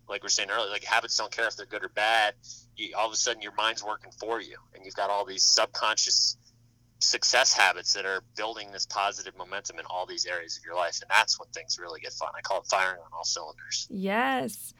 like 0.08 0.22
we 0.22 0.26
are 0.26 0.30
saying 0.30 0.50
earlier, 0.50 0.70
like 0.70 0.84
habits 0.84 1.16
don't 1.16 1.32
care 1.32 1.46
if 1.46 1.56
they're 1.56 1.66
good 1.66 1.84
or 1.84 1.88
bad. 1.88 2.34
You, 2.76 2.94
all 2.96 3.06
of 3.06 3.12
a 3.12 3.16
sudden, 3.16 3.42
your 3.42 3.54
mind's 3.54 3.82
working 3.82 4.12
for 4.18 4.40
you, 4.40 4.56
and 4.74 4.84
you've 4.84 4.94
got 4.94 5.10
all 5.10 5.24
these 5.24 5.42
subconscious 5.42 6.36
success 6.98 7.52
habits 7.52 7.92
that 7.92 8.06
are 8.06 8.22
building 8.36 8.70
this 8.72 8.86
positive 8.86 9.36
momentum 9.36 9.78
in 9.78 9.84
all 9.86 10.06
these 10.06 10.24
areas 10.24 10.56
of 10.56 10.64
your 10.64 10.74
life 10.74 10.98
and 11.02 11.10
that's 11.10 11.38
when 11.38 11.46
things 11.50 11.78
really 11.78 12.00
get 12.00 12.10
fun 12.12 12.30
i 12.34 12.40
call 12.40 12.60
it 12.60 12.66
firing 12.66 12.98
on 13.00 13.10
all 13.12 13.24
cylinders 13.24 13.86
yes 13.90 14.72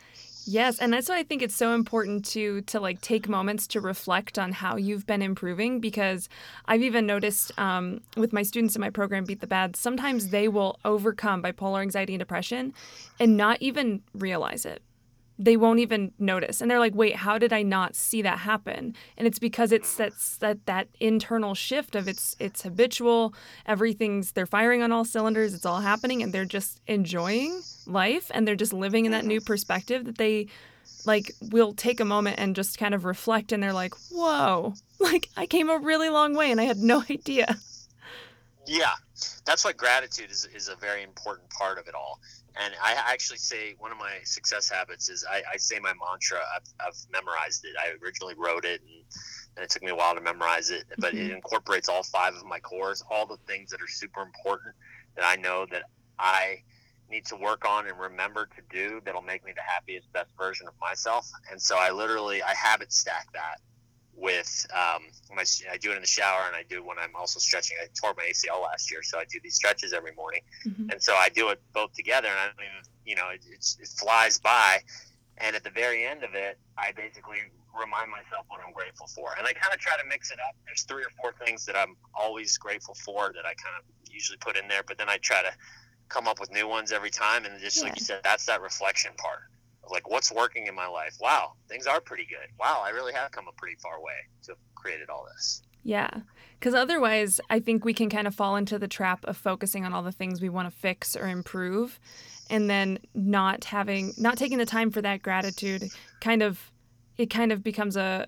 yes 0.46 0.78
and 0.78 0.92
that's 0.92 1.08
why 1.08 1.18
i 1.18 1.22
think 1.22 1.42
it's 1.42 1.54
so 1.54 1.74
important 1.74 2.24
to 2.24 2.60
to 2.62 2.78
like 2.78 3.00
take 3.00 3.28
moments 3.28 3.66
to 3.66 3.80
reflect 3.80 4.38
on 4.38 4.52
how 4.52 4.76
you've 4.76 5.06
been 5.06 5.22
improving 5.22 5.80
because 5.80 6.28
i've 6.66 6.82
even 6.82 7.06
noticed 7.06 7.56
um, 7.58 8.00
with 8.16 8.32
my 8.32 8.42
students 8.42 8.74
in 8.76 8.80
my 8.80 8.90
program 8.90 9.24
beat 9.24 9.40
the 9.40 9.46
bad 9.46 9.76
sometimes 9.76 10.28
they 10.28 10.48
will 10.48 10.78
overcome 10.84 11.42
bipolar 11.42 11.82
anxiety 11.82 12.14
and 12.14 12.20
depression 12.20 12.72
and 13.18 13.36
not 13.36 13.60
even 13.60 14.02
realize 14.14 14.64
it 14.64 14.82
they 15.38 15.56
won't 15.56 15.80
even 15.80 16.12
notice. 16.18 16.60
And 16.60 16.70
they're 16.70 16.78
like 16.78 16.94
wait 16.94 17.16
how 17.16 17.38
did 17.38 17.52
i 17.52 17.62
not 17.62 17.94
see 17.94 18.22
that 18.22 18.38
happen? 18.40 18.94
And 19.16 19.26
it's 19.26 19.38
because 19.38 19.72
it's 19.72 19.94
that's 19.96 20.36
that 20.38 20.64
that 20.66 20.88
internal 21.00 21.54
shift 21.54 21.94
of 21.94 22.08
it's 22.08 22.36
it's 22.38 22.62
habitual. 22.62 23.34
Everything's 23.66 24.32
they're 24.32 24.46
firing 24.46 24.82
on 24.82 24.92
all 24.92 25.04
cylinders. 25.04 25.54
It's 25.54 25.66
all 25.66 25.80
happening 25.80 26.22
and 26.22 26.32
they're 26.32 26.44
just 26.44 26.80
enjoying 26.86 27.60
life 27.86 28.30
and 28.34 28.46
they're 28.46 28.56
just 28.56 28.72
living 28.72 29.06
in 29.06 29.12
that 29.12 29.24
new 29.24 29.40
mm-hmm. 29.40 29.46
perspective 29.46 30.04
that 30.04 30.18
they 30.18 30.48
like 31.04 31.32
will 31.40 31.72
take 31.72 32.00
a 32.00 32.04
moment 32.04 32.38
and 32.38 32.56
just 32.56 32.78
kind 32.78 32.94
of 32.94 33.04
reflect 33.04 33.52
and 33.52 33.62
they're 33.62 33.72
like 33.72 33.94
whoa. 34.10 34.74
Like 34.98 35.28
i 35.36 35.44
came 35.44 35.68
a 35.68 35.78
really 35.78 36.08
long 36.08 36.34
way 36.34 36.50
and 36.50 36.60
i 36.60 36.64
had 36.64 36.78
no 36.78 37.02
idea. 37.10 37.56
Yeah. 38.66 38.94
That's 39.44 39.64
why 39.64 39.72
gratitude 39.72 40.30
is, 40.30 40.48
is 40.54 40.68
a 40.68 40.76
very 40.76 41.02
important 41.02 41.48
part 41.50 41.78
of 41.78 41.86
it 41.86 41.94
all 41.94 42.20
and 42.62 42.74
I 42.82 42.94
actually 42.94 43.38
say 43.38 43.74
one 43.78 43.92
of 43.92 43.98
my 43.98 44.18
success 44.24 44.70
habits 44.70 45.08
is 45.08 45.24
I, 45.28 45.42
I 45.52 45.56
say 45.56 45.78
my 45.78 45.92
mantra. 45.92 46.38
I've, 46.54 46.86
I've, 46.86 46.96
memorized 47.12 47.64
it. 47.64 47.72
I 47.78 47.92
originally 48.04 48.34
wrote 48.36 48.64
it, 48.64 48.80
and, 48.80 49.04
and, 49.56 49.64
it 49.64 49.70
took 49.70 49.82
me 49.82 49.90
a 49.90 49.94
while 49.94 50.14
to 50.14 50.20
memorize 50.20 50.70
it. 50.70 50.84
But 50.98 51.14
mm-hmm. 51.14 51.26
it 51.26 51.32
incorporates 51.32 51.88
all 51.88 52.02
five 52.02 52.34
of 52.34 52.44
my 52.46 52.58
cores, 52.58 53.02
all 53.10 53.26
the 53.26 53.36
things 53.46 53.70
that 53.70 53.82
are 53.82 53.88
super 53.88 54.22
important 54.22 54.74
that 55.16 55.24
I 55.24 55.36
know 55.36 55.66
that 55.70 55.84
I 56.18 56.62
need 57.10 57.24
to 57.26 57.36
work 57.36 57.64
on 57.68 57.86
and 57.86 57.98
remember 57.98 58.48
to 58.56 58.62
do 58.70 59.00
that'll 59.04 59.22
make 59.22 59.44
me 59.44 59.52
the 59.54 59.62
happiest, 59.62 60.12
best 60.12 60.30
version 60.36 60.66
of 60.66 60.74
myself. 60.80 61.30
And 61.50 61.60
so 61.60 61.76
I 61.78 61.90
literally 61.90 62.42
I 62.42 62.54
habit 62.54 62.92
stack 62.92 63.32
that 63.32 63.60
with 64.16 64.66
um, 64.72 65.02
my, 65.34 65.44
I 65.70 65.76
do 65.76 65.92
it 65.92 65.96
in 65.96 66.00
the 66.00 66.06
shower 66.06 66.44
and 66.46 66.56
I 66.56 66.64
do 66.68 66.82
when 66.82 66.98
I'm 66.98 67.14
also 67.14 67.38
stretching. 67.38 67.76
I 67.82 67.86
tore 68.00 68.14
my 68.16 68.24
ACL 68.24 68.62
last 68.62 68.90
year, 68.90 69.02
so 69.02 69.18
I 69.18 69.24
do 69.30 69.38
these 69.42 69.54
stretches 69.54 69.92
every 69.92 70.12
morning, 70.14 70.40
mm-hmm. 70.66 70.90
and 70.90 71.02
so 71.02 71.14
I 71.14 71.28
do 71.28 71.50
it 71.50 71.60
both 71.72 71.92
together. 71.92 72.28
And 72.28 72.38
I 72.38 72.46
don't 72.46 72.56
even, 72.56 72.90
you 73.04 73.14
know, 73.14 73.28
it, 73.32 73.44
it 73.52 73.88
flies 73.88 74.38
by. 74.38 74.78
And 75.38 75.54
at 75.54 75.64
the 75.64 75.70
very 75.70 76.06
end 76.06 76.24
of 76.24 76.34
it, 76.34 76.58
I 76.78 76.92
basically 76.92 77.38
remind 77.78 78.10
myself 78.10 78.46
what 78.48 78.60
I'm 78.66 78.72
grateful 78.72 79.06
for, 79.06 79.34
and 79.36 79.46
I 79.46 79.52
kind 79.52 79.74
of 79.74 79.80
try 79.80 79.96
to 79.98 80.08
mix 80.08 80.30
it 80.30 80.38
up. 80.40 80.56
There's 80.64 80.82
three 80.82 81.02
or 81.02 81.10
four 81.20 81.32
things 81.44 81.66
that 81.66 81.76
I'm 81.76 81.96
always 82.14 82.56
grateful 82.56 82.94
for 82.94 83.32
that 83.34 83.44
I 83.44 83.52
kind 83.54 83.76
of 83.78 83.84
usually 84.10 84.38
put 84.38 84.56
in 84.56 84.66
there, 84.66 84.82
but 84.82 84.96
then 84.96 85.10
I 85.10 85.18
try 85.18 85.42
to 85.42 85.52
come 86.08 86.26
up 86.26 86.40
with 86.40 86.50
new 86.52 86.66
ones 86.66 86.90
every 86.90 87.10
time. 87.10 87.44
And 87.44 87.60
just 87.60 87.78
yeah. 87.78 87.82
like 87.84 87.98
you 87.98 88.04
said, 88.04 88.20
that's 88.24 88.46
that 88.46 88.62
reflection 88.62 89.12
part 89.18 89.42
like 89.90 90.08
what's 90.10 90.32
working 90.32 90.66
in 90.66 90.74
my 90.74 90.86
life. 90.86 91.16
Wow, 91.20 91.52
things 91.68 91.86
are 91.86 92.00
pretty 92.00 92.26
good. 92.28 92.48
Wow, 92.58 92.82
I 92.84 92.90
really 92.90 93.12
have 93.12 93.30
come 93.30 93.46
a 93.48 93.52
pretty 93.52 93.76
far 93.82 94.00
way 94.00 94.14
to 94.44 94.52
have 94.52 94.58
created 94.74 95.10
all 95.10 95.26
this. 95.32 95.62
Yeah. 95.86 96.10
Because 96.58 96.74
otherwise, 96.74 97.40
I 97.48 97.60
think 97.60 97.84
we 97.84 97.94
can 97.94 98.10
kind 98.10 98.26
of 98.26 98.34
fall 98.34 98.56
into 98.56 98.78
the 98.78 98.88
trap 98.88 99.24
of 99.24 99.36
focusing 99.36 99.84
on 99.84 99.94
all 99.94 100.02
the 100.02 100.10
things 100.10 100.40
we 100.40 100.48
want 100.48 100.68
to 100.68 100.76
fix 100.76 101.14
or 101.14 101.28
improve 101.28 102.00
and 102.50 102.68
then 102.68 102.98
not 103.14 103.64
having, 103.64 104.12
not 104.18 104.36
taking 104.36 104.58
the 104.58 104.66
time 104.66 104.90
for 104.90 105.00
that 105.02 105.22
gratitude. 105.22 105.84
Kind 106.20 106.42
of, 106.42 106.72
it 107.18 107.26
kind 107.26 107.52
of 107.52 107.62
becomes 107.62 107.96
a, 107.96 108.26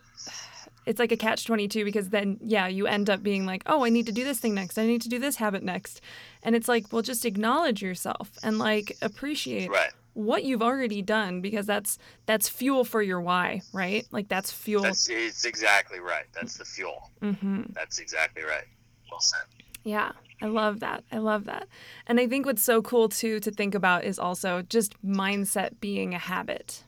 it's 0.86 1.00
like 1.00 1.10
a 1.10 1.16
catch 1.16 1.46
22 1.46 1.84
because 1.84 2.10
then, 2.10 2.38
yeah, 2.40 2.68
you 2.68 2.86
end 2.86 3.10
up 3.10 3.22
being 3.22 3.44
like, 3.44 3.62
oh, 3.66 3.84
I 3.84 3.88
need 3.88 4.06
to 4.06 4.12
do 4.12 4.24
this 4.24 4.38
thing 4.38 4.54
next. 4.54 4.78
I 4.78 4.86
need 4.86 5.02
to 5.02 5.08
do 5.08 5.18
this 5.18 5.36
habit 5.36 5.62
next. 5.62 6.00
And 6.42 6.54
it's 6.54 6.68
like, 6.68 6.92
well, 6.92 7.02
just 7.02 7.24
acknowledge 7.24 7.82
yourself 7.82 8.30
and 8.42 8.58
like 8.58 8.96
appreciate 9.02 9.70
right 9.70 9.92
what 10.18 10.42
you've 10.42 10.62
already 10.62 11.00
done 11.00 11.40
because 11.40 11.64
that's 11.64 11.96
that's 12.26 12.48
fuel 12.48 12.84
for 12.84 13.00
your 13.00 13.20
why, 13.20 13.62
right? 13.72 14.04
Like 14.10 14.26
that's 14.26 14.50
fuel. 14.50 14.82
That's 14.82 15.08
it's 15.08 15.44
exactly 15.44 16.00
right. 16.00 16.24
That's 16.34 16.56
the 16.56 16.64
fuel. 16.64 17.12
Mm-hmm. 17.22 17.62
That's 17.70 18.00
exactly 18.00 18.42
right. 18.42 18.64
Well 19.08 19.20
said. 19.20 19.42
Yeah, 19.84 20.10
I 20.42 20.46
love 20.46 20.80
that. 20.80 21.04
I 21.12 21.18
love 21.18 21.44
that. 21.44 21.68
And 22.08 22.18
I 22.18 22.26
think 22.26 22.46
what's 22.46 22.62
so 22.62 22.82
cool 22.82 23.08
too 23.08 23.38
to 23.38 23.52
think 23.52 23.76
about 23.76 24.02
is 24.02 24.18
also 24.18 24.62
just 24.62 25.00
mindset 25.06 25.78
being 25.80 26.14
a 26.14 26.18
habit. 26.18 26.82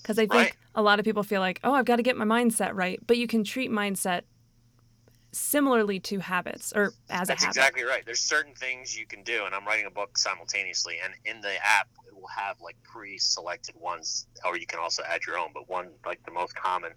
Because 0.00 0.16
I 0.16 0.22
think 0.22 0.32
right. 0.32 0.56
a 0.76 0.82
lot 0.82 1.00
of 1.00 1.04
people 1.04 1.24
feel 1.24 1.40
like, 1.40 1.58
oh, 1.64 1.74
I've 1.74 1.86
got 1.86 1.96
to 1.96 2.04
get 2.04 2.16
my 2.16 2.24
mindset 2.24 2.70
right. 2.72 3.00
But 3.04 3.16
you 3.16 3.26
can 3.26 3.42
treat 3.42 3.70
mindset 3.70 4.22
similarly 5.32 6.00
to 6.00 6.18
habits 6.18 6.72
or 6.74 6.92
as 7.08 7.28
That's 7.28 7.42
a 7.42 7.46
habit. 7.46 7.56
exactly 7.56 7.84
right. 7.84 8.04
There's 8.04 8.20
certain 8.20 8.54
things 8.54 8.96
you 8.96 9.06
can 9.06 9.22
do, 9.22 9.44
and 9.44 9.54
I'm 9.54 9.66
writing 9.66 9.86
a 9.86 9.90
book 9.90 10.18
simultaneously, 10.18 10.96
and 11.02 11.14
in 11.24 11.40
the 11.40 11.54
app 11.64 11.88
it 12.06 12.14
will 12.14 12.28
have 12.28 12.60
like 12.60 12.76
pre-selected 12.82 13.76
ones, 13.76 14.26
or 14.44 14.56
you 14.56 14.66
can 14.66 14.78
also 14.78 15.02
add 15.08 15.20
your 15.26 15.38
own. 15.38 15.50
But 15.54 15.68
one 15.68 15.90
like 16.04 16.22
the 16.24 16.32
most 16.32 16.54
common, 16.54 16.92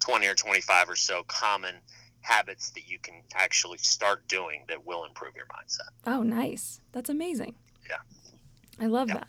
20 0.00 0.26
or 0.26 0.34
25 0.34 0.90
or 0.90 0.96
so 0.96 1.22
common 1.26 1.76
habits 2.26 2.70
that 2.70 2.88
you 2.88 2.98
can 2.98 3.14
actually 3.34 3.78
start 3.78 4.26
doing 4.28 4.64
that 4.68 4.84
will 4.84 5.04
improve 5.04 5.34
your 5.36 5.46
mindset. 5.46 5.88
Oh, 6.06 6.22
nice. 6.22 6.80
That's 6.92 7.08
amazing. 7.08 7.54
Yeah. 7.88 7.96
I 8.80 8.86
love 8.86 9.08
yeah. 9.08 9.14
that. 9.14 9.28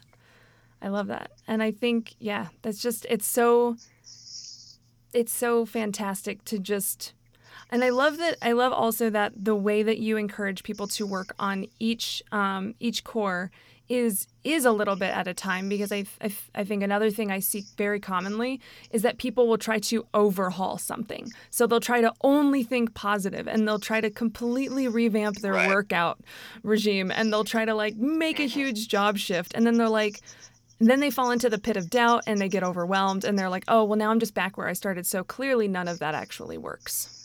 I 0.82 0.88
love 0.90 1.08
that. 1.08 1.32
And 1.48 1.62
I 1.62 1.72
think, 1.72 2.16
yeah, 2.20 2.48
that's 2.62 2.82
just, 2.82 3.06
it's 3.10 3.26
so, 3.26 3.78
it's 5.14 5.32
so 5.32 5.66
fantastic 5.66 6.44
to 6.46 6.60
just 6.60 7.14
and 7.70 7.84
I 7.84 7.90
love 7.90 8.18
that. 8.18 8.38
I 8.42 8.54
love 8.54 8.74
also 8.74 9.10
that 9.10 9.34
the 9.36 9.56
way 9.56 9.84
that 9.84 9.98
you 9.98 10.18
encourage 10.18 10.64
people 10.64 10.88
to 10.88 11.06
work 11.06 11.34
on 11.40 11.66
each 11.80 12.24
um, 12.32 12.76
each 12.80 13.04
core 13.04 13.52
is 13.90 14.28
is 14.44 14.66
a 14.66 14.72
little 14.72 14.96
bit 14.96 15.14
at 15.14 15.28
a 15.28 15.34
time 15.34 15.70
because 15.70 15.92
I, 15.92 16.06
I, 16.22 16.34
I 16.56 16.64
think 16.64 16.84
another 16.84 17.10
thing 17.10 17.32
I 17.32 17.40
see 17.40 17.66
very 17.78 18.00
commonly 18.00 18.62
is 18.92 19.02
that 19.02 19.18
people 19.18 19.48
will 19.48 19.58
try 19.58 19.80
to 19.80 20.06
overhaul 20.14 20.78
something. 20.78 21.30
So 21.50 21.68
they'll 21.68 21.80
try 21.80 22.02
to 22.02 22.14
only 22.22 22.64
think 22.64 22.94
positive 22.94 23.48
and 23.48 23.68
they'll 23.68 23.80
try 23.80 24.02
to 24.02 24.10
completely 24.10 24.88
revamp 24.88 25.38
their 25.38 25.54
right. 25.54 25.70
workout 25.70 26.20
regime 26.64 27.12
and 27.12 27.32
they'll 27.32 27.44
try 27.44 27.66
to 27.66 27.74
like 27.74 27.96
make 27.96 28.40
a 28.40 28.46
huge 28.46 28.88
job 28.88 29.18
shift 29.18 29.54
and 29.54 29.66
then 29.66 29.78
they're 29.78 29.90
like 29.90 30.22
then 30.80 31.00
they 31.00 31.10
fall 31.10 31.32
into 31.32 31.50
the 31.50 31.58
pit 31.58 31.76
of 31.76 31.90
doubt 31.90 32.24
and 32.28 32.40
they 32.40 32.50
get 32.50 32.64
overwhelmed 32.64 33.26
and 33.26 33.38
they're 33.38 33.50
like, 33.50 33.64
"Oh, 33.68 33.84
well 33.84 33.98
now 33.98 34.12
I'm 34.12 34.20
just 34.20 34.36
back 34.36 34.58
where 34.58 34.68
I 34.68 34.74
started." 34.74 35.08
So 35.08 35.24
clearly 35.24 35.68
none 35.68 35.88
of 35.88 36.00
that 36.00 36.14
actually 36.14 36.60
works. 36.60 37.17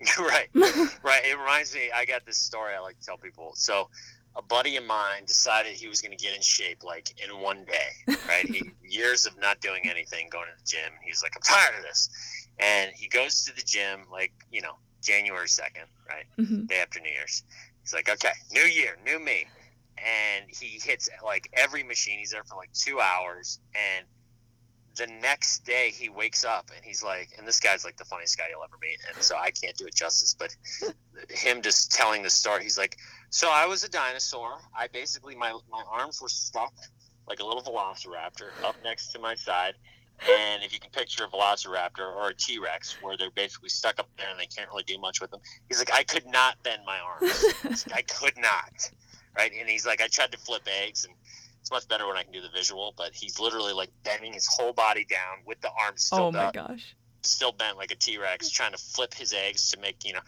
right, 0.18 0.48
right. 0.54 1.24
It 1.24 1.38
reminds 1.38 1.74
me. 1.74 1.90
I 1.94 2.04
got 2.04 2.24
this 2.24 2.38
story 2.38 2.74
I 2.74 2.80
like 2.80 2.98
to 3.00 3.06
tell 3.06 3.18
people. 3.18 3.52
So, 3.54 3.90
a 4.34 4.42
buddy 4.42 4.76
of 4.76 4.84
mine 4.84 5.24
decided 5.26 5.72
he 5.72 5.88
was 5.88 6.00
going 6.00 6.16
to 6.16 6.22
get 6.22 6.34
in 6.34 6.40
shape 6.40 6.82
like 6.82 7.12
in 7.22 7.38
one 7.38 7.64
day. 7.64 8.16
Right, 8.26 8.46
he, 8.46 8.70
years 8.88 9.26
of 9.26 9.38
not 9.38 9.60
doing 9.60 9.82
anything, 9.88 10.28
going 10.30 10.46
to 10.46 10.62
the 10.62 10.66
gym. 10.66 10.92
He's 11.02 11.22
like, 11.22 11.32
I'm 11.36 11.42
tired 11.42 11.76
of 11.78 11.82
this, 11.82 12.08
and 12.58 12.90
he 12.94 13.08
goes 13.08 13.44
to 13.44 13.54
the 13.54 13.62
gym 13.62 14.06
like 14.10 14.32
you 14.50 14.62
know 14.62 14.76
January 15.02 15.48
second, 15.48 15.84
right, 16.08 16.24
mm-hmm. 16.38 16.66
day 16.66 16.80
after 16.80 17.00
New 17.00 17.10
Year's. 17.10 17.42
He's 17.82 17.92
like, 17.92 18.08
okay, 18.08 18.32
new 18.52 18.62
year, 18.62 18.96
new 19.04 19.18
me, 19.18 19.46
and 19.98 20.46
he 20.48 20.80
hits 20.82 21.10
like 21.22 21.50
every 21.52 21.82
machine. 21.82 22.18
He's 22.18 22.30
there 22.30 22.44
for 22.44 22.56
like 22.56 22.72
two 22.72 23.00
hours, 23.00 23.58
and 23.74 24.06
the 25.00 25.06
next 25.22 25.64
day 25.64 25.90
he 25.94 26.10
wakes 26.10 26.44
up 26.44 26.70
and 26.76 26.84
he's 26.84 27.02
like, 27.02 27.30
and 27.38 27.48
this 27.48 27.58
guy's 27.58 27.86
like 27.86 27.96
the 27.96 28.04
funniest 28.04 28.36
guy 28.36 28.44
you'll 28.50 28.62
ever 28.62 28.76
meet, 28.82 28.98
and 29.08 29.22
so 29.22 29.34
I 29.34 29.50
can't 29.50 29.74
do 29.74 29.86
it 29.86 29.94
justice, 29.94 30.36
but 30.38 30.54
him 31.30 31.62
just 31.62 31.90
telling 31.90 32.22
the 32.22 32.28
story, 32.28 32.62
he's 32.62 32.76
like, 32.76 32.98
so 33.30 33.48
I 33.50 33.64
was 33.64 33.82
a 33.82 33.88
dinosaur. 33.88 34.58
I 34.78 34.88
basically 34.88 35.34
my 35.34 35.58
my 35.72 35.82
arms 35.90 36.20
were 36.20 36.28
stuck 36.28 36.74
like 37.26 37.40
a 37.40 37.46
little 37.46 37.62
velociraptor 37.62 38.50
up 38.62 38.76
next 38.84 39.12
to 39.12 39.18
my 39.18 39.34
side. 39.34 39.74
And 40.28 40.62
if 40.62 40.74
you 40.74 40.78
can 40.78 40.90
picture 40.90 41.24
a 41.24 41.28
velociraptor 41.28 42.14
or 42.14 42.28
a 42.28 42.34
T 42.34 42.58
Rex 42.58 42.98
where 43.00 43.16
they're 43.16 43.30
basically 43.30 43.70
stuck 43.70 43.98
up 43.98 44.08
there 44.18 44.28
and 44.30 44.38
they 44.38 44.46
can't 44.46 44.68
really 44.68 44.82
do 44.82 44.98
much 44.98 45.22
with 45.22 45.30
them, 45.30 45.40
he's 45.68 45.78
like, 45.78 45.94
I 45.94 46.02
could 46.02 46.26
not 46.26 46.62
bend 46.62 46.82
my 46.84 46.98
arms. 46.98 47.86
I 47.94 48.02
could 48.02 48.36
not. 48.36 48.90
Right. 49.34 49.50
And 49.58 49.66
he's 49.66 49.86
like, 49.86 50.02
I 50.02 50.08
tried 50.08 50.32
to 50.32 50.38
flip 50.38 50.68
eggs 50.82 51.06
and 51.06 51.14
it's 51.60 51.70
much 51.70 51.88
better 51.88 52.06
when 52.06 52.16
I 52.16 52.22
can 52.22 52.32
do 52.32 52.40
the 52.40 52.48
visual, 52.48 52.94
but 52.96 53.14
he's 53.14 53.38
literally 53.38 53.72
like 53.72 53.90
bending 54.04 54.32
his 54.32 54.46
whole 54.46 54.72
body 54.72 55.04
down 55.04 55.44
with 55.46 55.60
the 55.60 55.70
arms 55.82 56.04
still 56.04 56.24
oh 56.24 56.32
my 56.32 56.44
up, 56.44 56.54
gosh 56.54 56.94
still 57.22 57.52
bent 57.52 57.76
like 57.76 57.90
a 57.90 57.96
T-Rex 57.96 58.50
trying 58.50 58.72
to 58.72 58.78
flip 58.78 59.14
his 59.14 59.32
eggs 59.32 59.70
to 59.72 59.80
make, 59.80 60.04
you 60.04 60.14
know, 60.14 60.20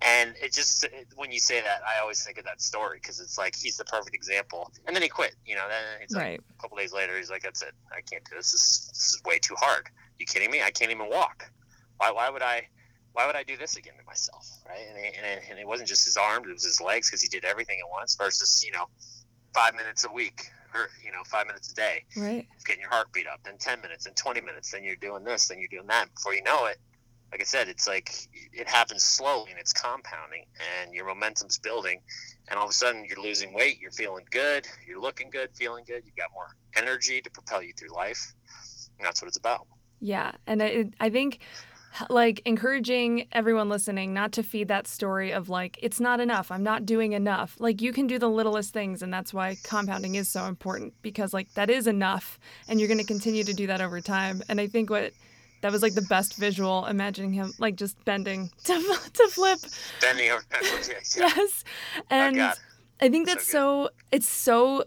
and 0.00 0.34
it 0.42 0.52
just 0.52 0.84
when 1.14 1.30
you 1.30 1.38
say 1.38 1.60
that, 1.60 1.80
I 1.88 2.00
always 2.00 2.24
think 2.24 2.38
of 2.38 2.44
that 2.44 2.60
story 2.60 2.98
because 3.00 3.20
it's 3.20 3.38
like 3.38 3.54
he's 3.54 3.76
the 3.76 3.84
perfect 3.84 4.14
example. 4.14 4.72
And 4.86 4.96
then 4.96 5.02
he 5.02 5.08
quit. 5.08 5.36
You 5.46 5.54
know, 5.54 5.68
then 5.68 5.84
it's 6.02 6.12
like 6.12 6.22
right. 6.24 6.40
a 6.40 6.60
couple 6.60 6.76
days 6.76 6.92
later, 6.92 7.16
he's 7.16 7.30
like, 7.30 7.42
"That's 7.42 7.62
it. 7.62 7.72
I 7.92 8.00
can't 8.00 8.24
do 8.24 8.34
this. 8.36 8.50
This 8.50 8.62
is, 8.62 8.88
this 8.88 9.14
is 9.14 9.22
way 9.24 9.38
too 9.38 9.54
hard. 9.56 9.88
You 10.18 10.26
kidding 10.26 10.50
me? 10.50 10.60
I 10.60 10.72
can't 10.72 10.90
even 10.90 11.08
walk. 11.08 11.48
Why? 11.98 12.10
Why 12.10 12.30
would 12.30 12.42
I 12.42 12.66
why 13.12 13.26
would 13.26 13.36
I 13.36 13.44
do 13.44 13.56
this 13.56 13.76
again 13.76 13.94
to 13.96 14.04
myself, 14.04 14.48
right? 14.68 14.84
And 14.88 14.96
and 14.98 15.26
it, 15.26 15.42
and 15.50 15.58
it 15.60 15.68
wasn't 15.68 15.88
just 15.88 16.04
his 16.04 16.16
arms; 16.16 16.48
it 16.48 16.52
was 16.52 16.64
his 16.64 16.80
legs 16.80 17.08
because 17.08 17.22
he 17.22 17.28
did 17.28 17.44
everything 17.44 17.78
at 17.78 17.88
once. 17.88 18.16
Versus, 18.16 18.64
you 18.66 18.72
know, 18.72 18.86
five 19.54 19.76
minutes 19.76 20.04
a 20.04 20.12
week 20.12 20.50
or 20.74 20.88
you 21.04 21.12
know 21.12 21.22
five 21.26 21.46
minutes 21.46 21.70
a 21.72 21.74
day, 21.74 22.04
right? 22.16 22.46
getting 22.64 22.80
your 22.80 22.90
heart 22.90 23.12
beat 23.12 23.26
up. 23.26 23.40
Then 23.44 23.58
ten 23.58 23.80
minutes, 23.80 24.04
then 24.04 24.14
twenty 24.14 24.40
minutes, 24.40 24.70
then 24.70 24.84
you're 24.84 24.96
doing 24.96 25.24
this, 25.24 25.48
then 25.48 25.58
you're 25.58 25.68
doing 25.68 25.86
that. 25.88 26.14
Before 26.14 26.34
you 26.34 26.42
know 26.42 26.66
it, 26.66 26.78
like 27.30 27.40
I 27.40 27.44
said, 27.44 27.68
it's 27.68 27.88
like 27.88 28.10
it 28.52 28.68
happens 28.68 29.04
slowly 29.04 29.50
and 29.50 29.58
it's 29.60 29.72
compounding, 29.72 30.44
and 30.80 30.94
your 30.94 31.06
momentum's 31.06 31.58
building, 31.58 32.00
and 32.48 32.58
all 32.58 32.64
of 32.64 32.70
a 32.70 32.74
sudden 32.74 33.04
you're 33.04 33.22
losing 33.22 33.54
weight, 33.54 33.80
you're 33.80 33.90
feeling 33.92 34.24
good, 34.30 34.66
you're 34.86 35.00
looking 35.00 35.30
good, 35.30 35.50
feeling 35.54 35.84
good, 35.86 36.02
You've 36.04 36.16
got 36.16 36.30
more 36.34 36.48
energy 36.76 37.20
to 37.20 37.30
propel 37.30 37.62
you 37.62 37.72
through 37.78 37.94
life. 37.94 38.34
And 38.98 39.06
that's 39.06 39.20
what 39.22 39.28
it's 39.28 39.38
about. 39.38 39.66
Yeah, 40.00 40.32
and 40.46 40.62
I, 40.62 40.90
I 41.00 41.10
think 41.10 41.40
like 42.08 42.40
encouraging 42.44 43.26
everyone 43.32 43.68
listening 43.68 44.14
not 44.14 44.32
to 44.32 44.42
feed 44.42 44.68
that 44.68 44.86
story 44.86 45.32
of 45.32 45.48
like 45.48 45.78
it's 45.82 46.00
not 46.00 46.20
enough. 46.20 46.50
I'm 46.50 46.62
not 46.62 46.86
doing 46.86 47.12
enough. 47.12 47.56
Like 47.58 47.82
you 47.82 47.92
can 47.92 48.06
do 48.06 48.18
the 48.18 48.28
littlest 48.28 48.72
things 48.72 49.02
and 49.02 49.12
that's 49.12 49.34
why 49.34 49.56
compounding 49.64 50.14
is 50.14 50.28
so 50.28 50.46
important 50.46 50.94
because 51.02 51.32
like 51.32 51.52
that 51.54 51.70
is 51.70 51.86
enough 51.86 52.38
and 52.68 52.80
you're 52.80 52.88
going 52.88 52.98
to 53.00 53.06
continue 53.06 53.44
to 53.44 53.52
do 53.52 53.66
that 53.66 53.80
over 53.80 54.00
time. 54.00 54.42
And 54.48 54.60
i 54.60 54.66
think 54.66 54.90
what 54.90 55.12
that 55.60 55.70
was 55.70 55.82
like 55.82 55.94
the 55.94 56.02
best 56.02 56.36
visual 56.36 56.86
imagining 56.86 57.32
him 57.32 57.52
like 57.58 57.76
just 57.76 58.02
bending 58.04 58.50
to, 58.64 58.98
to 59.12 59.28
flip. 59.28 59.58
Bending 60.00 60.30
over 60.30 60.42
yes. 61.16 61.64
And 62.10 62.38
oh 62.38 62.52
i 63.00 63.08
think 63.08 63.26
that's 63.26 63.46
so, 63.46 63.86
so 63.86 63.90
it's 64.10 64.28
so 64.28 64.84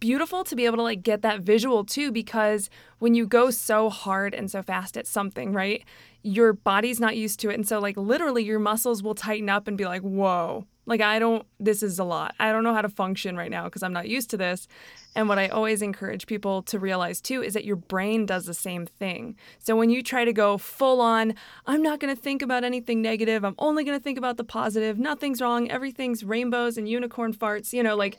beautiful 0.00 0.44
to 0.44 0.56
be 0.56 0.64
able 0.66 0.76
to 0.76 0.82
like 0.82 1.02
get 1.02 1.22
that 1.22 1.40
visual 1.40 1.84
too 1.84 2.10
because 2.10 2.70
when 3.00 3.14
you 3.14 3.26
go 3.26 3.50
so 3.50 3.90
hard 3.90 4.34
and 4.34 4.50
so 4.50 4.62
fast 4.62 4.96
at 4.96 5.06
something 5.06 5.52
right 5.52 5.84
your 6.24 6.54
body's 6.54 6.98
not 6.98 7.16
used 7.16 7.38
to 7.40 7.50
it. 7.50 7.54
And 7.54 7.68
so, 7.68 7.78
like, 7.78 7.98
literally, 7.98 8.42
your 8.42 8.58
muscles 8.58 9.02
will 9.02 9.14
tighten 9.14 9.50
up 9.50 9.68
and 9.68 9.76
be 9.76 9.84
like, 9.84 10.00
whoa, 10.00 10.66
like, 10.86 11.02
I 11.02 11.18
don't, 11.18 11.46
this 11.60 11.82
is 11.82 11.98
a 11.98 12.04
lot. 12.04 12.34
I 12.40 12.50
don't 12.50 12.64
know 12.64 12.72
how 12.72 12.80
to 12.80 12.88
function 12.88 13.36
right 13.36 13.50
now 13.50 13.64
because 13.64 13.82
I'm 13.82 13.92
not 13.92 14.08
used 14.08 14.30
to 14.30 14.38
this. 14.38 14.66
And 15.14 15.28
what 15.28 15.38
I 15.38 15.48
always 15.48 15.82
encourage 15.82 16.26
people 16.26 16.62
to 16.62 16.78
realize 16.78 17.20
too 17.20 17.42
is 17.42 17.52
that 17.54 17.64
your 17.64 17.76
brain 17.76 18.24
does 18.24 18.46
the 18.46 18.54
same 18.54 18.86
thing. 18.86 19.36
So 19.58 19.76
when 19.76 19.90
you 19.90 20.02
try 20.02 20.24
to 20.24 20.32
go 20.32 20.58
full 20.58 21.00
on, 21.00 21.34
I'm 21.66 21.82
not 21.82 22.00
going 22.00 22.14
to 22.14 22.20
think 22.20 22.42
about 22.42 22.64
anything 22.64 23.00
negative. 23.02 23.44
I'm 23.44 23.54
only 23.58 23.84
going 23.84 23.96
to 23.98 24.02
think 24.02 24.18
about 24.18 24.38
the 24.38 24.44
positive. 24.44 24.98
Nothing's 24.98 25.42
wrong. 25.42 25.70
Everything's 25.70 26.24
rainbows 26.24 26.78
and 26.78 26.88
unicorn 26.88 27.34
farts, 27.34 27.72
you 27.72 27.82
know, 27.82 27.96
like 27.96 28.18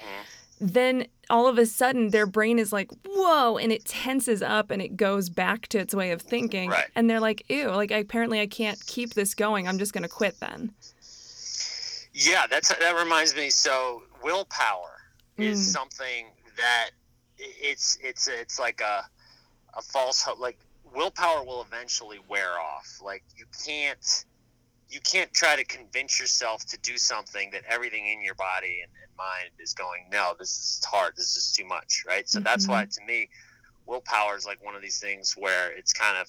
then 0.59 1.07
all 1.29 1.47
of 1.47 1.57
a 1.57 1.65
sudden 1.65 2.09
their 2.09 2.25
brain 2.25 2.59
is 2.59 2.71
like, 2.71 2.91
whoa, 3.05 3.57
and 3.57 3.71
it 3.71 3.85
tenses 3.85 4.41
up 4.41 4.71
and 4.71 4.81
it 4.81 4.95
goes 4.95 5.29
back 5.29 5.67
to 5.67 5.79
its 5.79 5.93
way 5.93 6.11
of 6.11 6.21
thinking. 6.21 6.69
Right. 6.69 6.85
And 6.95 7.09
they're 7.09 7.19
like, 7.19 7.43
ew, 7.49 7.69
like 7.69 7.91
apparently 7.91 8.39
I 8.39 8.47
can't 8.47 8.79
keep 8.85 9.13
this 9.13 9.33
going. 9.33 9.67
I'm 9.67 9.79
just 9.79 9.93
going 9.93 10.03
to 10.03 10.09
quit 10.09 10.39
then. 10.39 10.73
Yeah, 12.13 12.47
that's 12.47 12.69
that 12.69 12.95
reminds 12.95 13.35
me. 13.35 13.49
So 13.49 14.03
willpower 14.23 15.01
mm. 15.37 15.43
is 15.43 15.71
something 15.71 16.27
that 16.55 16.91
it's 17.37 17.97
it's 18.01 18.29
it's 18.29 18.57
like 18.57 18.79
a 18.79 19.05
a 19.77 19.81
false 19.81 20.21
hope. 20.21 20.39
Like 20.39 20.57
willpower 20.95 21.43
will 21.43 21.61
eventually 21.61 22.19
wear 22.29 22.57
off. 22.57 23.01
Like 23.03 23.23
you 23.35 23.45
can't 23.65 24.25
you 24.89 24.99
can't 25.01 25.33
try 25.33 25.55
to 25.55 25.63
convince 25.63 26.19
yourself 26.19 26.65
to 26.67 26.77
do 26.79 26.97
something 26.97 27.49
that 27.51 27.61
everything 27.67 28.07
in 28.07 28.23
your 28.23 28.35
body 28.35 28.81
and, 28.83 28.91
and 29.01 29.17
mind 29.17 29.51
is 29.59 29.73
going, 29.73 30.05
no, 30.11 30.33
this 30.37 30.49
is 30.49 30.85
hard. 30.85 31.13
This 31.15 31.35
is 31.35 31.51
too 31.51 31.65
much, 31.65 32.03
right? 32.07 32.27
So 32.29 32.37
mm-hmm. 32.37 32.43
that's 32.43 32.67
why, 32.67 32.85
to 32.85 33.05
me, 33.05 33.29
willpower 33.85 34.37
is 34.37 34.45
like 34.45 34.63
one 34.63 34.75
of 34.75 34.81
these 34.81 34.99
things 34.99 35.35
where 35.37 35.71
it's 35.71 35.93
kind 35.93 36.17
of 36.17 36.27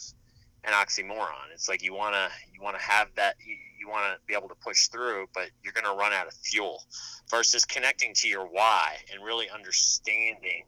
an 0.65 0.73
oxymoron. 0.73 1.53
It's 1.53 1.69
like 1.69 1.83
you 1.83 1.95
wanna 1.95 2.29
you 2.53 2.63
wanna 2.63 2.81
have 2.81 3.09
that 3.17 3.37
you, 3.45 3.57
you 3.87 3.93
want 3.93 4.13
to 4.13 4.19
be 4.27 4.35
able 4.35 4.49
to 4.49 4.55
push 4.55 4.89
through, 4.89 5.29
but 5.35 5.51
you're 5.63 5.73
going 5.73 5.85
to 5.85 5.99
run 5.99 6.13
out 6.13 6.27
of 6.27 6.35
fuel. 6.35 6.83
Versus 7.31 7.65
connecting 7.65 8.15
to 8.15 8.29
your 8.29 8.47
why 8.47 8.97
and 9.13 9.23
really 9.23 9.49
understanding, 9.51 10.65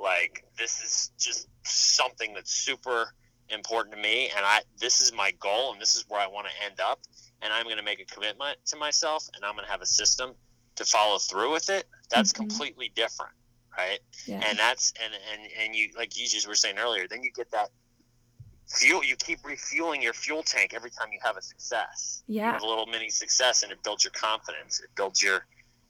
like 0.00 0.44
this 0.58 0.80
is 0.82 1.10
just 1.18 1.48
something 1.64 2.32
that's 2.34 2.52
super 2.52 3.12
important 3.48 3.94
to 3.94 4.00
me, 4.00 4.30
and 4.36 4.44
I 4.44 4.60
this 4.78 5.00
is 5.00 5.12
my 5.12 5.32
goal, 5.40 5.72
and 5.72 5.80
this 5.80 5.96
is 5.96 6.04
where 6.08 6.20
I 6.20 6.26
want 6.26 6.46
to 6.46 6.64
end 6.64 6.80
up 6.80 7.00
and 7.42 7.52
I'm 7.52 7.64
going 7.64 7.76
to 7.76 7.82
make 7.82 8.00
a 8.00 8.04
commitment 8.04 8.58
to 8.66 8.76
myself 8.76 9.28
and 9.34 9.44
I'm 9.44 9.54
going 9.54 9.64
to 9.64 9.70
have 9.70 9.82
a 9.82 9.86
system 9.86 10.34
to 10.76 10.84
follow 10.84 11.18
through 11.18 11.52
with 11.52 11.70
it, 11.70 11.86
that's 12.10 12.32
mm-hmm. 12.32 12.42
completely 12.42 12.92
different, 12.94 13.32
right? 13.76 13.98
Yeah. 14.26 14.42
And 14.46 14.58
that's 14.58 14.92
and 15.02 15.12
and 15.32 15.50
and 15.60 15.74
you 15.74 15.90
like 15.96 16.16
you 16.16 16.26
just 16.26 16.46
were 16.46 16.54
saying 16.54 16.78
earlier, 16.78 17.06
then 17.08 17.22
you 17.22 17.32
get 17.32 17.50
that 17.50 17.70
fuel. 18.68 19.02
You 19.02 19.16
keep 19.16 19.44
refueling 19.44 20.02
your 20.02 20.12
fuel 20.12 20.42
tank 20.42 20.72
every 20.74 20.90
time 20.90 21.08
you 21.12 21.18
have 21.22 21.36
a 21.36 21.42
success. 21.42 22.22
Yeah, 22.26 22.46
you 22.46 22.52
have 22.52 22.62
a 22.62 22.66
little 22.66 22.86
mini 22.86 23.10
success, 23.10 23.62
and 23.62 23.72
it 23.72 23.82
builds 23.82 24.04
your 24.04 24.12
confidence. 24.12 24.80
It 24.80 24.90
builds 24.96 25.22
your 25.22 25.46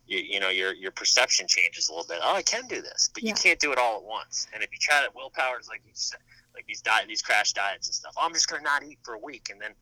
you, 0.06 0.18
you 0.18 0.40
know 0.40 0.50
your 0.50 0.72
your 0.74 0.92
perception 0.92 1.46
changes 1.48 1.88
a 1.88 1.92
little 1.92 2.06
bit. 2.06 2.18
Oh, 2.22 2.34
I 2.34 2.42
can 2.42 2.66
do 2.68 2.80
this, 2.80 3.10
but 3.12 3.22
yeah. 3.22 3.30
you 3.30 3.34
can't 3.34 3.58
do 3.58 3.72
it 3.72 3.78
all 3.78 3.98
at 3.98 4.04
once. 4.04 4.46
And 4.54 4.62
if 4.62 4.70
you 4.72 4.78
try 4.80 5.00
to 5.00 5.10
willpower 5.14 5.58
is 5.60 5.68
like 5.68 5.82
you 5.84 5.92
said, 5.94 6.20
like 6.54 6.66
these 6.66 6.80
diet 6.80 7.08
these 7.08 7.22
crash 7.22 7.52
diets 7.52 7.88
and 7.88 7.94
stuff. 7.94 8.14
Oh, 8.16 8.24
I'm 8.24 8.32
just 8.32 8.48
gonna 8.48 8.62
not 8.62 8.84
eat 8.84 8.98
for 9.02 9.14
a 9.14 9.18
week, 9.18 9.48
and 9.50 9.60
then 9.60 9.72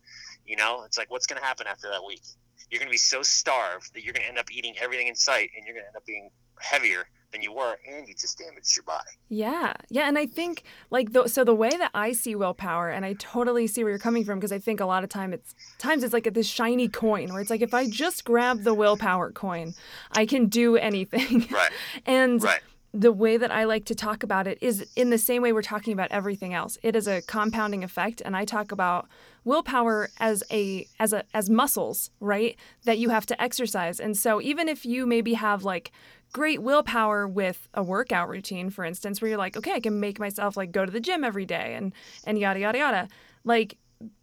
you 0.47 0.57
know, 0.57 0.83
it's 0.85 0.99
like 0.99 1.11
what's 1.11 1.27
going 1.27 1.41
to 1.41 1.47
happen 1.47 1.67
after 1.67 1.89
that 1.91 2.05
week? 2.07 2.23
You're 2.71 2.79
going 2.79 2.89
to 2.89 2.93
be 2.93 2.99
so 2.99 3.23
starved 3.23 3.93
that 3.95 4.05
you're 4.05 4.13
going 4.13 4.23
to 4.23 4.29
end 4.29 4.39
up 4.39 4.51
eating 4.51 4.75
everything 4.81 5.09
in 5.09 5.15
sight, 5.15 5.51
and 5.57 5.67
you're 5.67 5.75
going 5.75 5.85
to 5.85 5.89
end 5.89 5.97
up 5.97 6.07
being 6.07 6.31
heavier 6.59 7.05
than 7.31 7.43
you 7.43 7.53
were, 7.53 7.77
and 7.87 8.09
you 8.09 8.15
just 8.15 8.39
damaged 8.39 8.77
your 8.77 8.85
body. 8.85 9.11
Yeah, 9.29 9.75
yeah, 9.91 10.09
and 10.09 10.17
I 10.17 10.27
think 10.27 10.63
like 10.91 11.13
the, 11.13 11.29
so 11.29 11.45
the 11.45 11.55
way 11.55 11.71
that 11.71 11.91
I 11.93 12.13
see 12.13 12.35
willpower, 12.35 12.89
and 12.89 13.05
I 13.05 13.15
totally 13.15 13.67
see 13.67 13.85
where 13.85 13.91
you're 13.91 13.99
coming 13.99 14.25
from 14.25 14.39
because 14.39 14.53
I 14.53 14.59
think 14.59 14.81
a 14.81 14.87
lot 14.87 15.05
of 15.05 15.11
time 15.11 15.33
it's 15.33 15.55
times 15.79 16.05
it's 16.05 16.15
like 16.15 16.33
this 16.33 16.47
shiny 16.47 16.89
coin 16.89 17.33
where 17.33 17.41
it's 17.41 17.51
like 17.51 17.63
if 17.63 17.75
I 17.75 17.89
just 17.89 18.25
grab 18.25 18.63
the 18.63 18.75
willpower 18.75 19.31
coin, 19.33 19.75
I 20.13 20.27
can 20.27 20.47
do 20.47 20.77
anything. 20.77 21.47
Right. 21.51 21.73
and 22.07 22.43
right 22.43 22.61
the 22.95 23.11
way 23.11 23.37
that 23.37 23.51
I 23.51 23.65
like 23.65 23.85
to 23.87 23.95
talk 23.95 24.23
about 24.23 24.47
it 24.47 24.57
is 24.61 24.87
in 24.95 25.11
the 25.11 25.19
same 25.19 25.43
way 25.43 25.53
we're 25.53 25.63
talking 25.63 25.93
about 25.93 26.13
everything 26.13 26.55
else. 26.55 26.79
It 26.81 26.95
is 26.95 27.09
a 27.09 27.23
compounding 27.23 27.83
effect 27.83 28.23
and 28.25 28.37
I 28.37 28.45
talk 28.45 28.71
about 28.71 29.09
willpower 29.43 30.11
as 30.21 30.45
a 30.51 30.87
as 31.01 31.13
a 31.13 31.25
as 31.35 31.51
muscles, 31.51 32.11
right? 32.21 32.57
That 32.85 32.99
you 32.99 33.09
have 33.09 33.27
to 33.27 33.43
exercise. 33.43 33.99
And 33.99 34.17
so 34.17 34.41
even 34.41 34.69
if 34.69 34.87
you 34.87 35.07
maybe 35.07 35.35
have 35.35 35.65
like 35.65 35.91
great 36.33 36.63
willpower 36.63 37.27
with 37.27 37.69
a 37.75 37.83
workout 37.83 38.29
routine, 38.29 38.71
for 38.71 38.85
instance, 38.85 39.21
where 39.21 39.29
you're 39.29 39.39
like, 39.39 39.57
okay, 39.57 39.73
I 39.73 39.81
can 39.81 39.99
make 39.99 40.21
myself 40.21 40.57
like 40.57 40.71
go 40.71 40.87
to 40.87 40.93
the 40.93 41.01
gym 41.01 41.25
every 41.25 41.47
day 41.47 41.75
and 41.75 41.93
and 42.25 42.39
yada 42.39 42.61
yada 42.61 42.79
yada. 42.79 43.09
Like 43.43 43.77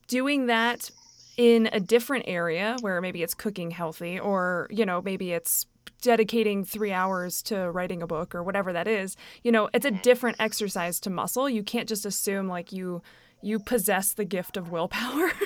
doing 0.08 0.46
that 0.46 0.90
in 1.36 1.70
a 1.74 1.80
different 1.82 2.24
area 2.26 2.78
where 2.80 3.02
maybe 3.02 3.22
it's 3.22 3.34
cooking 3.34 3.72
healthy 3.72 4.18
or, 4.18 4.68
you 4.70 4.86
know, 4.86 5.02
maybe 5.02 5.34
it's 5.34 5.66
dedicating 6.02 6.64
three 6.64 6.92
hours 6.92 7.42
to 7.44 7.72
writing 7.72 8.02
a 8.02 8.08
book 8.08 8.34
or 8.36 8.44
whatever 8.44 8.74
that 8.74 8.88
is 8.88 9.16
you 9.44 9.52
know 9.52 9.70
it's 9.74 9.86
a 9.86 9.92
different 9.92 10.38
exercise 10.40 11.00
to 11.02 11.10
muscle. 11.10 11.50
You 11.50 11.64
can't 11.64 11.88
just 11.88 12.06
assume 12.06 12.48
like 12.48 12.72
you 12.72 13.02
you 13.42 13.60
possess 13.60 14.14
the 14.14 14.26
gift 14.26 14.58
of 14.58 14.72
willpower. 14.72 15.32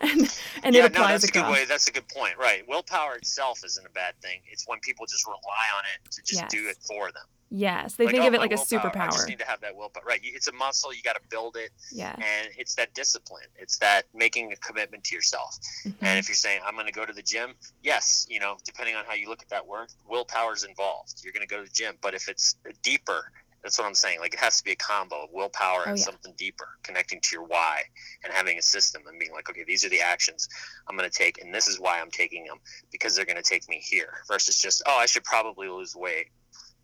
And 0.00 0.40
and 0.64 0.74
yeah, 0.74 0.86
it 0.86 0.86
applies 0.86 0.94
no, 0.94 1.12
that's 1.12 1.24
across. 1.24 1.44
a 1.44 1.46
good 1.46 1.52
way 1.52 1.64
that's 1.64 1.86
a 1.86 1.92
good 1.92 2.08
point 2.08 2.36
right. 2.38 2.66
Willpower 2.66 3.14
itself 3.14 3.60
isn't 3.64 3.86
a 3.86 3.90
bad 3.90 4.14
thing. 4.20 4.40
It's 4.50 4.66
when 4.66 4.80
people 4.80 5.06
just 5.06 5.24
rely 5.28 5.38
on 5.76 5.84
it 5.94 6.10
to 6.10 6.22
just 6.22 6.40
yes. 6.40 6.50
do 6.50 6.68
it 6.68 6.76
for 6.82 7.12
them 7.12 7.22
Yes, 7.50 7.96
they 7.96 8.04
like, 8.04 8.12
think 8.12 8.24
oh, 8.24 8.28
of 8.28 8.34
it 8.34 8.40
like 8.40 8.50
willpower. 8.50 8.78
a 8.78 8.80
superpower. 8.80 9.08
I 9.08 9.10
just 9.10 9.28
need 9.28 9.40
to 9.40 9.46
have 9.46 9.60
that 9.62 9.74
willpower. 9.74 10.04
Right, 10.06 10.20
it's 10.22 10.46
a 10.46 10.52
muscle. 10.52 10.94
You 10.94 11.02
got 11.02 11.14
to 11.14 11.22
build 11.30 11.56
it. 11.56 11.70
Yeah, 11.90 12.14
and 12.14 12.48
it's 12.56 12.76
that 12.76 12.94
discipline. 12.94 13.46
It's 13.56 13.78
that 13.78 14.04
making 14.14 14.52
a 14.52 14.56
commitment 14.56 15.02
to 15.04 15.16
yourself. 15.16 15.58
Mm-hmm. 15.84 16.04
And 16.04 16.18
if 16.18 16.28
you're 16.28 16.36
saying 16.36 16.60
I'm 16.64 16.74
going 16.74 16.86
to 16.86 16.92
go 16.92 17.04
to 17.04 17.12
the 17.12 17.22
gym, 17.22 17.54
yes, 17.82 18.26
you 18.30 18.38
know, 18.38 18.56
depending 18.64 18.94
on 18.94 19.04
how 19.04 19.14
you 19.14 19.28
look 19.28 19.42
at 19.42 19.48
that 19.48 19.66
word, 19.66 19.88
willpower 20.08 20.54
is 20.54 20.62
involved. 20.62 21.20
You're 21.24 21.32
going 21.32 21.46
to 21.46 21.52
go 21.52 21.58
to 21.58 21.64
the 21.64 21.74
gym, 21.74 21.96
but 22.00 22.14
if 22.14 22.28
it's 22.28 22.54
deeper, 22.82 23.32
that's 23.62 23.78
what 23.78 23.86
I'm 23.86 23.94
saying. 23.94 24.20
Like 24.20 24.34
it 24.34 24.40
has 24.40 24.58
to 24.58 24.64
be 24.64 24.72
a 24.72 24.76
combo 24.76 25.24
of 25.24 25.30
willpower 25.32 25.82
and 25.82 25.92
oh, 25.92 25.94
yeah. 25.96 26.04
something 26.04 26.32
deeper, 26.36 26.68
connecting 26.82 27.20
to 27.20 27.36
your 27.36 27.44
why 27.44 27.82
and 28.24 28.32
having 28.32 28.58
a 28.58 28.62
system 28.62 29.02
and 29.06 29.18
being 29.18 29.32
like, 29.32 29.50
okay, 29.50 29.64
these 29.66 29.84
are 29.84 29.90
the 29.90 30.00
actions 30.00 30.48
I'm 30.88 30.96
going 30.96 31.08
to 31.08 31.16
take, 31.16 31.42
and 31.42 31.54
this 31.54 31.66
is 31.66 31.78
why 31.78 32.00
I'm 32.00 32.10
taking 32.10 32.44
them 32.44 32.58
because 32.90 33.14
they're 33.14 33.26
going 33.26 33.36
to 33.36 33.42
take 33.42 33.68
me 33.68 33.80
here. 33.82 34.22
Versus 34.28 34.56
just, 34.56 34.82
oh, 34.86 34.96
I 34.98 35.06
should 35.06 35.24
probably 35.24 35.68
lose 35.68 35.94
weight, 35.94 36.28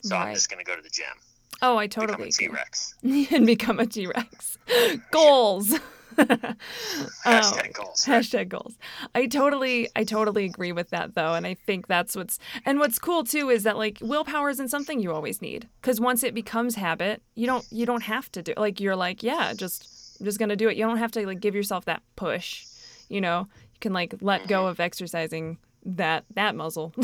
so 0.02 0.16
right. 0.16 0.28
I'm 0.28 0.34
just 0.34 0.50
going 0.50 0.64
to 0.64 0.70
go 0.70 0.76
to 0.76 0.82
the 0.82 0.90
gym. 0.90 1.06
Oh, 1.62 1.76
I 1.76 1.86
totally 1.86 2.28
become 2.28 2.28
a 2.28 2.32
T 2.32 2.48
Rex 2.48 2.94
and 3.32 3.46
become 3.46 3.80
a 3.80 3.86
T 3.86 4.06
Rex. 4.06 4.58
goals. 5.10 5.74
hashtag 6.16 7.72
oh, 7.78 7.84
goals. 7.84 8.04
Hashtag 8.06 8.48
goals. 8.48 8.78
I 9.14 9.26
totally, 9.26 9.88
I 9.94 10.04
totally 10.04 10.46
agree 10.46 10.72
with 10.72 10.90
that 10.90 11.14
though, 11.14 11.34
and 11.34 11.46
I 11.46 11.54
think 11.54 11.88
that's 11.88 12.16
what's 12.16 12.38
and 12.64 12.78
what's 12.78 12.98
cool 12.98 13.24
too 13.24 13.50
is 13.50 13.64
that 13.64 13.76
like 13.76 13.98
willpower 14.00 14.48
isn't 14.50 14.68
something 14.68 15.00
you 15.00 15.12
always 15.12 15.42
need 15.42 15.68
because 15.80 16.00
once 16.00 16.22
it 16.22 16.34
becomes 16.34 16.74
habit, 16.76 17.22
you 17.34 17.46
don't 17.46 17.66
you 17.70 17.84
don't 17.84 18.02
have 18.02 18.32
to 18.32 18.42
do 18.42 18.54
like 18.56 18.80
you're 18.80 18.96
like 18.96 19.22
yeah, 19.22 19.52
just 19.54 20.18
I'm 20.20 20.24
just 20.24 20.38
gonna 20.38 20.56
do 20.56 20.68
it. 20.68 20.76
You 20.76 20.86
don't 20.86 20.96
have 20.96 21.12
to 21.12 21.26
like 21.26 21.40
give 21.40 21.54
yourself 21.54 21.84
that 21.84 22.02
push. 22.16 22.64
You 23.08 23.20
know, 23.20 23.48
you 23.74 23.80
can 23.80 23.92
like 23.92 24.14
let 24.20 24.48
go 24.48 24.60
mm-hmm. 24.60 24.68
of 24.68 24.80
exercising 24.80 25.58
that 25.84 26.24
that 26.34 26.54
muzzle. 26.54 26.94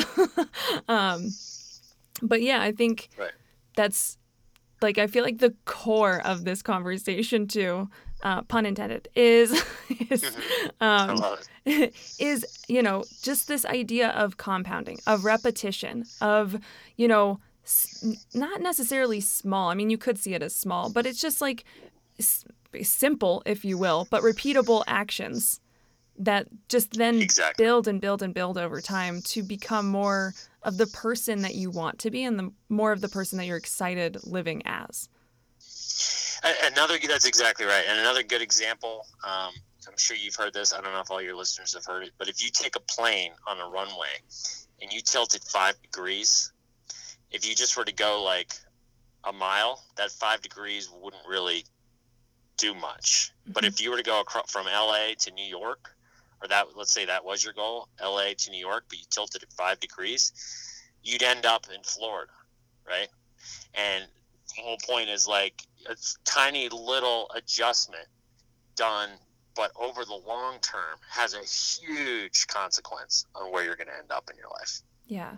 um, 0.89 1.31
but 2.21 2.43
yeah, 2.43 2.61
I 2.61 2.73
think 2.73 3.09
right. 3.17 3.33
that's 3.77 4.19
like 4.81 4.99
I 4.99 5.07
feel 5.07 5.23
like 5.25 5.39
the 5.39 5.55
core 5.65 6.21
of 6.25 6.45
this 6.45 6.61
conversation 6.63 7.47
too, 7.47 7.89
uh, 8.23 8.43
pun 8.43 8.67
intended, 8.67 9.09
is 9.15 9.53
is 10.11 10.37
um, 10.81 11.23
is 12.19 12.45
you 12.69 12.83
know 12.83 13.05
just 13.23 13.49
this 13.49 13.65
idea 13.65 14.09
of 14.11 14.37
compounding, 14.37 15.01
of 15.07 15.25
repetition, 15.25 16.07
of 16.21 16.57
you 16.97 17.09
know 17.09 17.41
s- 17.65 17.89
not 18.35 18.61
necessarily 18.61 19.21
small. 19.21 19.71
I 19.71 19.75
mean, 19.75 19.91
you 19.91 19.99
could 19.99 20.19
see 20.19 20.35
it 20.35 20.43
as 20.43 20.55
small, 20.55 20.91
but 20.91 21.07
it's 21.07 21.21
just 21.21 21.41
like 21.41 21.65
s- 22.19 22.45
simple, 22.83 23.43
if 23.47 23.65
you 23.65 23.79
will, 23.79 24.07
but 24.11 24.23
repeatable 24.23 24.83
actions 24.87 25.61
that 26.19 26.47
just 26.69 26.93
then 26.95 27.21
Exactly. 27.21 27.65
build 27.65 27.89
and 27.89 28.01
build 28.01 28.23
and 28.23 28.35
build 28.35 28.59
over 28.59 28.81
time 28.81 29.23
to 29.23 29.43
become 29.43 29.87
more 29.87 30.35
of 30.63 30.77
the 30.79 30.87
person 30.87 31.43
that 31.43 31.55
you 31.55 31.71
want 31.71 31.99
to 32.01 32.11
be 32.11 32.25
and 32.25 32.39
the 32.39 32.53
more 32.69 32.93
of 32.93 33.01
the 33.01 33.09
person 33.09 33.39
that 33.39 33.47
you're 33.47 33.57
excited 33.57 34.19
living 34.25 34.63
as. 34.65 35.09
Another 36.65 36.99
that's 37.07 37.25
exactly 37.27 37.67
right, 37.67 37.85
and 37.89 38.01
another 38.01 38.23
good 38.23 38.43
example. 38.43 39.07
Um, 39.25 39.53
I'm 39.87 39.97
sure 39.97 40.17
you've 40.17 40.35
heard 40.35 40.53
this. 40.55 40.73
I 40.73 40.81
don't 40.81 40.93
know 40.93 41.01
if 41.01 41.11
all 41.11 41.23
your 41.23 41.37
listeners 41.37 41.75
have 41.75 41.85
heard 41.85 42.05
it, 42.05 42.13
but 42.19 42.29
if 42.29 42.43
you 42.43 42.51
take 42.51 42.75
a 42.77 42.81
plane 42.81 43.33
on 43.47 43.59
a 43.61 43.69
runway 43.69 44.09
and 44.81 44.93
you 44.93 45.01
tilt 45.01 45.35
it 45.35 45.45
five 45.45 45.81
degrees, 45.83 46.53
if 47.31 47.49
you 47.49 47.55
just 47.55 47.77
were 47.77 47.85
to 47.85 47.93
go 47.93 48.23
like 48.23 48.55
a 49.25 49.33
mile, 49.33 49.83
that 49.97 50.11
five 50.11 50.43
degrees 50.43 50.91
wouldn't 51.01 51.23
really 51.29 51.65
do 52.57 52.75
much. 52.75 53.31
But 53.47 53.65
Mhm. 53.65 53.69
if 53.69 53.81
you 53.81 53.91
were 53.91 53.97
to 53.97 54.03
go 54.03 54.21
across 54.21 54.51
from 54.51 54.67
LA 54.67 55.15
to 55.15 55.31
New 55.31 55.47
York, 55.47 55.97
or 56.43 56.49
that 56.49 56.67
let's 56.77 56.93
say 56.93 57.07
that 57.07 57.25
was 57.25 57.45
your 57.45 57.53
goal, 57.53 57.89
LA 58.03 58.31
to 58.37 58.51
New 58.51 58.59
York, 58.59 58.85
but 58.89 58.99
you 58.99 59.05
tilted 59.11 59.43
it 59.43 59.53
five 59.57 59.79
degrees, 59.81 60.33
you'd 61.03 61.23
end 61.23 61.47
up 61.47 61.67
in 61.75 61.83
Florida, 61.83 62.33
right? 62.87 63.09
And 63.75 64.05
the 64.57 64.63
whole 64.63 64.79
point 64.87 65.09
is 65.09 65.27
like 65.29 65.63
a 65.89 65.97
tiny 66.25 66.69
little 66.69 67.31
adjustment 67.35 68.07
done, 68.77 69.11
but 69.55 69.71
over 69.81 70.05
the 70.05 70.21
long 70.27 70.59
term 70.61 70.99
has 71.09 71.35
a 71.35 71.43
huge 71.43 72.47
consequence 72.49 73.27
on 73.35 73.53
where 73.53 73.65
you're 73.65 73.77
going 73.77 73.89
to 73.89 73.99
end 73.99 74.11
up 74.11 74.29
in 74.31 74.37
your 74.37 74.51
life. 74.51 74.83
Yeah. 75.07 75.37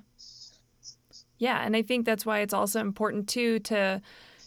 Yeah, 1.38 1.64
and 1.64 1.76
I 1.76 1.82
think 1.82 2.06
that's 2.06 2.24
why 2.24 2.40
it's 2.40 2.54
also 2.54 2.80
important 2.80 3.28
too 3.28 3.58
to 3.60 4.00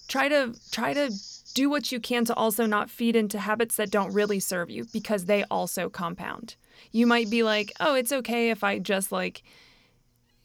try 0.07 0.29
to 0.29 0.55
try 0.71 0.93
to 0.93 1.11
do 1.57 1.71
what 1.71 1.91
you 1.91 1.99
can 1.99 2.23
to 2.23 2.35
also 2.35 2.67
not 2.67 2.87
feed 2.87 3.15
into 3.15 3.39
habits 3.39 3.77
that 3.77 3.89
don't 3.89 4.13
really 4.13 4.39
serve 4.39 4.69
you 4.69 4.85
because 4.93 5.25
they 5.25 5.43
also 5.45 5.89
compound. 5.89 6.55
You 6.91 7.07
might 7.07 7.31
be 7.31 7.41
like, 7.41 7.73
"Oh, 7.79 7.95
it's 7.95 8.11
okay 8.11 8.51
if 8.51 8.63
I 8.63 8.77
just 8.77 9.11
like 9.11 9.41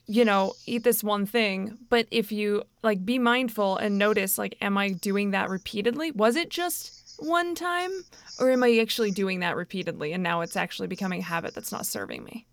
you 0.06 0.24
know, 0.24 0.54
eat 0.66 0.84
this 0.84 1.04
one 1.04 1.26
thing." 1.26 1.76
But 1.90 2.06
if 2.10 2.32
you 2.32 2.62
like 2.82 3.04
be 3.04 3.18
mindful 3.18 3.76
and 3.76 3.98
notice 3.98 4.38
like 4.38 4.56
am 4.62 4.78
I 4.78 4.88
doing 4.92 5.32
that 5.32 5.50
repeatedly? 5.50 6.12
Was 6.12 6.34
it 6.34 6.48
just 6.48 7.16
one 7.18 7.54
time 7.54 7.92
or 8.40 8.50
am 8.50 8.62
I 8.62 8.78
actually 8.78 9.10
doing 9.10 9.40
that 9.40 9.54
repeatedly 9.54 10.14
and 10.14 10.22
now 10.22 10.40
it's 10.40 10.56
actually 10.56 10.88
becoming 10.88 11.20
a 11.20 11.30
habit 11.34 11.54
that's 11.54 11.72
not 11.72 11.84
serving 11.84 12.24
me? 12.24 12.46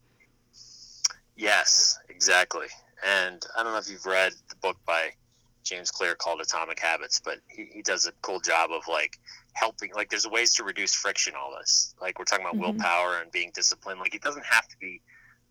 Yes, 1.38 1.98
exactly. 2.10 2.68
And 3.08 3.46
I 3.56 3.64
don't 3.64 3.72
know 3.72 3.80
if 3.80 3.90
you've 3.90 4.06
read 4.06 4.34
the 4.50 4.58
book 4.58 4.76
by 4.86 5.12
James 5.70 5.92
Clear 5.92 6.16
called 6.16 6.42
Atomic 6.42 6.80
Habits, 6.80 7.22
but 7.24 7.38
he, 7.48 7.70
he 7.72 7.82
does 7.84 8.08
a 8.08 8.12
cool 8.24 8.40
job 8.40 8.72
of 8.72 8.82
like 8.88 9.20
helping. 9.54 9.92
Like, 9.94 10.10
there's 10.10 10.28
ways 10.28 10.54
to 10.56 10.64
reduce 10.64 10.94
friction. 10.94 11.34
All 11.40 11.56
this, 11.60 11.94
like 12.02 12.18
we're 12.18 12.26
talking 12.26 12.46
about 12.46 12.58
Mhm. 12.58 12.62
willpower 12.62 13.22
and 13.22 13.32
being 13.32 13.52
disciplined. 13.54 14.00
Like, 14.00 14.16
it 14.16 14.22
doesn't 14.22 14.46
have 14.46 14.68
to 14.68 14.78
be 14.82 15.02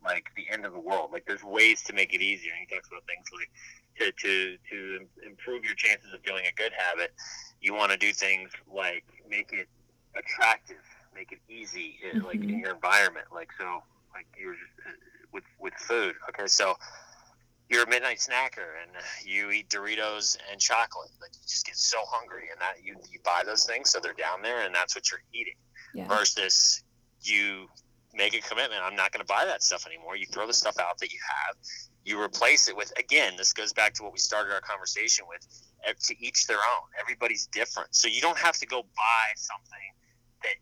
like 0.04 0.26
the 0.36 0.48
end 0.50 0.66
of 0.66 0.72
the 0.72 0.80
world. 0.80 1.12
Like, 1.12 1.24
there's 1.26 1.44
ways 1.44 1.82
to 1.84 1.92
make 1.92 2.14
it 2.14 2.20
easier. 2.20 2.52
And 2.52 2.66
he 2.68 2.74
talks 2.74 2.88
about 2.88 3.04
things 3.06 3.26
like 3.32 3.50
to 3.98 4.12
to 4.12 4.56
to 4.70 5.06
improve 5.24 5.64
your 5.64 5.74
chances 5.74 6.12
of 6.12 6.22
doing 6.24 6.44
a 6.46 6.52
good 6.60 6.72
habit. 6.76 7.12
You 7.60 7.74
want 7.74 7.92
to 7.92 7.98
do 7.98 8.12
things 8.12 8.50
like 8.72 9.04
make 9.28 9.52
it 9.52 9.68
attractive, 10.16 10.82
make 11.14 11.30
it 11.32 11.38
easy, 11.48 11.98
uh, 12.04 12.26
like 12.26 12.40
in 12.40 12.48
Mhm. 12.48 12.60
your 12.62 12.74
environment. 12.74 13.26
Like 13.32 13.50
so, 13.56 13.82
like 14.14 14.26
you're 14.36 14.54
just 14.54 14.72
uh, 14.86 14.90
with 15.32 15.44
with 15.58 15.74
food. 15.74 16.14
Okay, 16.30 16.46
so 16.48 16.76
you're 17.68 17.84
a 17.84 17.88
midnight 17.88 18.18
snacker 18.18 18.80
and 18.82 18.90
you 19.24 19.50
eat 19.50 19.68
Doritos 19.68 20.36
and 20.50 20.60
chocolate. 20.60 21.10
Like 21.20 21.30
you 21.34 21.40
just 21.46 21.66
get 21.66 21.76
so 21.76 21.98
hungry, 22.06 22.48
and 22.50 22.60
that 22.60 22.82
you 22.82 22.96
you 23.10 23.20
buy 23.24 23.42
those 23.44 23.64
things, 23.64 23.90
so 23.90 24.00
they're 24.00 24.12
down 24.14 24.42
there, 24.42 24.62
and 24.64 24.74
that's 24.74 24.94
what 24.94 25.10
you're 25.10 25.22
eating. 25.32 25.54
Yeah. 25.94 26.06
Versus 26.08 26.82
you 27.22 27.68
make 28.14 28.34
a 28.34 28.40
commitment. 28.40 28.80
I'm 28.82 28.96
not 28.96 29.12
going 29.12 29.20
to 29.24 29.26
buy 29.26 29.44
that 29.44 29.62
stuff 29.62 29.86
anymore. 29.86 30.16
You 30.16 30.26
throw 30.26 30.46
the 30.46 30.54
stuff 30.54 30.78
out 30.78 30.98
that 30.98 31.12
you 31.12 31.18
have. 31.46 31.56
You 32.04 32.20
replace 32.22 32.68
it 32.68 32.76
with 32.76 32.92
again. 32.98 33.34
This 33.36 33.52
goes 33.52 33.72
back 33.72 33.92
to 33.94 34.02
what 34.02 34.12
we 34.12 34.18
started 34.18 34.52
our 34.52 34.60
conversation 34.60 35.26
with. 35.28 35.46
eh, 35.84 35.92
To 36.08 36.14
each 36.24 36.46
their 36.46 36.56
own. 36.56 36.88
Everybody's 37.00 37.46
different, 37.46 37.94
so 37.94 38.08
you 38.08 38.20
don't 38.20 38.38
have 38.38 38.56
to 38.58 38.66
go 38.66 38.82
buy 38.82 39.26
something 39.36 39.88
that 40.42 40.54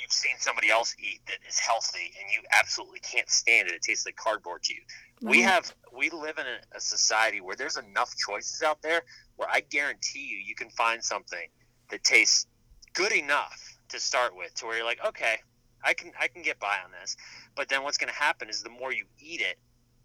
you've 0.00 0.12
seen 0.12 0.32
somebody 0.38 0.70
else 0.70 0.94
eat 0.98 1.20
that 1.26 1.38
is 1.48 1.58
healthy 1.58 2.12
and 2.20 2.30
you 2.32 2.40
absolutely 2.52 3.00
can't 3.00 3.28
stand 3.30 3.68
it. 3.68 3.74
It 3.74 3.82
tastes 3.82 4.06
like 4.06 4.16
cardboard 4.16 4.62
to 4.64 4.74
you. 4.74 4.82
We 5.22 5.42
have 5.42 5.72
we 5.96 6.10
live 6.10 6.38
in 6.38 6.46
a, 6.46 6.76
a 6.76 6.80
society 6.80 7.40
where 7.40 7.56
there's 7.56 7.76
enough 7.76 8.14
choices 8.16 8.62
out 8.62 8.82
there 8.82 9.02
where 9.36 9.48
I 9.50 9.60
guarantee 9.60 10.20
you 10.20 10.38
you 10.38 10.54
can 10.54 10.70
find 10.70 11.02
something 11.02 11.48
that 11.90 12.02
tastes 12.02 12.46
good 12.94 13.12
enough 13.12 13.78
to 13.90 14.00
start 14.00 14.36
with 14.36 14.54
to 14.56 14.66
where 14.66 14.76
you're 14.76 14.86
like, 14.86 15.04
okay, 15.06 15.36
I 15.84 15.94
can 15.94 16.12
I 16.18 16.28
can 16.28 16.42
get 16.42 16.58
by 16.58 16.76
on 16.84 16.90
this. 17.00 17.16
But 17.54 17.68
then 17.68 17.82
what's 17.84 17.98
going 17.98 18.12
to 18.12 18.18
happen 18.18 18.48
is 18.48 18.62
the 18.62 18.70
more 18.70 18.92
you 18.92 19.04
eat 19.18 19.40
it, 19.40 19.58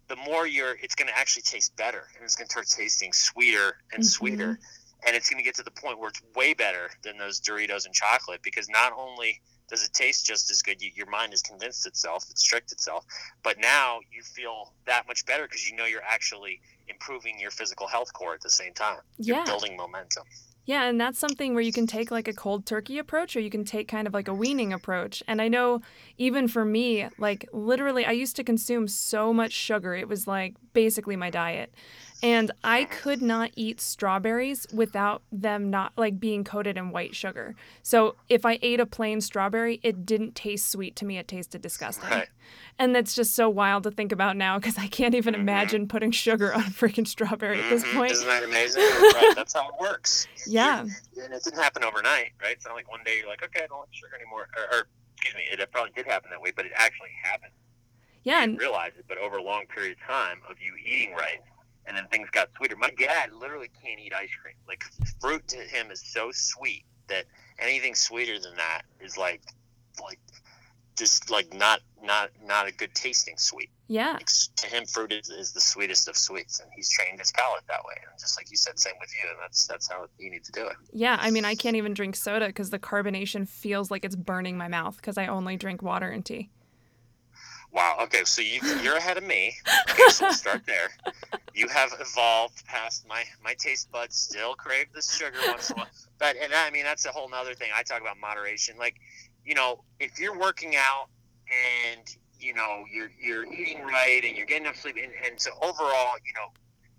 the 0.08 0.16
more 0.16 0.46
you're 0.46 0.76
it's 0.82 0.94
going 0.94 1.08
to 1.08 1.18
actually 1.18 1.42
taste 1.42 1.76
better 1.76 2.04
and 2.14 2.24
it's 2.24 2.36
going 2.36 2.46
to 2.46 2.52
start 2.52 2.66
tasting 2.68 3.12
sweeter 3.12 3.76
and 3.92 4.02
Mhm. 4.02 4.06
sweeter 4.06 4.58
and 5.06 5.14
it's 5.16 5.30
going 5.30 5.38
to 5.38 5.44
get 5.44 5.54
to 5.56 5.62
the 5.62 5.70
point 5.70 5.98
where 5.98 6.08
it's 6.08 6.20
way 6.34 6.54
better 6.54 6.90
than 7.04 7.18
those 7.18 7.40
Doritos 7.40 7.86
and 7.86 7.94
chocolate 7.94 8.40
because 8.42 8.68
not 8.68 8.92
only 8.96 9.40
does 9.68 9.84
it 9.84 9.92
taste 9.92 10.26
just 10.26 10.50
as 10.50 10.62
good, 10.62 10.80
you, 10.80 10.90
your 10.94 11.08
mind 11.10 11.32
has 11.32 11.42
convinced 11.42 11.86
itself, 11.86 12.24
it's 12.30 12.42
tricked 12.42 12.72
itself, 12.72 13.04
but 13.42 13.58
now 13.58 13.98
you 14.12 14.22
feel 14.22 14.72
that 14.86 15.06
much 15.06 15.24
better 15.26 15.44
because 15.44 15.68
you 15.68 15.76
know 15.76 15.84
you're 15.84 16.02
actually 16.02 16.60
improving 16.88 17.38
your 17.38 17.50
physical 17.50 17.86
health 17.86 18.12
core 18.12 18.34
at 18.34 18.40
the 18.40 18.50
same 18.50 18.72
time. 18.74 18.98
You're 19.18 19.36
Yeah. 19.36 19.44
building 19.44 19.76
momentum. 19.76 20.24
Yeah, 20.64 20.84
and 20.84 21.00
that's 21.00 21.18
something 21.18 21.54
where 21.54 21.62
you 21.62 21.72
can 21.72 21.86
take 21.86 22.10
like 22.10 22.28
a 22.28 22.34
cold 22.34 22.66
turkey 22.66 22.98
approach 22.98 23.34
or 23.34 23.40
you 23.40 23.48
can 23.48 23.64
take 23.64 23.88
kind 23.88 24.06
of 24.06 24.12
like 24.12 24.28
a 24.28 24.34
weaning 24.34 24.70
approach. 24.74 25.22
And 25.26 25.40
I 25.40 25.48
know 25.48 25.80
even 26.18 26.46
for 26.46 26.62
me, 26.62 27.08
like 27.16 27.46
literally, 27.54 28.04
I 28.04 28.10
used 28.12 28.36
to 28.36 28.44
consume 28.44 28.86
so 28.86 29.32
much 29.32 29.52
sugar. 29.52 29.94
It 29.94 30.08
was 30.08 30.26
like 30.26 30.56
basically 30.74 31.16
my 31.16 31.30
diet. 31.30 31.74
And 32.22 32.50
I 32.64 32.84
could 32.84 33.22
not 33.22 33.50
eat 33.54 33.80
strawberries 33.80 34.66
without 34.72 35.22
them 35.30 35.70
not 35.70 35.92
like 35.96 36.18
being 36.18 36.42
coated 36.42 36.76
in 36.76 36.90
white 36.90 37.14
sugar. 37.14 37.54
So 37.82 38.16
if 38.28 38.44
I 38.44 38.58
ate 38.60 38.80
a 38.80 38.86
plain 38.86 39.20
strawberry, 39.20 39.78
it 39.84 40.04
didn't 40.04 40.34
taste 40.34 40.68
sweet 40.68 40.96
to 40.96 41.04
me. 41.04 41.18
It 41.18 41.28
tasted 41.28 41.62
disgusting. 41.62 42.10
Right. 42.10 42.28
And 42.78 42.94
that's 42.94 43.14
just 43.14 43.34
so 43.34 43.48
wild 43.48 43.84
to 43.84 43.90
think 43.92 44.10
about 44.10 44.36
now 44.36 44.58
because 44.58 44.78
I 44.78 44.88
can't 44.88 45.14
even 45.14 45.34
Mhm. 45.34 45.40
imagine 45.40 45.88
putting 45.88 46.10
sugar 46.10 46.52
on 46.52 46.60
a 46.62 46.70
freaking 46.70 47.06
strawberry 47.06 47.60
at 47.60 47.70
this 47.70 47.84
Mhm. 47.84 47.94
point. 47.94 48.12
Isn't 48.12 48.26
that 48.26 48.42
amazing? 48.42 48.82
right. 48.82 49.32
That's 49.36 49.52
how 49.54 49.68
it 49.68 49.74
works. 49.80 50.26
Yeah. 50.46 50.80
And 50.80 51.32
it 51.34 51.42
didn't 51.44 51.60
happen 51.60 51.84
overnight, 51.84 52.32
right? 52.42 52.52
It's 52.52 52.66
not 52.66 52.74
like 52.74 52.90
one 52.90 53.04
day 53.04 53.18
you're 53.18 53.28
like, 53.28 53.44
okay, 53.44 53.62
I 53.64 53.66
don't 53.68 53.78
like 53.80 53.88
sugar 53.92 54.16
anymore. 54.16 54.48
Or, 54.56 54.62
or 54.78 54.88
excuse 55.16 55.34
me, 55.36 55.42
it 55.52 55.70
probably 55.70 55.92
did 55.94 56.06
happen 56.06 56.30
that 56.30 56.40
way, 56.40 56.50
but 56.50 56.66
it 56.66 56.72
actually 56.74 57.10
happened. 57.22 57.52
Yeah, 58.24 58.38
You 58.38 58.42
and 58.42 58.52
didn't 58.54 58.60
realize 58.68 58.92
it, 58.98 59.04
but 59.08 59.18
over 59.18 59.36
a 59.36 59.42
long 59.42 59.66
period 59.66 59.96
of 59.98 60.04
time 60.06 60.40
of 60.50 60.56
you 60.60 60.74
eating 60.84 61.14
right, 61.14 61.40
and 61.88 61.96
then 61.96 62.06
things 62.08 62.28
got 62.30 62.50
sweeter. 62.56 62.76
My 62.76 62.90
dad 62.98 63.32
literally 63.32 63.70
can't 63.82 63.98
eat 63.98 64.12
ice 64.14 64.30
cream. 64.40 64.54
Like 64.68 64.84
fruit 65.20 65.48
to 65.48 65.56
him 65.56 65.90
is 65.90 66.00
so 66.00 66.30
sweet 66.32 66.84
that 67.08 67.24
anything 67.58 67.94
sweeter 67.94 68.38
than 68.38 68.54
that 68.56 68.82
is 69.00 69.16
like, 69.16 69.40
like, 70.02 70.20
just 70.96 71.30
like 71.30 71.54
not 71.54 71.80
not 72.02 72.30
not 72.44 72.66
a 72.68 72.72
good 72.72 72.92
tasting 72.94 73.36
sweet. 73.38 73.70
yeah. 73.86 74.12
Like, 74.12 74.28
to 74.56 74.66
him, 74.66 74.84
fruit 74.84 75.12
is, 75.12 75.30
is 75.30 75.52
the 75.52 75.60
sweetest 75.60 76.08
of 76.08 76.16
sweets, 76.16 76.60
and 76.60 76.68
he's 76.74 76.90
trained 76.90 77.20
his 77.20 77.32
palate 77.32 77.62
that 77.68 77.84
way. 77.84 77.94
And 78.02 78.18
just 78.18 78.38
like 78.38 78.50
you 78.50 78.56
said, 78.56 78.78
same 78.78 78.94
with 79.00 79.10
you, 79.14 79.30
and 79.30 79.38
that's 79.40 79.66
that's 79.66 79.88
how 79.88 80.06
you 80.18 80.30
need 80.30 80.44
to 80.44 80.52
do 80.52 80.66
it. 80.66 80.76
Yeah, 80.92 81.16
I 81.20 81.30
mean, 81.30 81.44
I 81.44 81.54
can't 81.54 81.76
even 81.76 81.94
drink 81.94 82.16
soda 82.16 82.48
because 82.48 82.70
the 82.70 82.78
carbonation 82.78 83.48
feels 83.48 83.90
like 83.90 84.04
it's 84.04 84.16
burning 84.16 84.56
my 84.58 84.68
mouth 84.68 84.96
because 84.96 85.16
I 85.16 85.28
only 85.28 85.56
drink 85.56 85.82
water 85.82 86.08
and 86.08 86.24
tea. 86.24 86.50
Wow. 87.72 87.98
Okay, 88.04 88.24
so 88.24 88.40
you 88.40 88.60
you're 88.82 88.96
ahead 88.96 89.18
of 89.18 89.24
me. 89.24 89.54
Okay, 89.90 90.02
so 90.08 90.26
we'll 90.26 90.34
start 90.34 90.62
there. 90.66 90.90
You 91.54 91.68
have 91.68 91.90
evolved 92.00 92.64
past 92.66 93.06
my 93.08 93.24
my 93.44 93.54
taste 93.54 93.90
buds. 93.90 94.16
Still 94.16 94.54
crave 94.54 94.86
the 94.94 95.02
sugar 95.02 95.38
once 95.46 95.70
in 95.70 95.76
a 95.76 95.80
while, 95.80 95.88
but 96.18 96.36
and 96.42 96.52
I 96.52 96.70
mean 96.70 96.84
that's 96.84 97.04
a 97.04 97.10
whole 97.10 97.28
nother 97.28 97.54
thing. 97.54 97.70
I 97.74 97.82
talk 97.82 98.00
about 98.00 98.18
moderation. 98.18 98.76
Like, 98.78 98.96
you 99.44 99.54
know, 99.54 99.84
if 100.00 100.18
you're 100.18 100.38
working 100.38 100.76
out 100.76 101.08
and 101.92 102.08
you 102.40 102.54
know 102.54 102.84
you're 102.92 103.10
you're 103.20 103.44
eating 103.52 103.82
right 103.82 104.22
and 104.24 104.36
you're 104.36 104.46
getting 104.46 104.64
enough 104.64 104.76
sleep, 104.76 104.96
and, 104.96 105.12
and 105.26 105.40
so 105.40 105.50
overall, 105.62 106.14
you 106.24 106.32
know. 106.34 106.48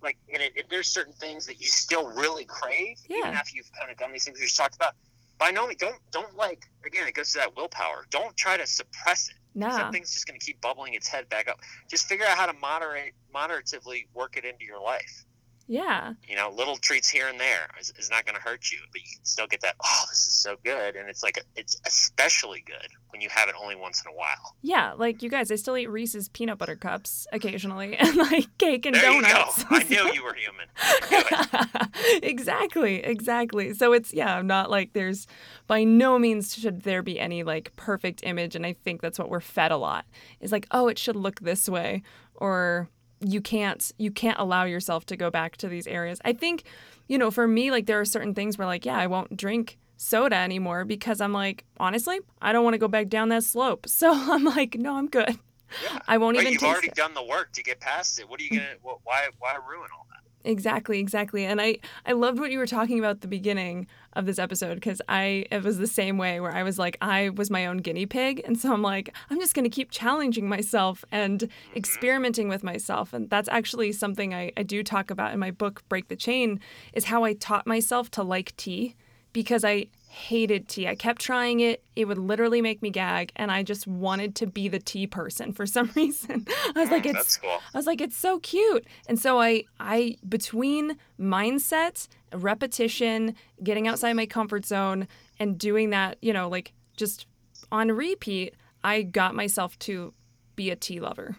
Like, 0.02 0.18
and 0.34 0.42
it, 0.42 0.54
if 0.56 0.70
there's 0.70 0.88
certain 0.88 1.12
things 1.12 1.46
that 1.48 1.60
you 1.60 1.68
still 1.68 2.08
really 2.14 2.46
crave, 2.46 2.98
yeah. 3.10 3.18
even 3.18 3.32
after 3.32 3.58
you've 3.58 3.70
kind 3.78 3.92
of 3.92 3.98
done 3.98 4.14
these 4.14 4.24
things 4.24 4.40
we 4.40 4.46
just 4.46 4.56
talked 4.56 4.78
about, 4.78 4.94
by 5.40 5.52
no 5.52 5.66
means, 5.68 5.80
don't 5.80 5.96
don't 6.12 6.36
like. 6.36 6.70
Again, 6.86 7.08
it 7.08 7.14
goes 7.14 7.32
to 7.32 7.40
that 7.40 7.56
willpower. 7.56 8.06
Don't 8.12 8.36
try 8.38 8.58
to 8.58 8.68
suppress 8.68 9.30
it 9.30 9.36
Nah. 9.56 9.72
something's 9.72 10.14
just 10.14 10.28
going 10.28 10.40
to 10.40 10.46
keep 10.46 10.62
bubbling 10.62 10.94
its 10.94 11.08
head 11.08 11.28
back 11.30 11.48
up. 11.48 11.60
Just 11.90 12.08
figure 12.08 12.26
out 12.26 12.38
how 12.38 12.46
to 12.46 12.54
moderate, 12.54 13.14
moderatively 13.34 14.06
work 14.14 14.38
it 14.38 14.46
into 14.46 14.64
your 14.64 14.82
life. 14.82 15.26
Yeah. 15.72 16.14
You 16.28 16.36
know, 16.36 16.50
little 16.50 16.78
treats 16.78 17.08
here 17.08 17.28
and 17.28 17.40
there 17.40 17.70
is, 17.80 17.94
is 18.00 18.10
not 18.10 18.26
going 18.26 18.36
to 18.36 18.42
hurt 18.42 18.72
you, 18.72 18.80
but 18.92 19.02
you 19.02 19.08
can 19.16 19.24
still 19.24 19.46
get 19.46 19.62
that. 19.62 19.76
Oh, 19.86 20.04
this 20.10 20.18
is 20.28 20.34
so 20.34 20.56
good, 20.66 20.96
and 20.96 21.08
it's 21.08 21.22
like 21.22 21.38
a, 21.38 21.42
it's 21.56 21.80
especially 21.86 22.64
good 22.66 22.88
when 23.12 23.22
you 23.22 23.30
have 23.30 23.50
it 23.50 23.56
only 23.62 23.76
once 23.76 24.02
in 24.04 24.12
a 24.12 24.16
while. 24.16 24.56
Yeah, 24.64 24.94
like 24.98 25.22
you 25.22 25.30
guys, 25.30 25.52
I 25.52 25.56
still 25.56 25.78
eat 25.78 25.88
Reese's 25.88 26.28
peanut 26.30 26.58
butter 26.58 26.76
cups 26.76 27.28
occasionally, 27.32 27.96
and 28.00 28.18
like 28.18 28.48
cake 28.58 28.88
and 28.88 28.96
There 28.96 29.04
donuts. 29.04 29.60
you 29.60 29.64
go. 29.70 29.76
I 29.76 29.84
knew 29.84 30.12
you 30.14 30.24
were 30.24 30.34
human. 30.34 30.68
I 30.82 31.08
knew 31.12 32.20
it. 32.20 32.24
exactly, 32.24 33.04
exactly. 33.04 33.74
So 33.76 33.94
it's 33.94 34.12
yeah, 34.12 34.36
I'm 34.38 34.48
not 34.48 34.72
like 34.72 34.94
there's 34.94 35.28
by 35.68 35.84
no 35.84 36.18
means 36.18 36.56
should 36.56 36.82
there 36.82 37.04
be 37.04 37.20
any 37.20 37.44
like 37.44 37.76
perfect 37.76 38.22
image, 38.24 38.56
and 38.56 38.66
I 38.66 38.74
think 38.74 39.02
that's 39.02 39.20
what 39.20 39.30
we're 39.30 39.40
fed 39.40 39.72
a 39.72 39.78
lot 39.78 40.06
is 40.40 40.52
like 40.52 40.66
oh 40.72 40.88
it 40.88 40.98
should 40.98 41.16
look 41.16 41.42
this 41.42 41.70
way 41.70 42.02
or 42.36 42.90
you 43.22 43.42
can't 43.42 43.92
you 43.98 44.12
can't 44.12 44.40
allow 44.40 44.64
yourself 44.64 45.06
to 45.08 45.18
go 45.18 45.30
back 45.30 45.58
to 45.58 45.68
these 45.68 45.88
areas. 45.88 46.20
I 46.24 46.34
think 46.34 46.64
you 47.08 47.18
know 47.18 47.32
for 47.32 47.48
me 47.48 47.72
like 47.72 47.86
there 47.86 48.00
are 48.00 48.06
certain 48.06 48.34
things 48.34 48.58
where 48.58 48.68
like 48.68 48.86
yeah 48.86 48.98
I 48.98 49.08
won't 49.08 49.36
drink 49.36 49.78
soda 49.98 50.36
anymore 50.38 50.86
because 50.86 51.20
I'm 51.20 51.34
like 51.34 51.66
honestly 51.80 52.20
I 52.42 52.54
don't 52.54 52.64
want 52.64 52.76
to 52.76 52.78
go 52.80 52.88
back 52.88 53.10
down 53.10 53.30
that 53.30 53.44
slope. 53.44 53.86
So 53.90 54.12
I'm 54.12 54.46
like 54.46 54.76
no 54.76 54.96
I'm 54.96 55.08
good. 55.08 55.38
Yeah. 55.84 56.00
I 56.08 56.18
won't 56.18 56.36
But 56.36 56.42
even 56.42 56.54
you've 56.54 56.64
already 56.64 56.88
it. 56.88 56.96
done 56.96 57.14
the 57.14 57.24
work 57.24 57.52
to 57.54 57.62
get 57.64 57.80
past 57.80 58.20
it. 58.20 58.28
What 58.28 58.40
are 58.40 58.44
you 58.44 58.50
gonna? 58.50 58.74
What, 58.82 59.00
why? 59.04 59.28
Why 59.38 59.56
ruin 59.70 59.90
all? 59.96 60.08
Exactly, 60.46 61.00
exactly. 61.00 61.44
And 61.44 61.60
I 61.60 61.80
I 62.06 62.14
loved 62.14 62.40
what 62.40 62.50
you 62.52 62.60
were 62.60 62.66
talking 62.68 62.98
about 62.98 63.12
at 63.12 63.22
the 63.22 63.28
beginning 63.28 63.88
of 64.14 64.26
this 64.26 64.40
episode 64.40 64.76
because 64.76 65.02
I 65.10 65.46
it 65.52 65.64
was 65.64 65.78
the 65.78 65.88
same 65.88 66.18
way 66.18 66.40
where 66.40 66.54
I 66.54 66.64
was 66.64 66.80
like 66.80 66.98
I 67.02 67.30
was 67.30 67.52
my 67.52 67.66
own 67.66 67.78
guinea 67.78 68.06
pig 68.06 68.42
and 68.46 68.58
so 68.58 68.72
I'm 68.72 68.82
like 68.82 69.14
I'm 69.30 69.40
just 69.40 69.54
going 69.54 69.66
to 69.66 69.70
keep 69.70 69.92
challenging 69.92 70.48
myself 70.48 71.04
and 71.12 71.50
experimenting 71.76 72.48
with 72.48 72.64
myself 72.64 73.12
and 73.14 73.30
that's 73.30 73.50
actually 73.50 73.92
something 73.92 74.34
I, 74.34 74.52
I 74.56 74.64
do 74.64 74.82
talk 74.82 75.12
about 75.12 75.34
in 75.34 75.40
my 75.40 75.52
book 75.52 75.84
Break 75.90 76.08
the 76.08 76.16
Chain 76.16 76.60
is 76.94 77.06
how 77.06 77.26
I 77.26 77.34
taught 77.34 77.68
myself 77.68 78.10
to 78.12 78.24
like 78.24 78.56
tea 78.56 78.96
because 79.34 79.66
I 79.66 79.88
hated 80.10 80.68
tea. 80.68 80.88
I 80.88 80.96
kept 80.96 81.22
trying 81.22 81.60
it. 81.60 81.84
It 81.96 82.06
would 82.06 82.18
literally 82.18 82.62
make 82.62 82.82
me 82.82 82.90
gag 82.90 83.32
and 83.36 83.52
I 83.52 83.62
just 83.62 83.86
wanted 83.86 84.36
to 84.38 84.48
be 84.48 84.68
the 84.68 84.80
tea 84.80 85.06
person 85.06 85.54
for 85.54 85.66
some 85.66 85.92
reason. 85.96 86.48
I 86.76 86.80
was 86.80 86.90
like 86.90 87.04
Mm, 87.04 87.22
it's 87.22 87.38
cool. 87.38 87.60
I 87.74 87.78
was 87.78 87.86
like, 87.86 88.02
it's 88.02 88.18
so 88.18 88.40
cute. 88.40 88.86
And 89.08 89.20
so 89.20 89.40
I, 89.40 89.64
I 89.80 90.18
between 90.28 90.98
mindset, 91.20 92.08
repetition, 92.34 93.36
getting 93.64 93.88
outside 93.88 94.14
my 94.14 94.26
comfort 94.26 94.66
zone, 94.66 95.08
and 95.40 95.58
doing 95.58 95.92
that, 95.92 96.18
you 96.22 96.34
know, 96.34 96.50
like 96.50 96.74
just 96.98 97.26
on 97.72 97.92
repeat, 97.92 98.56
I 98.84 99.04
got 99.04 99.36
myself 99.36 99.78
to 99.80 100.14
be 100.56 100.70
a 100.70 100.76
tea 100.76 101.00
lover. 101.00 101.38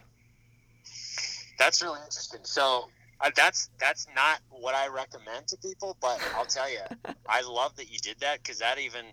That's 1.58 1.82
really 1.82 2.00
interesting. 2.00 2.40
So 2.44 2.88
uh, 3.22 3.30
that's 3.36 3.70
that's 3.78 4.06
not 4.14 4.40
what 4.50 4.74
I 4.74 4.88
recommend 4.88 5.48
to 5.48 5.56
people, 5.58 5.96
but 6.00 6.20
I'll 6.36 6.46
tell 6.46 6.70
you, 6.70 6.80
I 7.28 7.42
love 7.42 7.76
that 7.76 7.90
you 7.90 7.98
did 7.98 8.18
that 8.20 8.42
because 8.42 8.58
that 8.58 8.78
even 8.78 9.06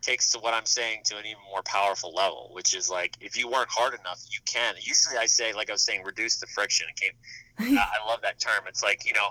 takes 0.00 0.32
to 0.32 0.38
what 0.40 0.52
I'm 0.52 0.66
saying 0.66 1.02
to 1.04 1.16
an 1.16 1.24
even 1.26 1.40
more 1.50 1.62
powerful 1.62 2.12
level, 2.12 2.50
which 2.52 2.74
is 2.74 2.90
like 2.90 3.16
if 3.20 3.36
you 3.38 3.48
work 3.48 3.68
hard 3.70 3.94
enough, 3.94 4.20
you 4.30 4.40
can. 4.46 4.74
Usually, 4.80 5.16
I 5.16 5.26
say, 5.26 5.52
like 5.52 5.70
I 5.70 5.74
was 5.74 5.82
saying, 5.82 6.02
reduce 6.04 6.36
the 6.38 6.46
friction. 6.46 6.86
It 6.90 7.00
came. 7.00 7.12
I 7.78 7.86
I 8.02 8.08
love 8.08 8.20
that 8.22 8.40
term. 8.40 8.64
It's 8.68 8.82
like 8.82 9.06
you 9.06 9.12
know. 9.14 9.28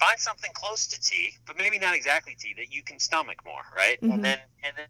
Find 0.00 0.18
something 0.18 0.50
close 0.52 0.88
to 0.88 1.00
tea, 1.00 1.30
but 1.46 1.56
maybe 1.56 1.78
not 1.78 1.94
exactly 1.94 2.36
tea 2.36 2.54
that 2.56 2.74
you 2.74 2.82
can 2.82 2.98
stomach 2.98 3.36
more, 3.44 3.62
right? 3.76 4.00
Mhm. 4.00 4.14
And 4.14 4.24
then 4.24 4.38
and 4.64 4.76
then 4.76 4.86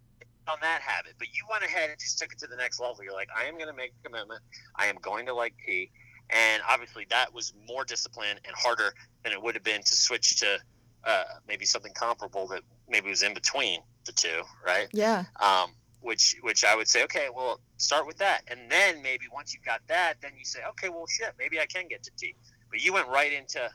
on 0.48 0.56
that 0.62 0.80
habit. 0.80 1.14
But 1.18 1.28
you 1.34 1.44
went 1.50 1.64
ahead 1.64 1.90
and 1.90 1.98
just 1.98 2.18
took 2.18 2.32
it 2.32 2.38
to 2.38 2.46
the 2.46 2.56
next 2.56 2.80
level. 2.80 3.04
You're 3.04 3.12
like, 3.12 3.28
I 3.36 3.44
am 3.44 3.54
going 3.54 3.68
to 3.68 3.74
make 3.76 3.92
a 4.00 4.08
commitment. 4.08 4.40
I 4.76 4.86
am 4.86 4.96
going 5.02 5.26
to 5.26 5.34
like 5.34 5.54
tea. 5.64 5.90
And 6.32 6.62
obviously, 6.68 7.06
that 7.10 7.34
was 7.34 7.52
more 7.68 7.84
discipline 7.84 8.38
and 8.44 8.54
harder 8.56 8.94
than 9.22 9.32
it 9.32 9.42
would 9.42 9.54
have 9.54 9.64
been 9.64 9.82
to 9.82 9.94
switch 9.94 10.40
to 10.40 10.58
uh, 11.04 11.24
maybe 11.46 11.64
something 11.64 11.92
comparable 11.92 12.48
that 12.48 12.62
maybe 12.88 13.10
was 13.10 13.22
in 13.22 13.34
between 13.34 13.80
the 14.06 14.12
two, 14.12 14.42
right? 14.64 14.88
Yeah. 14.92 15.24
Um, 15.40 15.74
which 16.00 16.36
which 16.42 16.64
I 16.64 16.74
would 16.74 16.88
say, 16.88 17.04
okay, 17.04 17.28
well, 17.34 17.60
start 17.76 18.06
with 18.06 18.18
that, 18.18 18.42
and 18.48 18.70
then 18.70 19.02
maybe 19.02 19.26
once 19.32 19.54
you've 19.54 19.64
got 19.64 19.80
that, 19.88 20.14
then 20.20 20.32
you 20.36 20.44
say, 20.44 20.60
okay, 20.70 20.88
well, 20.88 21.06
shit, 21.06 21.32
maybe 21.38 21.60
I 21.60 21.66
can 21.66 21.86
get 21.86 22.02
to 22.04 22.10
tea. 22.16 22.34
But 22.70 22.82
you 22.82 22.92
went 22.92 23.08
right 23.08 23.32
into 23.32 23.70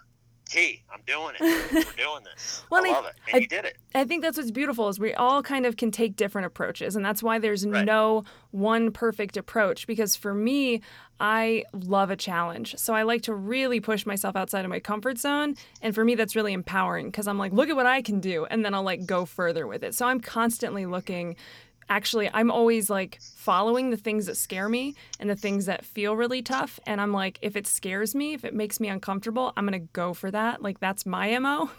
tea. 0.48 0.84
I'm 0.93 1.02
doing 1.06 1.36
it. 1.39 1.41
We're 1.74 1.82
doing 2.04 2.24
this. 2.24 2.64
Well, 2.70 2.86
I- 2.86 2.89
love 2.89 3.06
it, 3.06 3.14
and 3.28 3.36
I- 3.36 3.39
you 3.39 3.48
did 3.48 3.66
it. 3.66 3.78
I 3.95 4.04
think 4.06 4.22
that's 4.24 4.38
what's 4.38 4.52
beautiful 4.52 4.89
is 4.89 5.00
we 5.00 5.14
all 5.16 5.41
kind 5.41 5.66
of 5.66 5.76
can 5.78 5.89
take 5.91 6.16
different 6.16 6.45
approaches 6.45 6.95
and 6.95 7.04
that's 7.04 7.24
why 7.24 7.39
there's 7.39 7.66
Right. 7.66 7.84
no 7.84 8.26
one 8.52 8.91
perfect 8.91 9.38
approach 9.38 9.88
because 9.88 10.16
for 10.16 10.34
me 10.36 10.82
I 11.20 11.64
love 11.74 12.12
a 12.12 12.16
challenge. 12.16 12.76
So 12.78 12.93
I 12.93 13.02
like 13.02 13.24
to 13.24 13.34
really 13.34 13.80
push 13.80 14.06
myself 14.06 14.36
outside 14.36 14.66
of 14.66 14.70
my 14.70 14.80
comfort 14.80 15.18
zone 15.18 15.56
and 15.82 15.95
for 15.95 16.06
me 16.06 16.14
that's 16.14 16.36
really 16.36 16.54
empowering 16.54 17.08
because 17.08 17.28
I'm 17.28 17.39
like 17.39 17.54
look 17.54 17.70
at 17.70 17.76
what 17.76 17.88
I 17.88 18.04
can 18.04 18.20
do 18.20 18.45
and 18.45 18.64
then 18.64 18.76
I'll 18.76 18.84
like 18.84 19.08
go 19.08 19.26
further 19.26 19.66
with 19.66 19.84
it. 19.84 19.95
So 19.95 20.06
I'm 20.06 20.20
constantly 20.20 20.86
looking 20.86 21.36
actually 21.89 22.29
I'm 22.33 22.51
always 22.51 22.89
like 22.89 23.19
following 23.21 23.89
the 23.89 23.97
things 23.97 24.25
that 24.25 24.38
scare 24.38 24.69
me 24.69 24.95
and 25.19 25.29
the 25.29 25.35
things 25.35 25.65
that 25.65 25.85
feel 25.85 26.15
really 26.15 26.41
tough 26.41 26.79
and 26.85 26.99
I'm 26.99 27.13
like 27.13 27.39
if 27.41 27.55
it 27.55 27.67
scares 27.67 28.15
me, 28.15 28.33
if 28.33 28.43
it 28.43 28.53
makes 28.53 28.79
me 28.79 28.88
uncomfortable, 28.88 29.53
I'm 29.55 29.65
going 29.65 29.79
to 29.79 29.88
go 29.93 30.13
for 30.13 30.31
that. 30.31 30.61
Like 30.61 30.79
that's 30.79 31.05
my 31.05 31.38
MO 31.39 31.69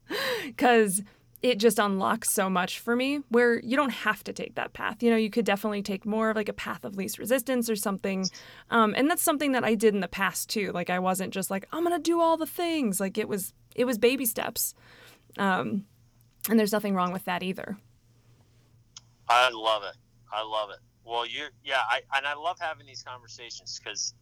cuz 0.56 1.02
it 1.42 1.58
just 1.58 1.78
unlocks 1.78 2.32
so 2.32 2.48
much 2.48 2.78
for 2.78 2.96
me 2.96 3.20
where 3.28 3.60
you 3.60 3.76
don't 3.76 3.90
have 3.90 4.24
to 4.24 4.32
take 4.32 4.54
that 4.54 4.72
path. 4.72 5.02
You 5.02 5.10
know, 5.10 5.16
you 5.16 5.30
could 5.30 5.44
definitely 5.44 5.82
take 5.82 6.06
more 6.06 6.30
of 6.30 6.36
like 6.36 6.48
a 6.48 6.54
path 6.54 6.84
of 6.84 6.96
least 6.96 7.18
resistance 7.18 7.68
or 7.68 7.76
something. 7.76 8.26
Um, 8.70 8.94
and 8.96 9.10
that's 9.10 9.22
something 9.22 9.52
that 9.52 9.62
I 9.62 9.74
did 9.74 9.94
in 9.94 10.00
the 10.00 10.08
past 10.08 10.48
too. 10.48 10.72
Like 10.72 10.90
I 10.90 10.98
wasn't 10.98 11.32
just 11.32 11.50
like, 11.50 11.68
I'm 11.72 11.82
gonna 11.82 11.98
do 11.98 12.20
all 12.20 12.36
the 12.36 12.46
things. 12.46 13.00
Like 13.00 13.18
it 13.18 13.28
was 13.28 13.52
it 13.74 13.84
was 13.84 13.98
baby 13.98 14.24
steps. 14.24 14.74
Um, 15.38 15.84
and 16.48 16.58
there's 16.58 16.72
nothing 16.72 16.94
wrong 16.94 17.12
with 17.12 17.24
that 17.26 17.42
either. 17.42 17.76
I 19.28 19.50
love 19.50 19.82
it. 19.84 19.96
I 20.32 20.42
love 20.42 20.70
it. 20.70 20.78
Well, 21.04 21.26
you, 21.26 21.46
yeah, 21.62 21.80
I 21.88 22.00
and 22.16 22.26
I 22.26 22.34
love 22.34 22.56
having 22.60 22.86
these 22.86 23.02
conversations 23.02 23.78
because, 23.82 24.14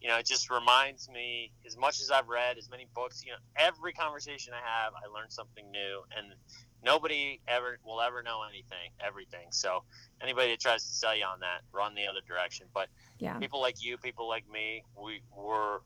you 0.00 0.08
know, 0.08 0.18
it 0.18 0.26
just 0.26 0.50
reminds 0.50 1.08
me 1.08 1.52
as 1.66 1.76
much 1.76 2.00
as 2.00 2.10
I've 2.10 2.28
read, 2.28 2.58
as 2.58 2.68
many 2.68 2.88
books, 2.94 3.22
you 3.24 3.30
know, 3.32 3.38
every 3.56 3.92
conversation 3.92 4.52
I 4.52 4.58
have, 4.84 4.92
I 4.94 5.06
learn 5.16 5.30
something 5.30 5.70
new, 5.70 6.02
and 6.16 6.34
nobody 6.82 7.40
ever 7.46 7.78
will 7.84 8.00
ever 8.00 8.22
know 8.22 8.42
anything, 8.48 8.90
everything. 9.04 9.48
So 9.52 9.84
anybody 10.20 10.50
that 10.50 10.60
tries 10.60 10.84
to 10.88 10.94
sell 10.94 11.16
you 11.16 11.24
on 11.24 11.40
that, 11.40 11.62
run 11.72 11.94
the 11.94 12.06
other 12.06 12.20
direction. 12.26 12.66
But 12.74 12.88
Yeah. 13.18 13.38
people 13.38 13.60
like 13.60 13.82
you, 13.84 13.96
people 13.98 14.28
like 14.28 14.48
me, 14.48 14.84
we 15.00 15.22
we're 15.36 15.78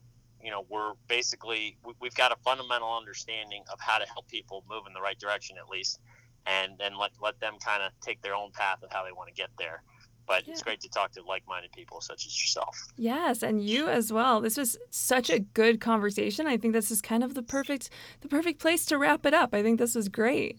you 0.42 0.50
know 0.50 0.64
we're 0.70 0.92
basically 1.08 1.76
we, 1.84 1.92
we've 2.00 2.14
got 2.14 2.32
a 2.32 2.36
fundamental 2.36 2.94
understanding 2.96 3.62
of 3.72 3.78
how 3.80 3.98
to 3.98 4.06
help 4.06 4.26
people 4.28 4.64
move 4.68 4.84
in 4.86 4.94
the 4.94 5.00
right 5.00 5.18
direction 5.18 5.56
at 5.58 5.68
least, 5.68 6.00
and 6.46 6.72
then 6.78 6.96
let 6.98 7.10
let 7.20 7.38
them 7.40 7.54
kind 7.64 7.82
of 7.82 7.92
take 8.00 8.22
their 8.22 8.34
own 8.34 8.50
path 8.52 8.82
of 8.82 8.92
how 8.92 9.04
they 9.04 9.12
want 9.12 9.28
to 9.28 9.34
get 9.34 9.50
there. 9.58 9.82
But 10.26 10.42
it's 10.48 10.60
great 10.60 10.80
to 10.80 10.88
talk 10.88 11.12
to 11.12 11.22
like-minded 11.22 11.70
people 11.70 12.00
such 12.00 12.26
as 12.26 12.40
yourself. 12.42 12.76
Yes, 12.96 13.44
and 13.44 13.62
you 13.64 13.86
as 13.86 14.12
well. 14.12 14.40
This 14.40 14.56
was 14.56 14.76
such 14.90 15.30
a 15.30 15.38
good 15.38 15.80
conversation. 15.80 16.48
I 16.48 16.56
think 16.56 16.72
this 16.74 16.90
is 16.90 17.00
kind 17.00 17.22
of 17.22 17.34
the 17.34 17.42
perfect 17.44 17.90
the 18.22 18.28
perfect 18.28 18.58
place 18.60 18.84
to 18.86 18.98
wrap 18.98 19.24
it 19.24 19.34
up. 19.34 19.54
I 19.54 19.62
think 19.62 19.78
this 19.78 19.94
was 19.94 20.08
great. 20.08 20.58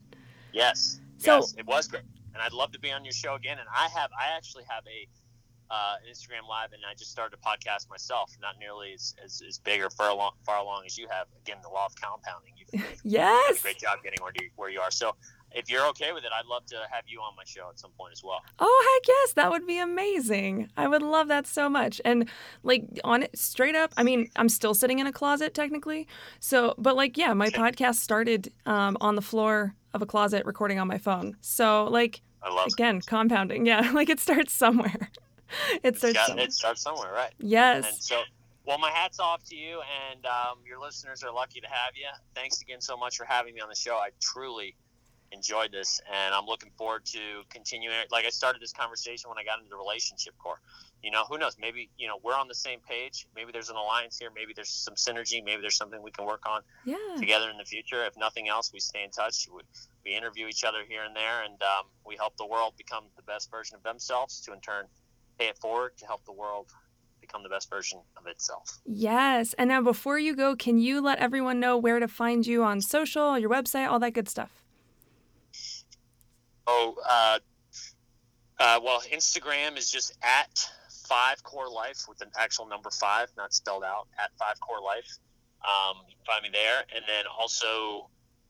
Yes, 0.53 1.01
So- 1.17 1.35
yes, 1.38 1.53
it 1.57 1.65
was 1.65 1.88
great, 1.89 2.03
and 2.33 2.41
I'd 2.41 2.53
love 2.53 2.71
to 2.71 2.79
be 2.79 2.91
on 2.93 3.03
your 3.03 3.11
show 3.11 3.35
again. 3.35 3.57
And 3.59 3.67
I 3.75 3.89
have, 3.89 4.09
I 4.17 4.35
actually 4.38 4.63
have 4.69 4.83
a 4.88 5.07
uh, 5.69 5.95
an 6.01 6.09
Instagram 6.09 6.47
live, 6.47 6.71
and 6.71 6.81
I 6.89 6.93
just 6.93 7.11
started 7.11 7.38
a 7.38 7.45
podcast 7.45 7.89
myself. 7.89 8.31
Not 8.41 8.55
nearly 8.57 8.93
as, 8.93 9.13
as, 9.21 9.41
as 9.45 9.57
big 9.57 9.81
or 9.81 9.89
far 9.89 10.11
along, 10.11 10.31
far 10.45 10.59
along 10.59 10.83
as 10.85 10.97
you 10.97 11.09
have. 11.11 11.27
Again, 11.41 11.57
the 11.61 11.67
law 11.67 11.88
of 11.88 11.93
compounding. 12.01 12.53
You've 12.55 12.85
Yes. 13.03 13.61
great 13.61 13.77
job 13.77 13.99
getting 14.01 14.19
where 14.23 14.31
you, 14.39 14.49
where 14.55 14.69
you 14.69 14.79
are. 14.79 14.91
So, 14.91 15.15
if 15.57 15.69
you're 15.69 15.87
okay 15.87 16.13
with 16.13 16.23
it, 16.23 16.29
I'd 16.33 16.45
love 16.45 16.65
to 16.67 16.75
have 16.91 17.05
you 17.07 17.19
on 17.19 17.35
my 17.35 17.43
show 17.45 17.69
at 17.69 17.79
some 17.79 17.91
point 17.97 18.13
as 18.13 18.23
well. 18.23 18.41
Oh 18.59 18.99
heck 19.01 19.07
yes, 19.07 19.33
that 19.33 19.49
would 19.49 19.65
be 19.65 19.79
amazing. 19.79 20.69
I 20.77 20.87
would 20.87 21.01
love 21.01 21.27
that 21.29 21.47
so 21.47 21.67
much. 21.67 21.99
And 22.05 22.29
like 22.63 22.85
on 23.03 23.23
it 23.23 23.37
straight 23.37 23.75
up, 23.75 23.91
I 23.97 24.03
mean, 24.03 24.29
I'm 24.35 24.49
still 24.49 24.73
sitting 24.75 24.99
in 24.99 25.07
a 25.07 25.11
closet 25.11 25.53
technically. 25.53 26.07
So, 26.39 26.75
but 26.77 26.95
like 26.95 27.17
yeah, 27.17 27.33
my 27.33 27.49
podcast 27.49 27.95
started 27.95 28.53
um, 28.65 28.97
on 29.01 29.15
the 29.15 29.21
floor 29.21 29.73
of 29.93 30.01
a 30.01 30.05
closet 30.05 30.45
recording 30.45 30.79
on 30.79 30.87
my 30.87 30.97
phone. 30.99 31.35
So 31.41 31.85
like 31.85 32.21
I 32.43 32.53
love 32.53 32.67
it. 32.67 32.73
again, 32.73 33.01
compounding. 33.01 33.65
Yeah, 33.65 33.91
like 33.93 34.09
it 34.09 34.19
starts 34.19 34.53
somewhere. 34.53 35.09
It 35.81 35.97
starts 35.97 36.13
got- 36.15 36.27
somewhere. 36.27 36.45
it 36.45 36.53
starts 36.53 36.81
somewhere, 36.81 37.11
right? 37.11 37.33
Yes. 37.39 37.85
And 37.87 37.95
so, 37.95 38.21
well, 38.65 38.77
my 38.77 38.91
hat's 38.91 39.17
off 39.19 39.45
to 39.45 39.55
you, 39.55 39.81
and 40.11 40.25
um, 40.25 40.57
your 40.65 40.77
listeners 40.77 41.23
are 41.23 41.33
lucky 41.33 41.61
to 41.61 41.67
have 41.67 41.95
you. 41.95 42.07
Thanks 42.35 42.61
again 42.61 42.81
so 42.81 42.97
much 42.97 43.15
for 43.15 43.23
having 43.23 43.55
me 43.55 43.61
on 43.61 43.69
the 43.69 43.75
show. 43.75 43.95
I 43.95 44.09
truly 44.19 44.75
enjoyed 45.32 45.71
this, 45.71 45.99
and 46.11 46.34
I'm 46.34 46.45
looking 46.45 46.71
forward 46.78 47.05
to 47.07 47.19
continuing. 47.49 47.93
Like 48.11 48.25
I 48.25 48.30
started 48.30 48.61
this 48.61 48.73
conversation 48.73 49.30
when 49.30 49.38
I 49.38 49.43
got 49.43 49.59
into 49.59 49.69
the 49.69 49.75
relationship 49.78 50.34
core. 50.38 50.59
You 51.03 51.11
know, 51.11 51.25
who 51.30 51.38
knows? 51.38 51.57
Maybe 51.59 51.89
you 51.97 52.07
know 52.07 52.17
we're 52.23 52.36
on 52.36 52.47
the 52.47 52.55
same 52.55 52.80
page. 52.88 53.28
Maybe 53.36 53.51
there's 53.51 53.69
an 53.69 53.75
alliance 53.75 54.17
here. 54.17 54.30
Maybe 54.34 54.53
there's 54.55 54.69
some 54.69 54.95
synergy. 54.95 55.43
Maybe 55.43 55.61
there's 55.61 55.78
something 55.78 56.01
we 56.01 56.11
can 56.11 56.25
work 56.25 56.43
on 56.47 56.61
Yeah. 56.86 56.97
together 57.17 57.49
in 57.49 57.57
the 57.57 57.65
future. 57.65 58.05
If 58.05 58.17
nothing 58.17 58.47
else, 58.47 58.71
we 58.73 58.80
stay 58.80 59.03
in 59.03 59.11
touch. 59.11 59.47
We, 59.53 59.61
we 60.05 60.15
interview 60.15 60.47
each 60.47 60.63
other 60.63 60.80
here 60.88 61.03
and 61.03 61.15
there, 61.15 61.43
and 61.43 61.61
um, 61.61 61.86
we 62.05 62.15
help 62.15 62.36
the 62.38 62.47
world 62.47 62.73
become 62.78 63.05
the 63.15 63.23
best 63.23 63.51
version 63.51 63.75
of 63.75 63.84
themselves 63.84 64.41
to 64.41 64.53
in 64.53 64.61
turn 64.61 64.86
pay 65.38 65.47
it 65.49 65.57
forward 65.59 65.91
to 65.99 66.05
help 66.07 66.25
the 66.25 66.32
world 66.32 66.65
become 67.21 67.43
the 67.43 67.49
best 67.49 67.69
version 67.69 67.99
of 68.17 68.25
itself. 68.25 68.80
Yes. 68.86 69.53
And 69.57 69.67
now, 69.67 69.82
before 69.82 70.17
you 70.17 70.36
go, 70.36 70.55
can 70.55 70.80
you 70.80 70.99
let 71.01 71.19
everyone 71.19 71.59
know 71.59 71.78
where 71.78 71.99
to 71.99 72.07
find 72.07 72.47
you 72.47 72.63
on 72.63 72.82
social, 72.82 73.38
your 73.38 73.49
website, 73.49 73.88
all 73.88 73.99
that 73.99 74.13
good 74.13 74.30
stuff? 74.30 74.63
Oh, 76.68 76.95
uh, 77.09 77.39
uh, 78.59 78.80
well, 78.84 79.01
Instagram 79.13 79.78
is 79.78 79.89
just 79.89 80.13
at 80.22 80.70
five 81.07 81.41
core 81.43 81.70
life 81.70 82.05
with 82.07 82.22
an 82.22 82.30
actual 82.38 82.68
number 82.68 82.89
five, 82.91 83.30
not 83.38 83.53
spelled 83.53 83.84
out, 83.84 84.07
at 84.20 84.32
five 84.38 84.59
core 84.59 84.82
life. 84.82 85.18
Um, 85.63 85.97
you 86.07 86.15
can 86.15 86.26
find 86.26 86.43
me 86.43 86.49
there. 86.51 86.84
And 86.93 87.03
then 87.07 87.26
also 87.39 88.09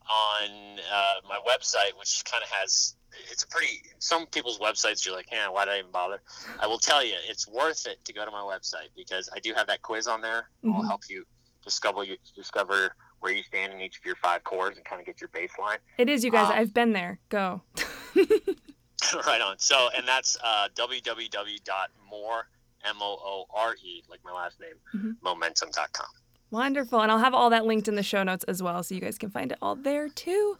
on 0.09 0.79
uh, 0.91 1.27
my 1.27 1.39
website, 1.47 1.97
which 1.97 2.23
kind 2.25 2.43
of 2.43 2.49
has 2.49 2.95
it's 3.31 3.43
a 3.43 3.47
pretty 3.47 3.81
some 3.99 4.25
people's 4.27 4.59
websites 4.59 5.05
you're 5.05 5.15
like 5.15 5.27
yeah 5.31 5.47
why 5.49 5.65
did 5.65 5.73
i 5.73 5.79
even 5.79 5.91
bother 5.91 6.21
i 6.59 6.67
will 6.67 6.77
tell 6.77 7.03
you 7.03 7.13
it's 7.27 7.47
worth 7.47 7.87
it 7.87 8.03
to 8.05 8.13
go 8.13 8.25
to 8.25 8.31
my 8.31 8.41
website 8.41 8.89
because 8.95 9.29
i 9.35 9.39
do 9.39 9.53
have 9.53 9.67
that 9.67 9.81
quiz 9.81 10.07
on 10.07 10.21
there 10.21 10.49
mm-hmm. 10.63 10.75
i'll 10.75 10.83
help 10.83 11.01
you 11.09 11.23
discover 11.63 12.03
you 12.03 12.17
discover 12.35 12.91
where 13.19 13.33
you 13.33 13.43
stand 13.43 13.73
in 13.73 13.81
each 13.81 13.97
of 13.97 14.05
your 14.05 14.15
five 14.17 14.43
cores 14.43 14.75
and 14.75 14.85
kind 14.85 14.99
of 14.99 15.05
get 15.05 15.19
your 15.21 15.29
baseline 15.29 15.77
it 15.97 16.09
is 16.09 16.23
you 16.23 16.31
guys 16.31 16.47
um, 16.47 16.53
i've 16.53 16.73
been 16.73 16.93
there 16.93 17.19
go 17.29 17.61
right 19.27 19.41
on 19.41 19.57
so 19.57 19.89
and 19.95 20.07
that's 20.07 20.37
uh, 20.43 20.67
www.more 20.75 22.47
m-o-o-r-e 22.85 24.03
like 24.09 24.19
my 24.23 24.31
last 24.31 24.59
name 24.59 24.75
mm-hmm. 24.95 25.11
momentum.com 25.21 26.07
Wonderful. 26.49 27.01
And 27.01 27.11
I'll 27.11 27.19
have 27.19 27.33
all 27.33 27.49
that 27.49 27.65
linked 27.65 27.87
in 27.87 27.95
the 27.95 28.03
show 28.03 28.23
notes 28.23 28.45
as 28.45 28.63
well, 28.63 28.81
so 28.81 28.95
you 28.95 29.01
guys 29.01 29.17
can 29.17 29.29
find 29.29 29.51
it 29.51 29.57
all 29.61 29.75
there 29.75 30.07
too. 30.07 30.57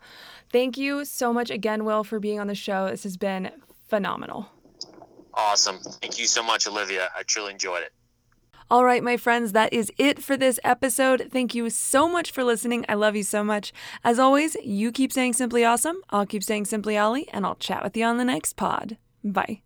Thank 0.52 0.78
you 0.78 1.06
so 1.06 1.32
much 1.32 1.50
again, 1.50 1.86
Will, 1.86 2.04
for 2.04 2.20
being 2.20 2.40
on 2.40 2.48
the 2.48 2.56
show. 2.56 2.90
This 2.90 3.04
has 3.04 3.16
been 3.16 3.52
phenomenal. 3.88 4.50
Awesome. 5.34 5.80
Thank 6.02 6.20
you 6.20 6.26
so 6.26 6.44
much, 6.44 6.68
Olivia. 6.68 7.10
I 7.18 7.24
truly 7.24 7.52
enjoyed 7.52 7.84
it. 7.84 7.94
All 8.70 8.84
right, 8.84 9.02
my 9.02 9.16
friends, 9.16 9.54
that 9.54 9.72
is 9.72 9.92
it 9.98 10.22
for 10.22 10.36
this 10.36 10.60
episode. 10.64 11.30
Thank 11.32 11.56
you 11.56 11.70
so 11.70 12.10
much 12.10 12.32
for 12.32 12.44
listening. 12.44 12.86
I 12.90 12.96
love 12.96 13.16
you 13.16 13.24
so 13.24 13.44
much. 13.44 13.72
As 14.04 14.20
always, 14.20 14.56
you 14.64 14.92
keep 14.92 15.14
saying 15.14 15.34
simply 15.34 15.64
awesome. 15.64 16.02
I'll 16.10 16.26
keep 16.26 16.44
saying 16.44 16.66
simply 16.66 16.98
Ollie, 16.98 17.30
and 17.32 17.46
I'll 17.46 17.56
chat 17.56 17.82
with 17.82 17.96
you 17.96 18.04
on 18.04 18.18
the 18.18 18.26
next 18.26 18.58
pod. 18.58 18.98
Bye. 19.24 19.62